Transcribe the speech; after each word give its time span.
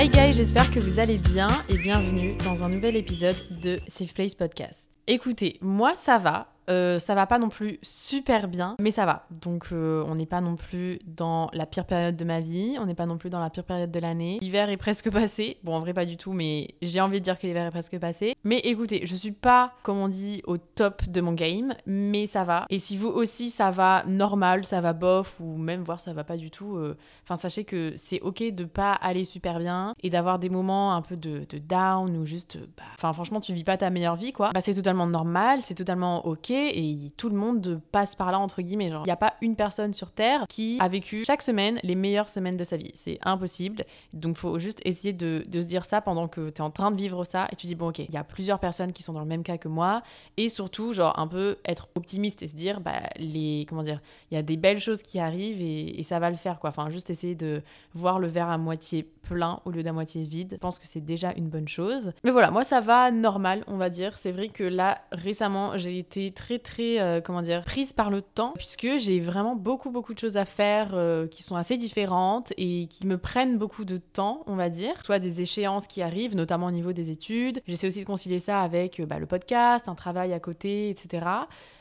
Hi 0.00 0.08
guys, 0.08 0.32
j'espère 0.32 0.70
que 0.70 0.80
vous 0.80 0.98
allez 0.98 1.18
bien 1.18 1.50
et 1.68 1.76
bienvenue 1.76 2.34
dans 2.42 2.62
un 2.62 2.70
nouvel 2.70 2.96
épisode 2.96 3.36
de 3.62 3.78
Safe 3.86 4.14
Place 4.14 4.34
Podcast. 4.34 4.88
Écoutez, 5.06 5.58
moi 5.60 5.94
ça 5.94 6.16
va, 6.16 6.54
euh, 6.68 6.98
ça 6.98 7.14
va 7.14 7.26
pas 7.26 7.38
non 7.38 7.48
plus 7.48 7.78
super 7.82 8.48
bien, 8.48 8.76
mais 8.78 8.90
ça 8.90 9.06
va. 9.06 9.26
Donc 9.42 9.68
euh, 9.72 10.04
on 10.06 10.14
n'est 10.14 10.26
pas 10.26 10.40
non 10.40 10.56
plus 10.56 10.98
dans 11.06 11.50
la 11.52 11.66
pire 11.66 11.86
période 11.86 12.16
de 12.16 12.24
ma 12.24 12.40
vie, 12.40 12.76
on 12.78 12.86
n'est 12.86 12.94
pas 12.94 13.06
non 13.06 13.18
plus 13.18 13.30
dans 13.30 13.40
la 13.40 13.50
pire 13.50 13.64
période 13.64 13.90
de 13.90 13.98
l'année. 13.98 14.38
L'hiver 14.40 14.70
est 14.70 14.76
presque 14.76 15.10
passé. 15.12 15.58
Bon, 15.64 15.74
en 15.74 15.80
vrai 15.80 15.94
pas 15.94 16.04
du 16.04 16.16
tout, 16.16 16.32
mais 16.32 16.74
j'ai 16.82 17.00
envie 17.00 17.18
de 17.18 17.24
dire 17.24 17.38
que 17.38 17.46
l'hiver 17.46 17.66
est 17.66 17.70
presque 17.70 17.98
passé. 17.98 18.34
Mais 18.44 18.58
écoutez, 18.58 19.02
je 19.04 19.14
suis 19.14 19.32
pas, 19.32 19.72
comme 19.82 19.98
on 19.98 20.08
dit, 20.08 20.42
au 20.46 20.58
top 20.58 21.08
de 21.08 21.20
mon 21.20 21.32
game, 21.32 21.74
mais 21.86 22.26
ça 22.26 22.44
va. 22.44 22.66
Et 22.70 22.78
si 22.78 22.96
vous 22.96 23.08
aussi 23.08 23.50
ça 23.50 23.70
va 23.70 24.04
normal, 24.06 24.64
ça 24.64 24.80
va 24.80 24.92
bof, 24.92 25.40
ou 25.40 25.56
même 25.56 25.82
voir 25.82 26.00
ça 26.00 26.12
va 26.12 26.24
pas 26.24 26.36
du 26.36 26.50
tout, 26.50 26.76
euh, 26.76 26.96
enfin 27.24 27.36
sachez 27.36 27.64
que 27.64 27.92
c'est 27.96 28.20
ok 28.20 28.42
de 28.50 28.64
pas 28.64 28.92
aller 28.92 29.24
super 29.24 29.58
bien 29.58 29.94
et 30.02 30.10
d'avoir 30.10 30.38
des 30.38 30.48
moments 30.48 30.94
un 30.94 31.02
peu 31.02 31.16
de, 31.16 31.46
down 31.58 32.16
ou 32.16 32.24
juste, 32.24 32.58
bah, 32.76 32.84
enfin 32.94 33.12
franchement 33.12 33.40
tu 33.40 33.52
vis 33.52 33.64
pas 33.64 33.76
ta 33.76 33.90
meilleure 33.90 34.16
vie 34.16 34.32
quoi. 34.32 34.50
Bah 34.54 34.60
c'est 34.60 34.74
totalement 34.74 35.06
normal, 35.06 35.62
c'est 35.62 35.74
totalement 35.74 36.26
ok 36.26 36.49
et 36.54 37.10
tout 37.16 37.28
le 37.28 37.36
monde 37.36 37.80
passe 37.92 38.14
par 38.14 38.32
là 38.32 38.38
entre 38.38 38.62
guillemets. 38.62 38.86
il 38.88 39.02
n'y 39.02 39.10
a 39.10 39.16
pas 39.16 39.34
une 39.40 39.56
personne 39.56 39.94
sur 39.94 40.12
Terre 40.12 40.44
qui 40.48 40.78
a 40.80 40.88
vécu 40.88 41.24
chaque 41.24 41.42
semaine 41.42 41.78
les 41.82 41.94
meilleures 41.94 42.28
semaines 42.28 42.56
de 42.56 42.64
sa 42.64 42.76
vie. 42.76 42.90
C'est 42.94 43.18
impossible. 43.22 43.84
Donc 44.12 44.36
faut 44.36 44.58
juste 44.58 44.80
essayer 44.84 45.12
de, 45.12 45.44
se 45.52 45.66
dire 45.66 45.84
ça 45.84 46.00
pendant 46.00 46.28
que 46.28 46.50
tu 46.50 46.56
es 46.56 46.60
en 46.60 46.70
train 46.70 46.90
de 46.90 46.96
vivre 46.96 47.24
ça 47.24 47.48
et 47.52 47.56
tu 47.56 47.66
dis 47.66 47.74
bon 47.74 47.88
ok, 47.88 47.98
il 48.00 48.12
y 48.12 48.16
a 48.16 48.24
plusieurs 48.24 48.58
personnes 48.58 48.92
qui 48.92 49.02
sont 49.02 49.12
dans 49.12 49.20
le 49.20 49.26
même 49.26 49.42
cas 49.42 49.58
que 49.58 49.68
moi 49.68 50.02
et 50.36 50.48
surtout 50.48 50.92
genre 50.92 51.18
un 51.18 51.26
peu 51.26 51.56
être 51.64 51.88
optimiste 51.94 52.42
et 52.42 52.46
se 52.46 52.56
dire 52.56 52.80
bah 52.80 53.02
les 53.16 53.66
comment 53.68 53.82
dire, 53.82 54.00
il 54.30 54.34
y 54.34 54.38
a 54.38 54.42
des 54.42 54.56
belles 54.56 54.80
choses 54.80 55.02
qui 55.02 55.18
arrivent 55.18 55.62
et, 55.62 56.02
ça 56.02 56.18
va 56.18 56.30
le 56.30 56.36
faire 56.36 56.58
quoi. 56.58 56.70
Enfin 56.70 56.90
juste 56.90 57.10
essayer 57.10 57.34
de 57.34 57.62
voir 57.94 58.18
le 58.18 58.26
verre 58.26 58.48
à 58.48 58.58
moitié 58.58 59.04
plein 59.22 59.60
au 59.64 59.70
lieu 59.70 59.82
d'à 59.82 59.92
moitié 59.92 60.22
vide. 60.22 60.52
Je 60.52 60.56
pense 60.56 60.78
que 60.78 60.86
c'est 60.86 61.04
déjà 61.04 61.32
une 61.36 61.48
bonne 61.48 61.68
chose. 61.68 62.12
Mais 62.24 62.30
voilà, 62.30 62.50
moi 62.50 62.64
ça 62.64 62.80
va 62.80 63.10
normal, 63.10 63.64
on 63.68 63.76
va 63.76 63.90
dire. 63.90 64.16
C'est 64.16 64.32
vrai 64.32 64.48
que 64.48 64.64
là 64.64 65.02
récemment 65.12 65.76
j'ai 65.76 65.98
été 65.98 66.32
très 66.40 66.58
très, 66.58 67.00
euh, 67.00 67.20
comment 67.20 67.42
dire, 67.42 67.62
prise 67.64 67.92
par 67.92 68.10
le 68.10 68.22
temps, 68.22 68.54
puisque 68.56 68.98
j'ai 68.98 69.20
vraiment 69.20 69.54
beaucoup, 69.54 69.90
beaucoup 69.90 70.14
de 70.14 70.18
choses 70.18 70.38
à 70.38 70.46
faire 70.46 70.92
euh, 70.94 71.26
qui 71.26 71.42
sont 71.42 71.54
assez 71.54 71.76
différentes 71.76 72.52
et 72.56 72.86
qui 72.88 73.06
me 73.06 73.18
prennent 73.18 73.58
beaucoup 73.58 73.84
de 73.84 73.98
temps, 73.98 74.42
on 74.46 74.56
va 74.56 74.70
dire. 74.70 74.94
Soit 75.04 75.18
des 75.18 75.42
échéances 75.42 75.86
qui 75.86 76.00
arrivent, 76.00 76.34
notamment 76.34 76.66
au 76.66 76.70
niveau 76.70 76.92
des 76.92 77.10
études. 77.10 77.60
J'essaie 77.68 77.86
aussi 77.86 78.00
de 78.00 78.06
concilier 78.06 78.38
ça 78.38 78.62
avec 78.62 79.00
euh, 79.00 79.06
bah, 79.06 79.18
le 79.18 79.26
podcast, 79.26 79.86
un 79.88 79.94
travail 79.94 80.32
à 80.32 80.40
côté, 80.40 80.88
etc. 80.88 81.26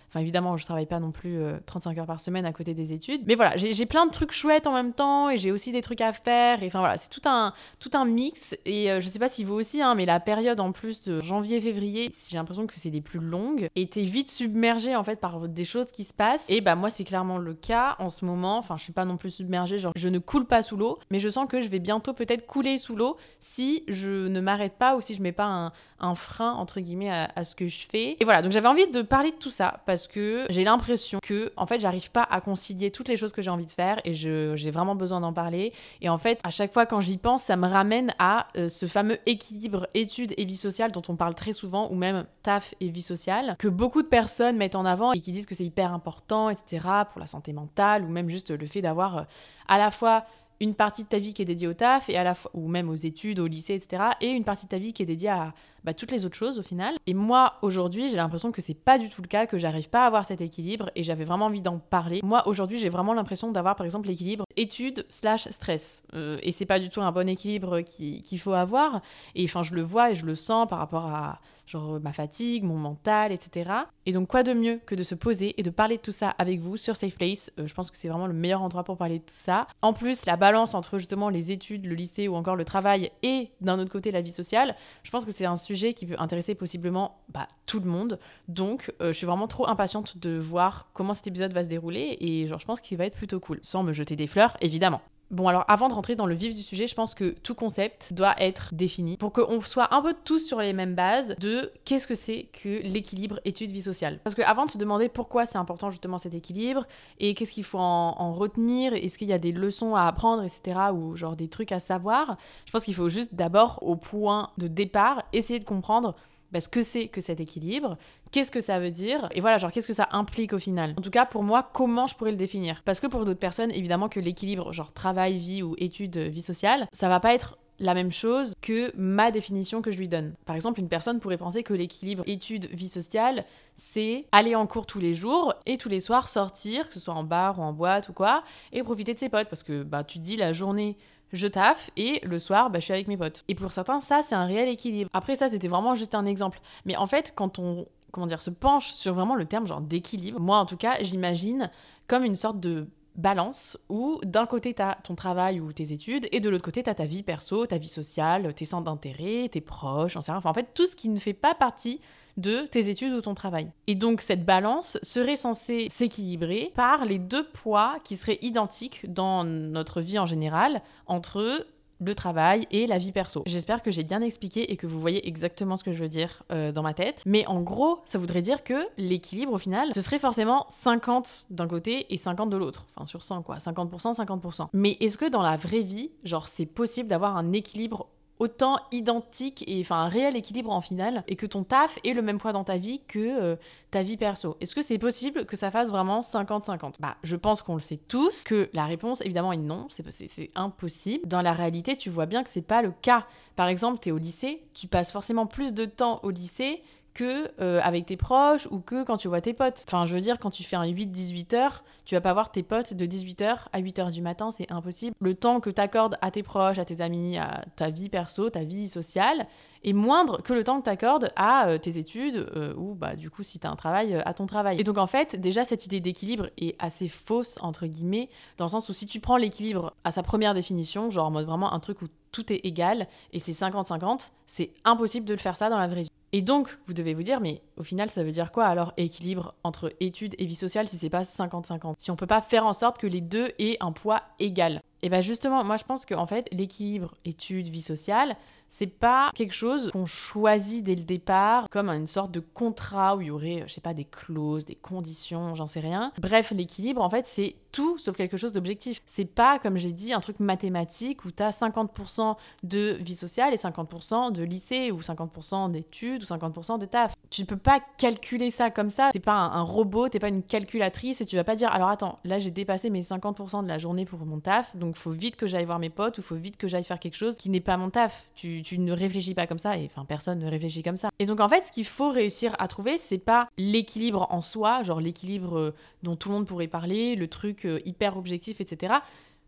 Enfin, 0.10 0.22
évidemment, 0.22 0.58
je 0.58 0.66
travaille 0.66 0.88
pas 0.88 1.00
non 1.00 1.12
plus 1.12 1.40
35 1.68 1.96
euh, 1.96 2.02
heures 2.02 2.08
par 2.08 2.20
semaine 2.20 2.46
à 2.46 2.52
côté 2.52 2.74
des 2.74 2.94
études. 2.94 3.22
Mais 3.28 3.36
voilà, 3.36 3.56
j'ai 3.58 3.86
plein 3.86 4.08
de 4.08 4.12
trucs 4.12 4.32
chouettes 4.32 4.66
en 4.66 4.74
même 4.74 4.94
temps 4.94 5.30
et 5.30 5.38
j'ai 5.38 5.52
aussi 5.52 5.72
des 5.72 5.82
trucs 5.82 6.02
à 6.02 6.14
faire. 6.14 6.64
Et 6.64 6.68
enfin 6.68 6.80
voilà, 6.80 6.98
c'est 6.98 7.10
tout 7.10 7.22
un, 7.26 7.54
tout 7.80 7.92
un 7.94 8.06
mix. 8.06 8.58
Et 8.66 8.92
euh, 8.92 9.00
je 9.00 9.08
sais 9.08 9.20
pas 9.20 9.30
si 9.30 9.44
vous 9.44 9.54
aussi, 9.54 9.84
hein, 9.84 9.94
mais 9.94 10.06
la 10.06 10.20
période 10.20 10.60
en 10.60 10.72
plus 10.72 11.04
de 11.04 11.22
janvier-février, 11.22 12.12
j'ai 12.30 12.38
l'impression 12.38 12.66
que 12.66 12.74
c'est 12.76 12.90
les 12.90 13.02
plus 13.02 13.20
longues. 13.20 13.70
Et 13.76 13.88
t'es 13.88 14.02
vite 14.02 14.30
submergé 14.30 14.96
en 14.96 15.04
fait 15.04 15.20
par 15.20 15.48
des 15.48 15.66
choses 15.66 15.88
qui 15.92 16.04
se 16.04 16.14
passent. 16.14 16.50
Et 16.50 16.62
bah 16.62 16.76
moi, 16.76 16.90
c'est 16.90 17.04
clairement 17.04 17.38
le 17.38 17.54
cas 17.54 17.96
en 18.00 18.10
ce 18.10 18.26
moment. 18.26 18.58
Enfin, 18.58 18.78
je 18.78 18.84
suis 18.84 18.94
pas 18.94 19.06
non 19.06 19.18
plus 19.18 19.30
submergée, 19.30 19.78
genre 19.78 19.94
je 19.96 20.08
ne 20.08 20.18
coule 20.18 20.46
pas 20.46 20.64
sous 20.64 20.76
l'eau, 20.76 20.98
mais 21.12 21.20
je 21.20 21.30
sens 21.30 21.48
que 21.48 21.62
je 21.62 21.68
vais 21.68 21.80
bientôt 21.80 22.14
peut-être 22.14 22.48
couler 22.48 22.80
sous 22.80 22.96
l'eau 22.96 23.18
si 23.38 23.84
je 23.88 24.28
ne 24.28 24.42
m'arrête 24.42 24.74
pas 24.80 24.96
ou 24.96 25.02
si 25.02 25.14
je 25.14 25.22
mets 25.22 25.32
pas 25.32 25.72
un, 26.00 26.16
frein 26.16 26.54
entre 26.54 26.80
guillemets 26.80 27.12
à, 27.12 27.32
à, 27.36 27.44
ce 27.44 27.56
que 27.56 27.68
je 27.68 27.86
fais. 27.88 28.18
Et 28.20 28.24
voilà, 28.26 28.42
donc 28.42 28.52
j'avais 28.52 28.68
envie 28.68 28.88
de 28.88 29.02
parler 29.02 29.32
de 29.32 29.36
tout 29.36 29.52
ça 29.52 29.82
parce 29.86 29.99
que 30.08 30.46
j'ai 30.50 30.64
l'impression 30.64 31.20
que 31.22 31.52
en 31.58 31.66
fait 31.66 31.80
j'arrive 31.80 32.12
pas 32.12 32.24
à 32.24 32.42
concilier 32.42 32.92
toutes 32.92 33.08
les 33.08 33.18
choses 33.18 33.32
que 33.32 33.42
j'ai 33.42 33.50
envie 33.50 33.66
de 33.66 33.72
faire 33.72 34.00
et 34.06 34.14
j'ai 34.14 34.72
vraiment 34.72 34.96
besoin 34.96 35.22
d'en 35.22 35.34
parler. 35.34 35.74
Et 36.02 36.10
en 36.10 36.18
fait, 36.18 36.40
à 36.44 36.50
chaque 36.50 36.74
fois 36.74 36.86
quand 36.86 37.02
j'y 37.02 37.18
pense, 37.18 37.44
ça 37.44 37.56
me 37.56 37.68
ramène 37.68 38.14
à 38.20 38.48
euh, 38.58 38.68
ce 38.68 38.86
fameux 38.86 39.18
équilibre 39.26 39.88
études 39.94 40.34
et 40.38 40.46
vie 40.46 40.58
sociale 40.58 40.92
dont 40.92 41.02
on 41.08 41.16
parle 41.16 41.36
très 41.36 41.54
souvent, 41.54 41.90
ou 41.92 41.96
même 41.96 42.26
taf 42.44 42.74
et 42.80 42.90
vie 42.90 43.02
sociale, 43.02 43.56
que 43.60 43.68
beaucoup 43.68 44.02
de 44.02 44.08
personnes 44.08 44.58
mettent 44.58 44.76
en 44.76 44.86
avant 44.86 45.12
et 45.14 45.20
qui 45.20 45.32
disent 45.32 45.46
que 45.46 45.56
c'est 45.56 45.66
hyper 45.66 45.94
important, 45.94 46.50
etc., 46.50 46.80
pour 47.12 47.20
la 47.20 47.28
santé 47.28 47.54
mentale, 47.54 48.04
ou 48.04 48.10
même 48.10 48.30
juste 48.30 48.52
le 48.52 48.66
fait 48.66 48.82
d'avoir 48.82 49.18
euh, 49.18 49.24
à 49.68 49.78
la 49.78 49.92
fois 49.92 50.26
une 50.62 50.76
partie 50.76 51.04
de 51.04 51.10
ta 51.10 51.20
vie 51.20 51.34
qui 51.34 51.42
est 51.42 51.46
dédiée 51.46 51.68
au 51.68 51.74
taf 51.74 52.10
et 52.10 52.18
à 52.18 52.24
la 52.24 52.34
fois 52.34 52.52
ou 52.54 52.68
même 52.68 52.90
aux 52.90 52.96
études, 52.96 53.40
au 53.40 53.48
lycée, 53.48 53.76
etc. 53.76 54.04
Et 54.22 54.30
une 54.30 54.44
partie 54.44 54.66
de 54.66 54.72
ta 54.72 54.78
vie 54.78 54.94
qui 54.94 55.04
est 55.04 55.06
dédiée 55.06 55.30
à 55.30 55.54
bah, 55.84 55.94
toutes 55.94 56.12
les 56.12 56.26
autres 56.26 56.36
choses 56.36 56.60
au 56.60 56.62
final. 56.62 56.96
Et 57.08 57.14
moi 57.14 57.54
aujourd'hui, 57.62 58.10
j'ai 58.10 58.18
l'impression 58.18 58.52
que 58.52 58.62
c'est 58.62 58.74
pas 58.74 58.98
du 58.98 59.10
tout 59.10 59.22
le 59.22 59.28
cas, 59.28 59.46
que 59.46 59.58
j'arrive 59.58 59.90
pas 59.90 60.04
à 60.04 60.08
avoir 60.08 60.26
cet 60.26 60.42
équilibre 60.42 60.92
et 60.96 61.04
j'avais 61.04 61.24
vraiment 61.24 61.46
envie 61.46 61.62
d'en 61.62 61.80
parler. 61.80 62.20
Moi 62.24 62.48
aujourd'hui, 62.48 62.80
j'ai 62.80 62.90
vraiment 62.90 63.14
l'impression 63.14 63.52
d'avoir 63.52 63.76
par 63.76 63.86
exemple 63.86 64.08
l'équilibre 64.08 64.46
études 64.58 65.06
slash 65.10 65.48
stress. 65.50 66.04
Euh, 66.14 66.38
et 66.44 66.52
c'est 66.52 66.66
pas 66.66 66.80
du 66.80 66.90
tout 66.90 67.02
un 67.02 67.12
bon 67.12 67.28
équilibre 67.30 67.82
qu'il 67.82 68.40
faut 68.40 68.54
avoir. 68.54 69.02
Et 69.36 69.46
enfin, 69.46 69.64
je 69.64 69.74
le 69.74 69.82
vois 69.82 70.12
et 70.12 70.16
je 70.16 70.26
le 70.26 70.36
sens 70.36 70.68
par 70.68 70.80
rapport 70.80 71.06
à 71.06 71.40
genre 71.70 72.00
ma 72.02 72.12
fatigue, 72.12 72.64
mon 72.64 72.78
mental, 72.78 73.32
etc. 73.32 73.72
Et 74.06 74.12
donc 74.12 74.28
quoi 74.28 74.44
de 74.44 74.54
mieux 74.54 74.80
que 74.86 74.96
de 74.96 75.04
se 75.04 75.14
poser 75.14 75.54
et 75.60 75.64
de 75.64 75.70
parler 75.70 75.98
de 75.98 76.02
tout 76.02 76.12
ça 76.12 76.30
avec 76.38 76.60
vous 76.60 76.78
sur 76.78 76.96
Safe 76.96 77.16
Place? 77.16 77.52
Euh, 77.60 77.68
je 77.68 77.74
pense 77.74 77.92
que 77.92 77.98
c'est 77.98 78.08
vraiment 78.08 78.28
le 78.28 78.34
meilleur 78.34 78.62
endroit 78.62 78.84
pour 78.84 78.98
parler 78.98 79.20
de 79.20 79.24
tout 79.24 79.34
ça. 79.34 79.68
En 79.82 79.94
plus, 79.94 80.26
la 80.26 80.36
balance 80.36 80.74
entre 80.74 80.98
justement 80.98 81.30
les 81.30 81.52
études, 81.52 81.86
le 81.86 81.94
lycée 81.94 82.28
ou 82.28 82.36
encore 82.36 82.56
le 82.56 82.66
travail 82.66 83.12
et 83.22 83.52
d'un 83.62 83.78
autre 83.80 83.92
côté 83.92 84.12
la 84.12 84.22
vie 84.22 84.32
sociale, 84.32 84.76
je 85.04 85.12
pense 85.12 85.26
que 85.26 85.32
c'est 85.32 85.46
un 85.46 85.56
sujet 85.56 85.94
qui 85.94 86.06
peut 86.08 86.16
intéresser 86.18 86.56
possiblement 86.56 87.22
bah, 87.30 87.48
tout 87.66 87.80
le 87.80 87.90
monde. 87.90 88.20
Donc 88.48 88.92
euh, 89.02 89.14
je 89.14 89.18
suis 89.18 89.28
vraiment 89.28 89.48
trop 89.48 89.68
impatiente 89.70 90.18
de 90.18 90.38
voir 90.38 90.90
comment 90.94 91.14
cet 91.14 91.28
épisode 91.28 91.54
va 91.54 91.64
se 91.64 91.70
dérouler 91.70 92.18
et 92.20 92.48
genre 92.48 92.60
je 92.60 92.66
pense 92.66 92.82
qu'il 92.82 92.98
va 92.98 93.06
être 93.06 93.16
plutôt 93.16 93.40
cool. 93.40 93.60
Sans 93.62 93.84
me 93.84 93.94
jeter 93.94 94.16
des 94.16 94.28
fleurs, 94.28 94.58
évidemment. 94.62 95.02
Bon, 95.32 95.48
alors 95.48 95.64
avant 95.68 95.90
de 95.90 95.94
rentrer 95.94 96.16
dans 96.16 96.26
le 96.26 96.34
vif 96.34 96.56
du 96.56 96.64
sujet, 96.64 96.88
je 96.88 96.96
pense 96.96 97.14
que 97.14 97.36
tout 97.44 97.54
concept 97.54 98.14
doit 98.14 98.34
être 98.40 98.74
défini 98.74 99.16
pour 99.16 99.32
qu'on 99.32 99.62
soit 99.62 99.94
un 99.94 100.02
peu 100.02 100.16
tous 100.24 100.40
sur 100.40 100.60
les 100.60 100.74
mêmes 100.74 100.96
bases 100.96 101.36
de 101.40 101.72
qu'est-ce 101.86 102.08
que 102.08 102.16
c'est 102.16 102.50
que 102.52 102.82
l'équilibre 102.82 103.40
études-vie 103.46 103.84
sociale. 103.84 104.20
Parce 104.24 104.36
que 104.36 104.42
avant 104.42 104.66
de 104.66 104.72
se 104.72 104.80
demander 104.80 105.08
pourquoi 105.08 105.46
c'est 105.46 105.60
important 105.60 105.92
justement 105.92 106.18
cet 106.18 106.34
équilibre 106.34 106.88
et 107.20 107.36
qu'est-ce 107.36 107.52
qu'il 107.52 107.64
faut 107.64 107.78
en, 107.78 108.34
retenir, 108.34 108.94
est-ce 108.94 109.20
qu'il 109.20 109.28
y 109.28 109.34
a 109.34 109.38
des 109.38 109.52
leçons 109.52 109.94
à 109.94 110.08
apprendre, 110.08 110.44
etc., 110.44 110.80
ou 110.94 111.16
genre 111.16 111.36
des 111.36 111.48
trucs 111.48 111.72
à 111.72 111.80
savoir, 111.80 112.38
je 112.66 112.72
pense 112.72 112.86
qu'il 112.86 112.96
faut 112.96 113.10
juste 113.10 113.36
d'abord, 113.36 113.78
au 113.84 113.96
point 113.96 114.50
de 114.58 114.68
départ, 114.68 115.24
essayer 115.32 115.60
de 115.60 115.66
comprendre 115.66 116.16
bah, 116.52 116.60
ce 116.60 116.70
que 116.70 116.82
c'est 116.82 117.08
que 117.08 117.22
cet 117.22 117.40
équilibre, 117.40 117.98
qu'est-ce 118.32 118.52
que 118.52 118.62
ça 118.62 118.80
veut 118.80 118.92
dire, 118.92 119.30
et 119.32 119.42
voilà, 119.42 119.58
genre 119.58 119.72
qu'est-ce 119.72 119.88
que 119.88 119.94
ça 119.94 120.10
implique 120.12 120.54
au 120.54 120.60
final. 120.60 120.94
En 120.98 121.02
tout 121.02 121.10
cas, 121.10 121.26
pour 121.26 121.44
moi, 121.44 121.70
comment 121.74 122.08
je 122.08 122.16
pourrais 122.16 122.32
le 122.32 122.38
définir? 122.38 122.82
Parce 122.86 123.00
que 123.00 123.08
pour 123.08 123.26
d'autres 123.26 123.40
personnes, 123.40 123.72
évidemment 123.72 124.10
que 124.10 124.20
l'équilibre, 124.20 124.72
genre 124.74 124.92
travail, 124.94 125.38
vie 125.38 125.64
ou 125.64 125.76
études, 125.78 126.18
vie 126.18 126.42
sociale, 126.42 126.88
ça 126.94 127.10
va 127.10 127.20
pas 127.20 127.34
être 127.34 127.58
la 127.80 127.94
même 127.94 128.12
chose 128.12 128.54
que 128.62 128.92
ma 128.96 129.32
définition 129.32 129.82
que 129.82 129.92
je 129.92 129.98
lui 129.98 130.08
donne. 130.08 130.34
Par 130.46 130.56
exemple, 130.56 130.80
une 130.80 130.90
personne 130.90 131.20
pourrait 131.20 131.38
penser 131.38 131.64
que 131.64 131.74
l'équilibre 131.74 132.24
études-vie 132.28 132.90
sociale, 132.90 133.46
c'est 133.76 134.26
aller 134.32 134.56
en 134.56 134.68
cours 134.68 134.86
tous 134.86 135.00
les 135.00 135.14
jours 135.16 135.54
et 135.66 135.78
tous 135.78 135.90
les 135.90 136.02
soirs 136.02 136.28
sortir, 136.28 136.90
que 136.90 136.96
ce 136.96 137.00
soit 137.00 137.14
en 137.14 137.24
bar 137.24 137.60
ou 137.60 137.62
en 137.62 137.74
boîte 137.74 138.10
ou 138.10 138.14
quoi, 138.14 138.44
et 138.74 138.84
profiter 138.84 139.14
de 139.14 139.20
ses 139.20 139.30
potes. 139.30 139.48
Parce 139.48 139.64
que 139.64 139.84
bah, 139.84 140.04
tu 140.04 140.20
te 140.20 140.24
dis 140.24 140.36
la 140.36 140.52
journée, 140.52 140.98
je 141.32 141.48
taffe 141.48 141.90
et 141.96 142.20
le 142.24 142.40
soir, 142.40 142.70
bah, 142.70 142.80
je 142.80 142.86
suis 142.86 142.94
avec 142.94 143.08
mes 143.08 143.18
potes. 143.18 143.44
Et 143.48 143.56
pour 143.56 143.72
certains, 143.72 144.02
ça, 144.02 144.22
c'est 144.24 144.36
un 144.36 144.46
réel 144.46 144.68
équilibre. 144.68 145.10
Après, 145.14 145.36
ça, 145.36 145.48
c'était 145.48 145.68
vraiment 145.68 145.96
juste 145.96 146.16
un 146.16 146.26
exemple. 146.26 146.60
Mais 146.86 146.98
en 146.98 147.08
fait, 147.08 147.32
quand 147.36 147.60
on, 147.60 147.86
comment 148.12 148.28
dire, 148.28 148.42
se 148.42 148.50
penche 148.50 148.94
sur 148.94 149.14
vraiment 149.14 149.36
le 149.36 149.46
terme 149.46 149.68
genre 149.68 149.82
d'équilibre, 149.82 150.40
moi, 150.40 150.58
en 150.58 150.66
tout 150.66 150.78
cas, 150.78 151.02
j'imagine 151.02 151.70
comme 152.08 152.24
une 152.24 152.36
sorte 152.36 152.60
de 152.60 152.88
balance 153.16 153.78
où 153.90 154.20
d'un 154.24 154.46
côté 154.46 154.74
tu 154.74 154.82
as 154.82 154.98
ton 155.04 155.16
travail 155.16 155.60
ou 155.60 155.74
tes 155.74 155.92
études 155.92 156.28
et 156.32 156.40
de 156.40 156.50
l'autre 156.50 156.64
côté 156.64 156.84
tu 156.84 156.90
as 156.90 156.96
ta 156.96 157.06
vie 157.06 157.24
perso, 157.24 157.66
ta 157.66 157.78
vie 157.78 157.88
sociale, 157.88 158.54
tes 158.54 158.66
centres 158.66 158.86
d'intérêt, 158.86 159.50
tes 159.50 159.62
proches, 159.62 160.16
en, 160.16 160.20
enfin, 160.20 160.42
en 160.44 160.54
fait 160.54 160.74
tout 160.74 160.88
ce 160.88 160.96
qui 160.96 161.10
ne 161.10 161.20
fait 161.20 161.34
pas 161.34 161.54
partie 161.54 162.00
de 162.38 162.62
tes 162.62 162.90
études 162.90 163.12
ou 163.14 163.22
ton 163.22 163.36
travail. 163.36 163.70
Et 163.88 163.96
donc 163.96 164.22
cette 164.22 164.46
balance 164.46 164.98
serait 165.04 165.36
censée 165.36 165.88
s'équilibrer 165.90 166.72
par 166.76 167.06
les 167.06 167.20
deux 167.20 167.46
poids 167.50 167.98
qui 168.04 168.16
seraient 168.16 168.40
identiques 168.42 169.12
dans 169.12 169.44
notre 169.44 170.00
vie 170.00 170.20
en 170.20 170.26
général 170.26 170.82
entre 171.06 171.66
le 172.00 172.16
travail 172.16 172.68
et 172.72 172.88
la 172.88 172.98
vie 172.98 173.12
perso. 173.12 173.44
J'espère 173.46 173.82
que 173.82 173.92
j'ai 173.92 174.04
bien 174.04 174.22
expliqué 174.22 174.72
et 174.72 174.78
que 174.78 174.88
vous 174.88 175.00
voyez 175.00 175.28
exactement 175.28 175.78
ce 175.78 175.84
que 175.84 175.92
je 175.92 176.02
veux 176.02 176.10
dire 176.10 176.44
euh, 176.52 176.72
dans 176.72 176.84
ma 176.84 176.94
tête. 176.94 177.24
Mais 177.26 177.46
en 177.48 177.62
gros, 177.62 178.00
ça 178.06 178.18
voudrait 178.18 178.42
dire 178.42 178.64
que 178.64 178.88
l'équilibre 178.98 179.54
au 179.54 179.58
final, 179.58 179.94
ce 179.94 180.02
serait 180.02 180.20
forcément 180.20 180.66
50 180.70 181.46
d'un 181.50 181.68
côté 181.68 182.14
et 182.14 182.18
50 182.18 182.50
de 182.50 182.58
l'autre. 182.58 182.86
Enfin 182.96 183.06
sur 183.06 183.24
100 183.24 183.44
quoi, 183.44 183.58
50%, 183.58 184.16
50%. 184.16 184.68
Mais 184.74 184.98
est-ce 185.00 185.18
que 185.18 185.30
dans 185.30 185.42
la 185.42 185.58
vraie 185.58 185.82
vie, 185.82 186.12
genre 186.24 186.48
c'est 186.48 186.66
possible 186.66 187.10
d'avoir 187.10 187.38
un 187.38 187.52
équilibre 187.54 188.08
autant 188.40 188.80
identique 188.92 189.64
et 189.68 189.82
enfin 189.82 189.98
un 189.98 190.08
réel 190.08 190.36
équilibre 190.36 190.72
en 190.72 190.82
finale 190.82 191.24
et 191.28 191.36
que 191.36 191.46
ton 191.46 191.64
taf 191.64 192.00
ait 192.04 192.14
le 192.14 192.22
même 192.22 192.38
poids 192.38 192.54
dans 192.54 192.64
ta 192.64 192.78
vie 192.78 193.02
que 193.08 193.20
euh, 193.20 193.56
ta 193.92 194.02
vie 194.02 194.18
perso. 194.18 194.56
Est-ce 194.62 194.74
que 194.74 194.82
c'est 194.82 194.98
possible 194.98 195.46
que 195.46 195.56
ça 195.56 195.72
fasse 195.72 195.92
vraiment 195.92 196.22
50-50 196.22 196.96
Bah, 197.00 197.18
je 197.24 197.36
pense 197.36 197.62
qu'on 197.62 197.76
le 197.76 197.82
sait 197.82 197.98
tous 197.98 198.44
que 198.44 198.70
la 198.74 198.86
réponse 198.86 199.22
évidemment 199.22 199.52
est 199.52 199.58
non, 199.58 199.88
c'est 199.90 200.52
impossible. 200.56 201.28
Dans 201.28 201.42
la 201.42 201.54
réalité, 201.54 201.98
tu 201.98 202.10
vois 202.10 202.26
bien 202.26 202.44
que 202.44 202.50
c'est 202.50 202.62
pas 202.62 202.82
le 202.82 202.92
cas. 203.02 203.28
Par 203.56 203.68
exemple, 203.68 204.00
tu 204.02 204.10
es 204.10 204.12
au 204.12 204.18
lycée, 204.18 204.64
tu 204.74 204.88
passes 204.88 205.12
forcément 205.12 205.46
plus 205.46 205.74
de 205.74 205.86
temps 205.86 206.20
au 206.24 206.30
lycée 206.30 206.82
que 207.14 207.52
euh, 207.60 207.80
avec 207.84 208.06
tes 208.06 208.18
proches 208.18 208.68
ou 208.72 208.80
que 208.80 209.04
quand 209.04 209.18
tu 209.18 209.28
vois 209.28 209.42
tes 209.42 209.54
potes. 209.54 209.84
Enfin, 209.88 210.06
je 210.06 210.14
veux 210.14 210.22
dire, 210.22 210.40
quand 210.40 210.50
tu 210.50 210.64
fais 210.64 210.76
un 210.76 210.86
8-18 210.86 211.56
heures, 211.56 211.84
tu 212.06 212.16
vas 212.16 212.22
pas 212.22 212.34
voir 212.34 212.52
tes 212.52 212.64
potes 212.64 212.94
de 212.94 213.06
18 213.06 213.42
h 213.42 213.58
à 213.72 213.80
8 213.80 214.00
h 214.00 214.12
du 214.12 214.22
matin, 214.22 214.52
c'est 214.52 214.72
impossible. 214.72 215.16
Le 215.20 215.36
temps 215.36 215.60
que 215.60 215.70
tu 215.70 215.82
accordes 215.82 216.18
à 216.22 216.32
tes 216.32 216.44
proches, 216.44 216.80
à 216.80 216.86
tes 216.86 217.02
amis, 217.02 217.38
à 217.38 217.66
ta 217.76 217.90
vie 217.90 218.10
perso, 218.10 218.50
ta 218.50 218.64
vie 218.64 218.88
sociale, 218.88 219.48
est 219.84 219.94
moindre 219.94 220.42
que 220.42 220.54
le 220.54 220.64
temps 220.64 220.80
que 220.80 220.86
tu 220.86 220.90
accordes 220.90 221.30
à 221.36 221.68
euh, 221.68 221.78
tes 221.78 221.98
études 221.98 222.50
euh, 222.56 222.74
ou 222.76 222.96
bah 222.96 223.16
du 223.16 223.30
coup 223.30 223.44
si 223.44 223.60
tu 223.60 223.68
as 223.68 223.70
un 223.70 223.76
travail 223.76 224.16
à 224.26 224.34
ton 224.34 224.46
travail. 224.46 224.80
Et 224.80 224.84
donc 224.84 224.98
en 224.98 225.08
fait, 225.08 225.36
déjà 225.36 225.64
cette 225.64 225.86
idée 225.86 226.00
d'équilibre 226.02 226.50
est 226.58 226.76
assez 226.80 227.08
fausse 227.08 227.58
entre 227.62 227.86
guillemets 227.86 228.30
dans 228.58 228.66
le 228.66 228.70
sens 228.70 228.90
où 228.90 228.94
si 228.94 229.08
tu 229.08 229.20
prends 229.20 229.38
l'équilibre 229.38 229.94
à 230.04 230.12
sa 230.12 230.24
première 230.24 230.54
définition, 230.54 231.10
genre 231.10 231.28
en 231.28 231.32
mode 231.32 231.46
vraiment 231.46 231.72
un 231.72 231.80
truc 231.80 232.02
où 232.02 232.08
tout 232.32 232.52
est 232.52 232.66
égal 232.66 233.08
et 233.34 233.40
c'est 233.40 233.52
50-50, 233.52 234.32
c'est 234.46 234.74
impossible 234.84 235.26
de 235.26 235.34
le 235.34 235.40
faire 235.40 235.58
ça 235.58 235.70
dans 235.70 235.78
la 235.78 235.88
vraie 235.88 236.04
vie. 236.04 236.10
Et 236.32 236.42
donc, 236.42 236.78
vous 236.86 236.94
devez 236.94 237.14
vous 237.14 237.24
dire, 237.24 237.42
mais 237.42 237.62
au 237.78 237.84
final, 237.84 238.10
ça 238.10 238.24
veut 238.24 238.32
dire 238.32 238.52
quoi 238.52 238.66
alors 238.66 238.94
équilibre 238.98 239.56
entre 239.64 239.94
études 240.00 240.36
et 240.38 240.46
vie 240.46 240.56
sociale 240.56 240.88
si 240.88 240.98
c'est 240.98 241.10
pas 241.10 241.22
50-50 241.22 241.96
Si 241.98 242.12
on 242.12 242.16
peut 242.16 242.28
pas 242.28 242.42
faire 242.42 242.66
en 242.66 242.74
sorte 242.74 243.00
que 243.00 243.08
les 243.08 243.22
deux 243.22 243.50
aient 243.58 243.78
un 243.80 243.92
poids 243.92 244.22
égal. 244.38 244.82
Et 245.02 245.10
bien 245.10 245.22
justement, 245.22 245.64
moi 245.64 245.78
je 245.78 245.86
pense 245.86 246.06
qu'en 246.06 246.28
fait, 246.28 246.48
l'équilibre 246.52 247.16
études-vie 247.26 247.82
sociale, 247.82 248.36
c'est 248.70 248.88
pas 248.88 249.32
quelque 249.36 249.54
chose 249.54 249.90
qu'on 249.92 250.06
choisit 250.06 250.84
dès 250.84 250.96
le 250.96 251.04
départ 251.04 251.68
comme 251.70 251.90
une 251.90 252.08
sorte 252.08 252.32
de 252.32 252.40
contrat 252.40 253.18
où 253.18 253.22
il 253.22 253.28
y 253.28 253.32
aurait, 253.32 253.64
je 253.68 253.74
sais 253.74 253.82
pas, 253.82 253.94
des 253.94 254.06
clauses, 254.06 254.66
des 254.66 254.76
conditions, 254.76 255.56
j'en 255.56 255.68
sais 255.68 255.80
rien. 255.80 256.12
Bref, 256.20 256.52
l'équilibre, 256.52 257.02
en 257.02 257.10
fait, 257.10 257.28
c'est 257.28 257.56
tout 257.72 257.98
sauf 257.98 258.16
quelque 258.16 258.38
chose 258.38 258.52
d'objectif. 258.52 259.00
C'est 259.06 259.26
pas, 259.26 259.60
comme 259.60 259.78
j'ai 259.78 259.92
dit, 259.92 260.14
un 260.14 260.20
truc 260.20 260.40
mathématique 260.40 261.26
où 261.26 261.32
t'as 261.32 261.50
50% 261.50 262.36
de 262.64 262.98
vie 263.00 263.16
sociale 263.16 263.54
et 263.54 263.58
50% 263.58 264.32
de 264.32 264.44
lycée 264.44 264.92
ou 264.92 265.00
50% 265.00 265.72
d'études 265.72 266.24
ou 266.24 266.26
50% 266.26 266.80
de 266.80 266.86
taf. 266.86 267.14
Tu 267.30 267.46
peux 267.46 267.58
pas 267.58 267.80
calculer 267.98 268.50
ça 268.52 268.72
comme 268.72 268.90
ça. 268.90 269.10
T'es 269.12 269.20
pas 269.20 269.34
un, 269.34 269.52
un 269.52 269.62
robot, 269.62 270.10
t'es 270.10 270.20
pas 270.20 270.30
une 270.30 270.44
calculatrice 270.44 271.22
et 271.22 271.26
tu 271.26 271.36
vas 271.36 271.44
pas 271.44 271.56
dire 271.56 271.72
alors 271.72 271.90
attends, 271.90 272.20
là 272.24 272.40
j'ai 272.40 272.52
dépassé 272.52 272.90
mes 272.90 273.02
50% 273.02 273.64
de 273.64 273.68
la 273.68 273.78
journée 273.78 274.06
pour 274.06 274.26
mon 274.26 274.40
taf, 274.40 274.76
donc 274.76 274.96
faut 274.96 275.12
vite 275.12 275.36
que 275.36 275.48
j'aille 275.48 275.66
voir 275.66 275.80
mes 275.80 275.90
potes 275.90 276.18
ou 276.18 276.22
faut 276.22 276.36
vite 276.36 276.58
que 276.58 276.68
j'aille 276.68 276.84
faire 276.84 277.00
quelque 277.00 277.18
chose 277.18 277.36
qui 277.38 277.50
n'est 277.50 277.60
pas 277.60 277.78
mon 277.78 277.90
taf. 277.90 278.28
Tu 278.36 278.59
tu, 278.62 278.80
ne 278.80 278.92
réfléchis 278.92 279.34
pas 279.34 279.48
comme 279.48 279.60
ça, 279.60 279.78
et 279.78 279.86
enfin 279.86 280.06
personne 280.06 280.40
ne 280.40 280.50
réfléchit 280.50 280.84
comme 280.84 280.98
ça. 280.98 281.10
Et 281.20 281.26
donc 281.26 281.40
en 281.40 281.50
fait, 281.50 281.66
ce 281.66 281.72
qu'il 281.72 281.86
faut 281.86 282.12
réussir 282.12 282.56
à 282.60 282.68
trouver, 282.68 282.98
c'est 282.98 283.18
pas 283.18 283.48
l'équilibre 283.58 284.28
en 284.30 284.42
soi, 284.42 284.84
genre 284.84 285.00
l'équilibre 285.00 285.58
euh, 285.58 285.76
dont 286.04 286.16
tout 286.16 286.30
le 286.30 286.36
monde 286.36 286.48
pourrait 286.48 286.68
parler, 286.68 287.16
le 287.16 287.28
truc 287.28 287.66
euh, 287.66 287.80
hyper 287.86 288.18
objectif, 288.18 288.62
etc. 288.62 288.96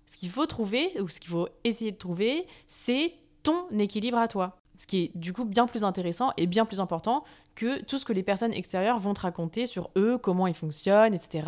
Ce 0.06 0.18
qu'il 0.18 0.30
faut 0.30 0.46
trouver, 0.46 0.92
ou 1.02 1.08
ce 1.08 1.20
qu'il 1.20 1.30
faut 1.30 1.48
essayer 1.64 1.92
de 1.92 1.98
trouver, 1.98 2.46
c'est 2.68 3.14
ton 3.44 3.68
équilibre 3.78 4.18
à 4.18 4.28
toi. 4.28 4.58
Ce 4.76 4.88
qui 4.88 5.04
est 5.04 5.18
du 5.18 5.34
coup 5.34 5.46
bien 5.46 5.68
plus 5.68 5.84
intéressant 5.84 6.32
et 6.38 6.48
bien 6.48 6.66
plus 6.66 6.80
important 6.80 7.24
que 7.56 7.82
tout 7.84 7.98
ce 7.98 8.06
que 8.06 8.14
les 8.14 8.24
personnes 8.24 8.54
extérieures 8.54 8.98
vont 8.98 9.14
te 9.14 9.22
raconter 9.22 9.66
sur 9.66 9.90
eux, 9.98 10.18
comment 10.18 10.48
ils 10.48 10.54
fonctionnent, 10.54 11.14
etc., 11.14 11.48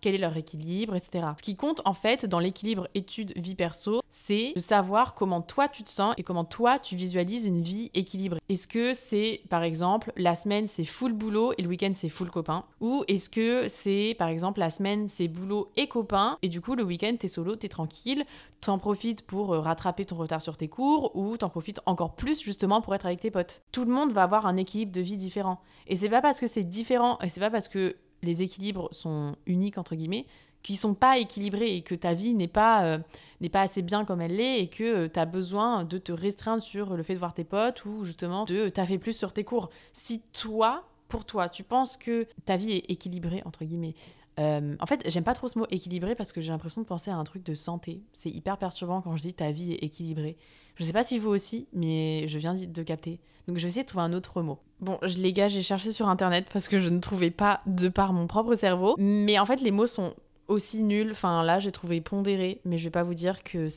quel 0.00 0.14
est 0.14 0.18
leur 0.18 0.36
équilibre, 0.36 0.94
etc. 0.94 1.26
Ce 1.36 1.42
qui 1.42 1.56
compte 1.56 1.80
en 1.84 1.94
fait 1.94 2.26
dans 2.26 2.38
l'équilibre 2.38 2.88
études-vie 2.94 3.54
perso, 3.54 4.00
c'est 4.08 4.52
de 4.54 4.60
savoir 4.60 5.14
comment 5.14 5.40
toi 5.40 5.68
tu 5.68 5.82
te 5.82 5.90
sens 5.90 6.14
et 6.16 6.22
comment 6.22 6.44
toi 6.44 6.78
tu 6.78 6.96
visualises 6.96 7.46
une 7.46 7.62
vie 7.62 7.90
équilibrée. 7.94 8.40
Est-ce 8.48 8.66
que 8.66 8.92
c'est 8.92 9.42
par 9.48 9.62
exemple 9.62 10.12
la 10.16 10.34
semaine 10.34 10.66
c'est 10.66 10.84
full 10.84 11.12
boulot 11.12 11.52
et 11.58 11.62
le 11.62 11.68
week-end 11.68 11.90
c'est 11.92 12.08
full 12.08 12.30
copain? 12.30 12.64
Ou 12.80 13.04
est-ce 13.08 13.28
que 13.28 13.66
c'est 13.68 14.14
par 14.18 14.28
exemple 14.28 14.60
la 14.60 14.70
semaine 14.70 15.08
c'est 15.08 15.28
boulot 15.28 15.70
et 15.76 15.88
copain 15.88 16.38
et 16.42 16.48
du 16.48 16.60
coup 16.60 16.74
le 16.74 16.82
week-end 16.82 17.14
t'es 17.18 17.28
solo, 17.28 17.56
t'es 17.56 17.68
tranquille, 17.68 18.24
t'en 18.60 18.78
profites 18.78 19.22
pour 19.22 19.54
euh, 19.54 19.60
rattraper 19.60 20.04
ton 20.04 20.16
retard 20.16 20.42
sur 20.42 20.56
tes 20.56 20.68
cours 20.68 21.14
ou 21.14 21.36
t'en 21.36 21.48
profites 21.48 21.80
encore 21.86 22.14
plus 22.14 22.40
justement 22.40 22.80
pour 22.80 22.94
être 22.94 23.06
avec 23.06 23.20
tes 23.20 23.30
potes? 23.30 23.62
Tout 23.72 23.84
le 23.84 23.92
monde 23.92 24.12
va 24.12 24.22
avoir 24.22 24.46
un 24.46 24.56
équilibre 24.56 24.92
de 24.92 25.00
vie 25.00 25.16
différent 25.16 25.39
et 25.86 25.96
c'est 25.96 26.08
pas 26.08 26.22
parce 26.22 26.40
que 26.40 26.46
c'est 26.46 26.64
différent, 26.64 27.18
et 27.20 27.28
c'est 27.28 27.40
pas 27.40 27.50
parce 27.50 27.68
que 27.68 27.96
les 28.22 28.42
équilibres 28.42 28.88
sont 28.92 29.36
uniques, 29.46 29.78
entre 29.78 29.94
guillemets, 29.94 30.26
qu'ils 30.62 30.76
sont 30.76 30.94
pas 30.94 31.18
équilibrés 31.18 31.74
et 31.74 31.82
que 31.82 31.94
ta 31.94 32.12
vie 32.12 32.34
n'est 32.34 32.48
pas, 32.48 32.84
euh, 32.84 32.98
n'est 33.40 33.48
pas 33.48 33.62
assez 33.62 33.82
bien 33.82 34.04
comme 34.04 34.20
elle 34.20 34.36
l'est 34.36 34.60
et 34.60 34.68
que 34.68 34.84
euh, 34.84 35.08
tu 35.12 35.18
as 35.18 35.24
besoin 35.24 35.84
de 35.84 35.98
te 35.98 36.12
restreindre 36.12 36.62
sur 36.62 36.96
le 36.96 37.02
fait 37.02 37.14
de 37.14 37.18
voir 37.18 37.34
tes 37.34 37.44
potes 37.44 37.84
ou 37.86 38.04
justement 38.04 38.44
de 38.44 38.68
t'affaire 38.68 38.98
plus 38.98 39.16
sur 39.16 39.32
tes 39.32 39.44
cours. 39.44 39.70
Si 39.92 40.20
toi, 40.32 40.84
pour 41.08 41.24
toi, 41.24 41.48
tu 41.48 41.64
penses 41.64 41.96
que 41.96 42.26
ta 42.44 42.56
vie 42.56 42.72
est 42.72 42.90
équilibrée, 42.90 43.42
entre 43.46 43.64
guillemets, 43.64 43.94
euh, 44.40 44.74
en 44.80 44.86
fait, 44.86 45.02
j'aime 45.06 45.24
pas 45.24 45.34
trop 45.34 45.48
ce 45.48 45.58
mot 45.58 45.66
équilibré 45.70 46.14
parce 46.14 46.32
que 46.32 46.40
j'ai 46.40 46.50
l'impression 46.50 46.80
de 46.80 46.86
penser 46.86 47.10
à 47.10 47.16
un 47.16 47.24
truc 47.24 47.44
de 47.44 47.54
santé. 47.54 48.02
C'est 48.12 48.30
hyper 48.30 48.56
perturbant 48.56 49.02
quand 49.02 49.14
je 49.16 49.22
dis 49.22 49.34
ta 49.34 49.50
vie 49.50 49.72
est 49.72 49.84
équilibrée. 49.84 50.36
Je 50.76 50.84
sais 50.84 50.92
pas 50.92 51.02
si 51.02 51.18
vous 51.18 51.28
aussi, 51.28 51.68
mais 51.72 52.26
je 52.26 52.38
viens 52.38 52.54
de 52.54 52.82
capter. 52.82 53.20
Donc 53.46 53.58
je 53.58 53.62
vais 53.62 53.68
essayer 53.68 53.82
de 53.82 53.88
trouver 53.88 54.04
un 54.04 54.12
autre 54.12 54.42
mot. 54.42 54.58
Bon, 54.80 54.98
les 55.02 55.32
gars, 55.32 55.48
j'ai 55.48 55.62
cherché 55.62 55.92
sur 55.92 56.08
internet 56.08 56.48
parce 56.52 56.68
que 56.68 56.78
je 56.78 56.88
ne 56.88 57.00
trouvais 57.00 57.30
pas 57.30 57.60
de 57.66 57.88
par 57.88 58.12
mon 58.12 58.26
propre 58.26 58.54
cerveau. 58.54 58.94
Mais 58.98 59.38
en 59.38 59.44
fait, 59.44 59.60
les 59.60 59.70
mots 59.70 59.86
sont 59.86 60.14
aussi 60.48 60.82
nuls. 60.82 61.10
Enfin, 61.12 61.42
là, 61.42 61.58
j'ai 61.58 61.70
trouvé 61.70 62.00
pondéré, 62.00 62.60
mais 62.64 62.78
je 62.78 62.84
vais 62.84 62.90
pas 62.90 63.02
vous 63.02 63.14
dire 63.14 63.42
que 63.42 63.68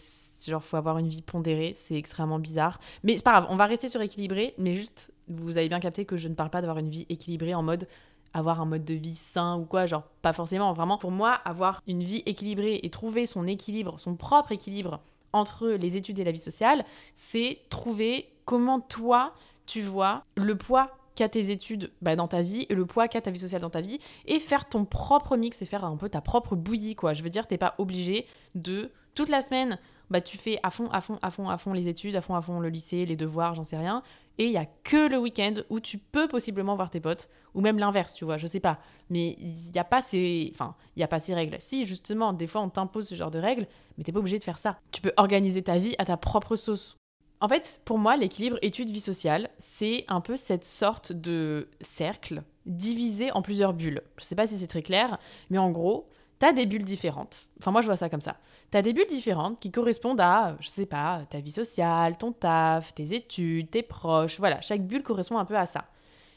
genre 0.47 0.63
faut 0.63 0.77
avoir 0.77 0.97
une 0.97 1.07
vie 1.07 1.21
pondérée, 1.21 1.73
c'est 1.75 1.95
extrêmement 1.95 2.39
bizarre. 2.39 2.79
Mais 3.03 3.15
c'est 3.15 3.23
pas 3.23 3.31
grave, 3.31 3.47
on 3.49 3.55
va 3.55 3.65
rester 3.65 3.87
sur 3.87 4.01
équilibré, 4.01 4.53
mais 4.57 4.75
juste, 4.75 5.13
vous 5.27 5.57
avez 5.57 5.69
bien 5.69 5.79
capté 5.79 6.05
que 6.05 6.17
je 6.17 6.27
ne 6.27 6.35
parle 6.35 6.49
pas 6.49 6.61
d'avoir 6.61 6.79
une 6.79 6.89
vie 6.89 7.05
équilibrée 7.09 7.53
en 7.53 7.63
mode 7.63 7.87
avoir 8.33 8.61
un 8.61 8.65
mode 8.65 8.85
de 8.85 8.93
vie 8.93 9.15
sain 9.15 9.57
ou 9.57 9.65
quoi, 9.65 9.85
genre 9.85 10.03
pas 10.21 10.33
forcément, 10.33 10.73
vraiment 10.73 10.97
pour 10.97 11.11
moi 11.11 11.33
avoir 11.45 11.81
une 11.87 12.03
vie 12.03 12.23
équilibrée 12.25 12.79
et 12.83 12.89
trouver 12.89 13.25
son 13.25 13.47
équilibre, 13.47 13.99
son 13.99 14.15
propre 14.15 14.51
équilibre 14.51 14.99
entre 15.33 15.69
les 15.69 15.97
études 15.97 16.19
et 16.19 16.23
la 16.23 16.31
vie 16.31 16.37
sociale, 16.37 16.85
c'est 17.13 17.59
trouver 17.69 18.29
comment 18.45 18.79
toi 18.79 19.33
tu 19.65 19.81
vois 19.81 20.23
le 20.35 20.55
poids 20.57 20.91
qu'a 21.15 21.29
tes 21.29 21.51
études 21.51 21.91
bah, 22.01 22.15
dans 22.15 22.27
ta 22.27 22.41
vie 22.41 22.65
et 22.69 22.75
le 22.75 22.85
poids 22.85 23.07
qu'a 23.07 23.21
ta 23.21 23.31
vie 23.31 23.39
sociale 23.39 23.61
dans 23.61 23.69
ta 23.69 23.81
vie 23.81 23.99
et 24.25 24.39
faire 24.39 24.67
ton 24.67 24.85
propre 24.85 25.37
mix 25.37 25.61
et 25.61 25.65
faire 25.65 25.85
un 25.85 25.95
peu 25.95 26.09
ta 26.09 26.21
propre 26.21 26.55
bouillie 26.55 26.95
quoi. 26.95 27.13
Je 27.13 27.23
veux 27.23 27.29
dire, 27.29 27.47
t'es 27.47 27.57
pas 27.57 27.75
obligé 27.77 28.25
de 28.55 28.91
toute 29.15 29.29
la 29.29 29.41
semaine, 29.41 29.77
bah 30.09 30.21
tu 30.21 30.37
fais 30.37 30.59
à 30.63 30.69
fond, 30.69 30.89
à 30.91 31.01
fond, 31.01 31.19
à 31.21 31.29
fond, 31.29 31.49
à 31.49 31.57
fond 31.57 31.73
les 31.73 31.87
études, 31.87 32.15
à 32.15 32.21
fond, 32.21 32.35
à 32.35 32.41
fond 32.41 32.59
le 32.59 32.69
lycée, 32.69 33.05
les 33.05 33.15
devoirs, 33.15 33.55
j'en 33.55 33.63
sais 33.63 33.77
rien. 33.77 34.03
Et 34.37 34.45
il 34.45 34.51
y 34.51 34.57
a 34.57 34.65
que 34.65 35.07
le 35.07 35.17
week-end 35.17 35.53
où 35.69 35.79
tu 35.79 35.97
peux 35.97 36.27
possiblement 36.27 36.75
voir 36.75 36.89
tes 36.89 36.99
potes 36.99 37.29
ou 37.53 37.61
même 37.61 37.77
l'inverse, 37.77 38.13
tu 38.13 38.25
vois, 38.25 38.37
je 38.37 38.47
sais 38.47 38.59
pas. 38.59 38.79
Mais 39.09 39.35
il 39.39 39.71
n'y 39.71 39.79
a 39.79 39.83
pas 39.83 40.01
ces, 40.01 40.49
enfin, 40.53 40.75
il 40.95 41.01
y 41.01 41.03
a 41.03 41.07
pas 41.07 41.19
ces 41.19 41.35
règles. 41.35 41.57
Si 41.59 41.85
justement, 41.85 42.33
des 42.33 42.47
fois, 42.47 42.61
on 42.61 42.69
t'impose 42.69 43.07
ce 43.07 43.15
genre 43.15 43.31
de 43.31 43.39
règles, 43.39 43.67
mais 43.97 44.03
t'es 44.03 44.11
pas 44.11 44.19
obligé 44.19 44.39
de 44.39 44.43
faire 44.43 44.57
ça. 44.57 44.79
Tu 44.91 45.01
peux 45.01 45.13
organiser 45.17 45.61
ta 45.61 45.77
vie 45.77 45.95
à 45.99 46.05
ta 46.05 46.17
propre 46.17 46.55
sauce. 46.55 46.97
En 47.41 47.47
fait, 47.47 47.81
pour 47.83 47.97
moi, 47.97 48.15
l'équilibre 48.15 48.57
études-vie 48.61 49.01
sociale, 49.01 49.49
c'est 49.57 50.05
un 50.07 50.21
peu 50.21 50.37
cette 50.37 50.65
sorte 50.65 51.11
de 51.11 51.67
cercle 51.81 52.41
divisé 52.65 53.31
en 53.31 53.41
plusieurs 53.41 53.73
bulles. 53.73 54.01
Je 54.17 54.23
sais 54.23 54.35
pas 54.35 54.47
si 54.47 54.57
c'est 54.57 54.67
très 54.67 54.81
clair, 54.81 55.19
mais 55.49 55.57
en 55.57 55.69
gros, 55.69 56.07
t'as 56.43 56.51
des 56.51 56.65
bulles 56.65 56.83
différentes. 56.83 57.47
Enfin, 57.57 57.71
moi, 57.71 57.79
je 57.79 57.85
vois 57.85 57.95
ça 57.95 58.09
comme 58.09 58.19
ça. 58.19 58.35
T'as 58.69 58.81
des 58.81 58.91
bulles 58.91 59.07
différentes 59.07 59.61
qui 59.61 59.71
correspondent 59.71 60.19
à, 60.19 60.57
je 60.59 60.67
sais 60.67 60.85
pas, 60.85 61.21
ta 61.29 61.39
vie 61.39 61.51
sociale, 61.51 62.17
ton 62.17 62.33
taf, 62.33 62.93
tes 62.93 63.13
études, 63.13 63.71
tes 63.71 63.81
proches. 63.81 64.39
Voilà, 64.39 64.59
chaque 64.59 64.85
bulle 64.85 65.03
correspond 65.03 65.37
un 65.37 65.45
peu 65.45 65.55
à 65.55 65.65
ça. 65.65 65.85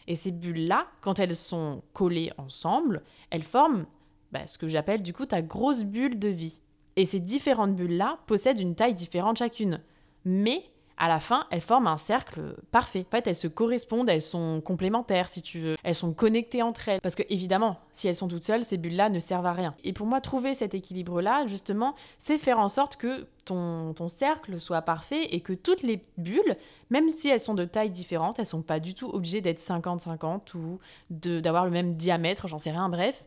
Et 0.07 0.15
ces 0.15 0.31
bulles-là, 0.31 0.87
quand 1.01 1.19
elles 1.19 1.35
sont 1.35 1.83
collées 1.93 2.31
ensemble, 2.39 3.03
elles 3.31 3.43
forment 3.43 3.87
bah, 4.31 4.47
ce 4.47 4.59
que 4.59 4.69
j'appelle 4.69 5.03
du 5.03 5.13
coup 5.13 5.27
ta 5.27 5.43
grosse 5.43 5.83
bulle 5.83 6.21
de 6.21 6.29
vie. 6.29 6.61
Et 6.95 7.05
ces 7.05 7.19
différentes 7.19 7.75
bulles-là 7.75 8.21
possèdent 8.29 8.61
une 8.61 8.77
taille 8.77 8.95
différente 8.95 9.39
chacune. 9.39 9.83
Mais 10.25 10.63
à 10.99 11.09
la 11.09 11.21
fin, 11.21 11.47
elles 11.51 11.61
forment 11.61 11.89
un 11.89 11.97
cercle 11.97 12.57
parfait. 12.71 13.05
En 13.07 13.11
fait, 13.11 13.27
elles 13.27 13.37
se 13.37 13.49
correspondent, 13.49 14.09
elles 14.09 14.23
sont 14.23 14.61
complémentaires, 14.63 15.29
si 15.29 15.43
tu 15.43 15.59
veux. 15.59 15.77
Elles 15.83 15.95
sont 15.95 16.13
connectées 16.13 16.63
entre 16.63 16.89
elles. 16.89 17.01
Parce 17.01 17.15
que, 17.15 17.23
évidemment, 17.29 17.79
si 17.93 18.09
elles 18.09 18.17
sont 18.17 18.29
toutes 18.29 18.45
seules, 18.45 18.65
ces 18.65 18.79
bulles-là 18.79 19.11
ne 19.11 19.21
servent 19.21 19.47
à 19.47 19.53
rien. 19.53 19.75
Et 19.85 19.93
pour 19.93 20.07
moi, 20.07 20.21
trouver 20.21 20.55
cet 20.55 20.75
équilibre-là, 20.75 21.47
justement, 21.47 21.95
c'est 22.19 22.39
faire 22.39 22.59
en 22.59 22.69
sorte 22.69 22.97
que 22.97 23.27
ton, 23.45 23.95
cercle 24.09 24.61
soit 24.61 24.83
parfait 24.83 25.25
et 25.31 25.41
que 25.41 25.53
toutes 25.53 25.83
les 25.83 26.01
bulles, 26.17 26.57
même 26.91 27.09
si 27.09 27.29
elles 27.29 27.41
sont 27.41 27.55
de 27.55 27.65
tailles 27.65 27.91
différentes, 27.91 28.39
elles 28.39 28.47
sont 28.47 28.63
pas 28.63 28.81
du 28.81 28.95
tout 28.95 29.09
obligées 29.09 29.41
d'être 29.41 29.61
50-50 29.61 30.55
ou 30.55 30.79
d'avoir 31.11 31.65
le 31.65 31.71
même 31.71 31.95
diamètre, 31.95 32.49
j'en 32.49 32.59
sais 32.59 32.71
rien, 32.71 32.89
bref 32.89 33.27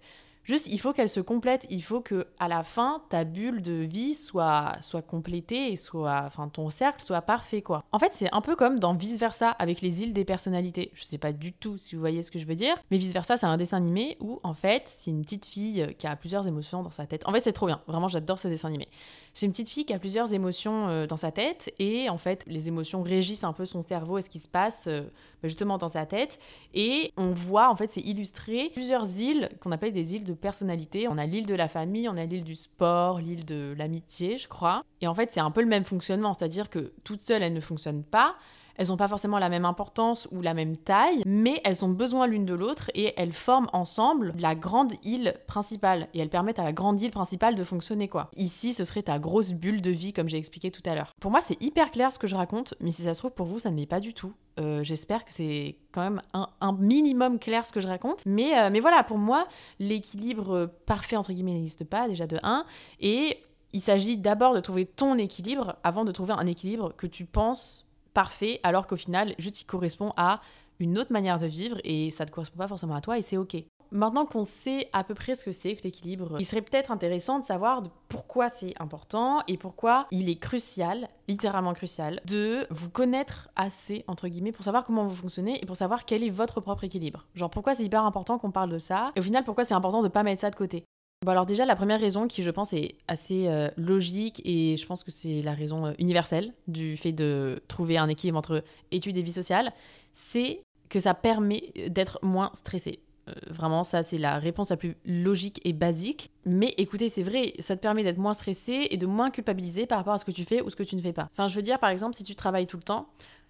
Juste, 0.50 0.65
il 0.65 0.79
faut 0.79 0.94
qu'elle 0.94 1.10
se 1.10 1.20
complète. 1.20 1.68
Il 1.70 1.84
faut 1.84 2.01
que 2.01 2.25
à 2.39 2.48
la 2.48 2.63
fin, 2.63 3.03
ta 3.10 3.24
bulle 3.24 3.62
de 3.62 3.74
vie 3.74 4.15
soit, 4.15 4.72
soit 4.82 5.03
complétée 5.03 5.72
et 5.72 5.75
soit, 5.75 6.24
enfin, 6.25 6.50
ton 6.50 6.72
cercle 6.72 7.03
soit 7.03 7.22
parfait, 7.22 7.62
quoi. 7.62 7.84
En 7.91 8.00
fait, 8.00 8.15
c'est 8.15 8.34
un 8.34 8.41
peu 8.41 8.56
comme 8.56 8.79
dans 8.79 8.96
Vice 8.96 9.20
Versa 9.20 9.51
avec 9.51 9.82
les 9.82 10.01
îles 10.01 10.12
des 10.12 10.25
personnalités. 10.25 10.89
Je 10.96 11.03
sais 11.03 11.20
pas 11.20 11.34
du 11.34 11.53
tout 11.53 11.77
si 11.77 11.94
vous 11.94 12.01
voyez 12.01 12.24
ce 12.24 12.32
que 12.32 12.39
je 12.39 12.48
veux 12.48 12.56
dire, 12.56 12.75
mais 12.89 12.98
Vice 12.98 13.13
Versa, 13.13 13.38
c'est 13.38 13.46
un 13.46 13.58
dessin 13.58 13.77
animé 13.77 14.18
où, 14.22 14.39
en 14.41 14.56
fait, 14.56 14.88
c'est 14.88 15.12
une 15.12 15.22
petite 15.22 15.46
fille 15.46 15.96
qui 16.00 16.08
a 16.08 16.15
plusieurs 16.15 16.48
émotions 16.48 16.82
dans 16.82 16.89
sa 16.89 17.06
tête. 17.06 17.22
En 17.27 17.32
fait, 17.32 17.41
c'est 17.41 17.53
trop 17.53 17.68
bien. 17.68 17.84
Vraiment, 17.86 18.08
j'adore 18.08 18.39
ce 18.39 18.48
dessin 18.48 18.70
animé. 18.70 18.88
C'est 19.33 19.45
une 19.45 19.51
petite 19.51 19.69
fille 19.69 19.86
qui 19.86 19.93
a 19.93 20.00
plusieurs 20.00 20.33
émotions 20.33 20.88
euh, 20.89 21.07
dans 21.07 21.17
sa 21.17 21.31
tête 21.31 21.74
et 21.79 22.09
en 22.09 22.17
fait, 22.17 22.43
les 22.48 22.67
émotions 22.67 23.01
régissent 23.01 23.43
un 23.43 23.53
peu 23.53 23.65
son 23.65 23.81
cerveau 23.81 24.17
et 24.17 24.21
ce 24.21 24.29
qui 24.29 24.39
se 24.39 24.48
passe 24.48 24.86
euh, 24.88 25.01
bah, 25.41 25.48
justement 25.48 25.77
dans 25.77 25.88
sa 25.88 26.05
tête. 26.05 26.39
Et 26.74 27.13
on 27.17 27.31
voit, 27.31 27.69
en 27.69 27.75
fait, 27.75 27.91
c'est 27.91 28.01
illustré 28.01 28.69
plusieurs 28.74 29.19
îles 29.19 29.50
qu'on 29.62 29.71
appelle 29.71 29.93
des 29.93 30.15
îles 30.15 30.24
de 30.24 30.33
personnalité. 30.33 31.07
On 31.07 31.17
a 31.17 31.25
l'île 31.25 31.45
de 31.45 31.55
la 31.55 31.67
famille, 31.67 32.09
on 32.09 32.17
a 32.17 32.25
l'île 32.25 32.43
du 32.43 32.55
sport, 32.55 33.19
l'île 33.19 33.45
de 33.45 33.74
l'amitié, 33.77 34.38
je 34.38 34.48
crois. 34.48 34.83
Et 35.01 35.07
en 35.07 35.15
fait, 35.15 35.31
c'est 35.31 35.39
un 35.39 35.51
peu 35.51 35.62
le 35.62 35.67
même 35.67 35.86
fonctionnement, 35.86 36.33
c'est-à-dire 36.33 36.69
que 36.69 36.93
toute 37.03 37.21
seule, 37.21 37.43
elle 37.43 37.53
ne 37.53 37.59
fonctionne 37.59 38.03
pas. 38.03 38.36
Elles 38.79 38.88
n'ont 38.88 38.98
pas 38.98 39.09
forcément 39.09 39.39
la 39.39 39.50
même 39.50 39.65
importance 39.65 40.29
ou 40.31 40.41
la 40.41 40.53
même 40.53 40.77
taille, 40.77 41.21
mais 41.25 41.59
elles 41.65 41.83
ont 41.83 41.89
besoin 41.89 42.27
l'une 42.27 42.45
de 42.45 42.53
l'autre 42.53 42.89
et 42.95 43.13
elles 43.17 43.33
forment 43.33 43.67
ensemble 43.74 44.33
la 44.39 44.55
grande 44.55 44.93
île 45.03 45.36
principale. 45.48 46.07
Et 46.13 46.19
elles 46.19 46.29
permettent 46.29 46.59
à 46.59 46.63
la 46.63 46.71
grande 46.71 47.01
île 47.01 47.12
principale 47.12 47.55
de 47.55 47.63
fonctionner, 47.65 48.07
quoi. 48.07 48.31
Ici, 48.38 48.74
ce 48.74 48.86
serait 48.86 49.03
ta 49.03 49.19
grosse 49.19 49.51
bulle 49.51 49.81
de 49.81 49.89
vie, 49.89 50.13
comme 50.13 50.29
j'ai 50.29 50.38
expliqué 50.38 50.71
tout 50.71 50.81
à 50.86 50.95
l'heure. 50.95 51.13
Pour 51.19 51.29
moi, 51.29 51.41
c'est 51.41 51.62
hyper 51.62 51.91
clair 51.91 52.13
ce 52.13 52.19
que 52.19 52.27
je 52.27 52.36
raconte, 52.36 52.74
mais 52.79 52.91
si 52.91 53.01
ça 53.01 53.13
se 53.13 53.19
trouve, 53.19 53.31
pour 53.31 53.48
vous, 53.48 53.59
ça 53.59 53.69
ne 53.69 53.75
l'est 53.75 53.86
pas 53.86 54.00
du 54.00 54.13
tout. 54.13 54.31
Euh, 54.62 54.81
j'espère 54.81 55.25
que 55.25 55.33
c'est 55.33 55.75
quand 55.91 56.01
même 56.01 56.21
un, 56.33 56.71
minimum 56.71 57.38
clair 57.38 57.65
ce 57.65 57.74
que 57.74 57.81
je 57.81 57.88
raconte. 57.89 58.25
Mais, 58.25 58.57
euh, 58.57 58.69
mais 58.71 58.79
voilà, 58.79 59.03
pour 59.03 59.17
moi, 59.17 59.45
l'équilibre 59.79 60.71
parfait, 60.86 61.17
entre 61.17 61.33
guillemets, 61.33 61.51
n'existe 61.53 61.83
pas, 61.83 62.07
déjà 62.07 62.27
de 62.27 62.39
1. 62.43 62.63
Et 63.01 63.43
il 63.74 63.81
s'agit 63.81 64.17
d'abord 64.17 64.53
de 64.53 64.62
trouver 64.62 64.86
ton 64.86 65.17
équilibre 65.17 65.75
avant 65.83 66.05
de 66.05 66.13
trouver 66.13 66.31
un 66.31 66.45
équilibre 66.45 66.93
que 66.95 67.07
tu 67.07 67.25
penses 67.25 67.86
parfait, 68.13 68.60
alors 68.63 68.88
qu'au 68.88 68.96
final, 68.96 69.36
juste 69.39 69.62
il 69.62 69.66
correspond 69.66 70.13
à 70.18 70.42
une 70.80 70.98
autre 70.98 71.12
manière 71.12 71.39
de 71.39 71.46
vivre 71.48 71.78
et 71.84 72.10
ça 72.10 72.25
ne 72.25 72.30
correspond 72.30 72.58
pas 72.58 72.68
forcément 72.68 72.96
à 72.96 73.01
toi 73.01 73.18
et 73.18 73.22
c'est 73.22 73.38
ok. 73.38 73.58
Maintenant 73.92 74.25
qu'on 74.25 74.44
sait 74.44 74.88
à 74.94 75.04
peu 75.04 75.16
près 75.16 75.34
ce 75.34 75.44
que 75.44 75.51
c'est 75.51 75.75
que 75.75 75.84
l'équilibre, 75.84 76.36
il 76.39 76.46
serait 76.46 76.62
peut-être 76.62 76.92
intéressant 76.92 77.39
de 77.39 77.46
savoir 77.46 77.82
pourquoi 78.08 78.48
c'est 78.48 78.75
important 78.80 79.42
et 79.48 79.58
pourquoi 79.58 80.06
il 80.12 80.30
est 80.30 80.39
crucial, 80.39 81.10
littéralement 81.28 81.74
crucial, 81.74 82.22
de 82.25 82.68
vous 82.70 82.92
connaître 82.92 83.50
assez, 83.56 84.04
entre 84.08 84.28
guillemets, 84.28 84.51
pour 84.51 84.63
savoir 84.63 84.84
comment 84.84 85.06
vous 85.06 85.16
fonctionnez 85.16 85.62
et 85.62 85.66
pour 85.66 85.75
savoir 85.75 86.06
quel 86.06 86.24
est 86.24 86.30
votre 86.30 86.62
propre 86.62 86.84
équilibre. 86.84 87.25
Genre 87.34 87.50
pourquoi 87.50 87.74
c'est 87.74 87.84
hyper 87.84 88.04
important 88.04 88.38
qu'on 88.38 88.51
parle 88.51 88.70
de 88.70 88.80
ça 88.80 89.12
et 89.16 89.22
au 89.22 89.24
final 89.24 89.44
pourquoi 89.44 89.63
c'est 89.63 89.74
important 89.74 90.04
de 90.04 90.08
pas 90.08 90.22
mettre 90.22 90.42
ça 90.42 90.51
de 90.51 90.56
côté? 90.56 90.86
Bon 91.26 91.34
alors 91.34 91.46
déjà 91.46 91.66
la 91.66 91.76
première 91.76 92.00
raison 92.00 92.30
qui 92.30 92.44
je 92.44 92.50
pense 92.50 92.72
est 92.72 92.96
assez 93.10 93.48
euh, 93.48 93.70
logique 93.76 94.42
et 94.46 94.78
je 94.78 94.86
pense 94.86 95.04
que 95.04 95.12
c'est 95.12 95.42
la 95.42 95.54
raison 95.54 95.88
euh, 95.88 95.92
universelle 96.00 96.54
du 96.70 96.96
fait 96.96 97.12
de 97.12 97.62
trouver 97.68 97.98
un 97.98 98.08
équilibre 98.08 98.38
entre 98.38 98.64
études 98.92 99.18
et 99.18 99.22
vie 99.22 99.34
sociale, 99.34 99.74
c'est 100.14 100.62
que 100.88 100.98
ça 100.98 101.14
permet 101.14 101.74
d'être 101.90 102.20
moins 102.24 102.52
stressé. 102.54 103.00
Euh, 103.28 103.34
vraiment 103.50 103.84
ça 103.84 104.02
c'est 104.02 104.18
la 104.18 104.40
réponse 104.40 104.70
la 104.70 104.78
plus 104.78 104.96
logique 105.04 105.60
et 105.66 105.74
basique. 105.74 106.32
Mais 106.46 106.74
écoutez 106.78 107.10
c'est 107.10 107.24
vrai, 107.24 107.52
ça 107.60 107.76
te 107.76 107.82
permet 107.82 108.04
d'être 108.04 108.18
moins 108.18 108.34
stressé 108.34 108.88
et 108.90 108.96
de 108.96 109.06
moins 109.06 109.30
culpabiliser 109.30 109.88
par 109.88 109.98
rapport 109.98 110.14
à 110.14 110.20
ce 110.20 110.26
que 110.26 110.32
tu 110.32 110.46
fais 110.46 110.62
ou 110.62 110.70
ce 110.70 110.78
que 110.78 110.84
tu 110.84 110.96
ne 110.96 111.02
fais 111.02 111.12
pas. 111.12 111.28
Enfin 111.34 111.50
je 111.50 111.56
veux 111.58 111.62
dire 111.62 111.80
par 111.80 111.90
exemple 111.90 112.16
si 112.16 112.24
tu 112.24 112.34
travailles 112.34 112.66
tout 112.66 112.78
le 112.78 112.84
temps, 112.84 113.10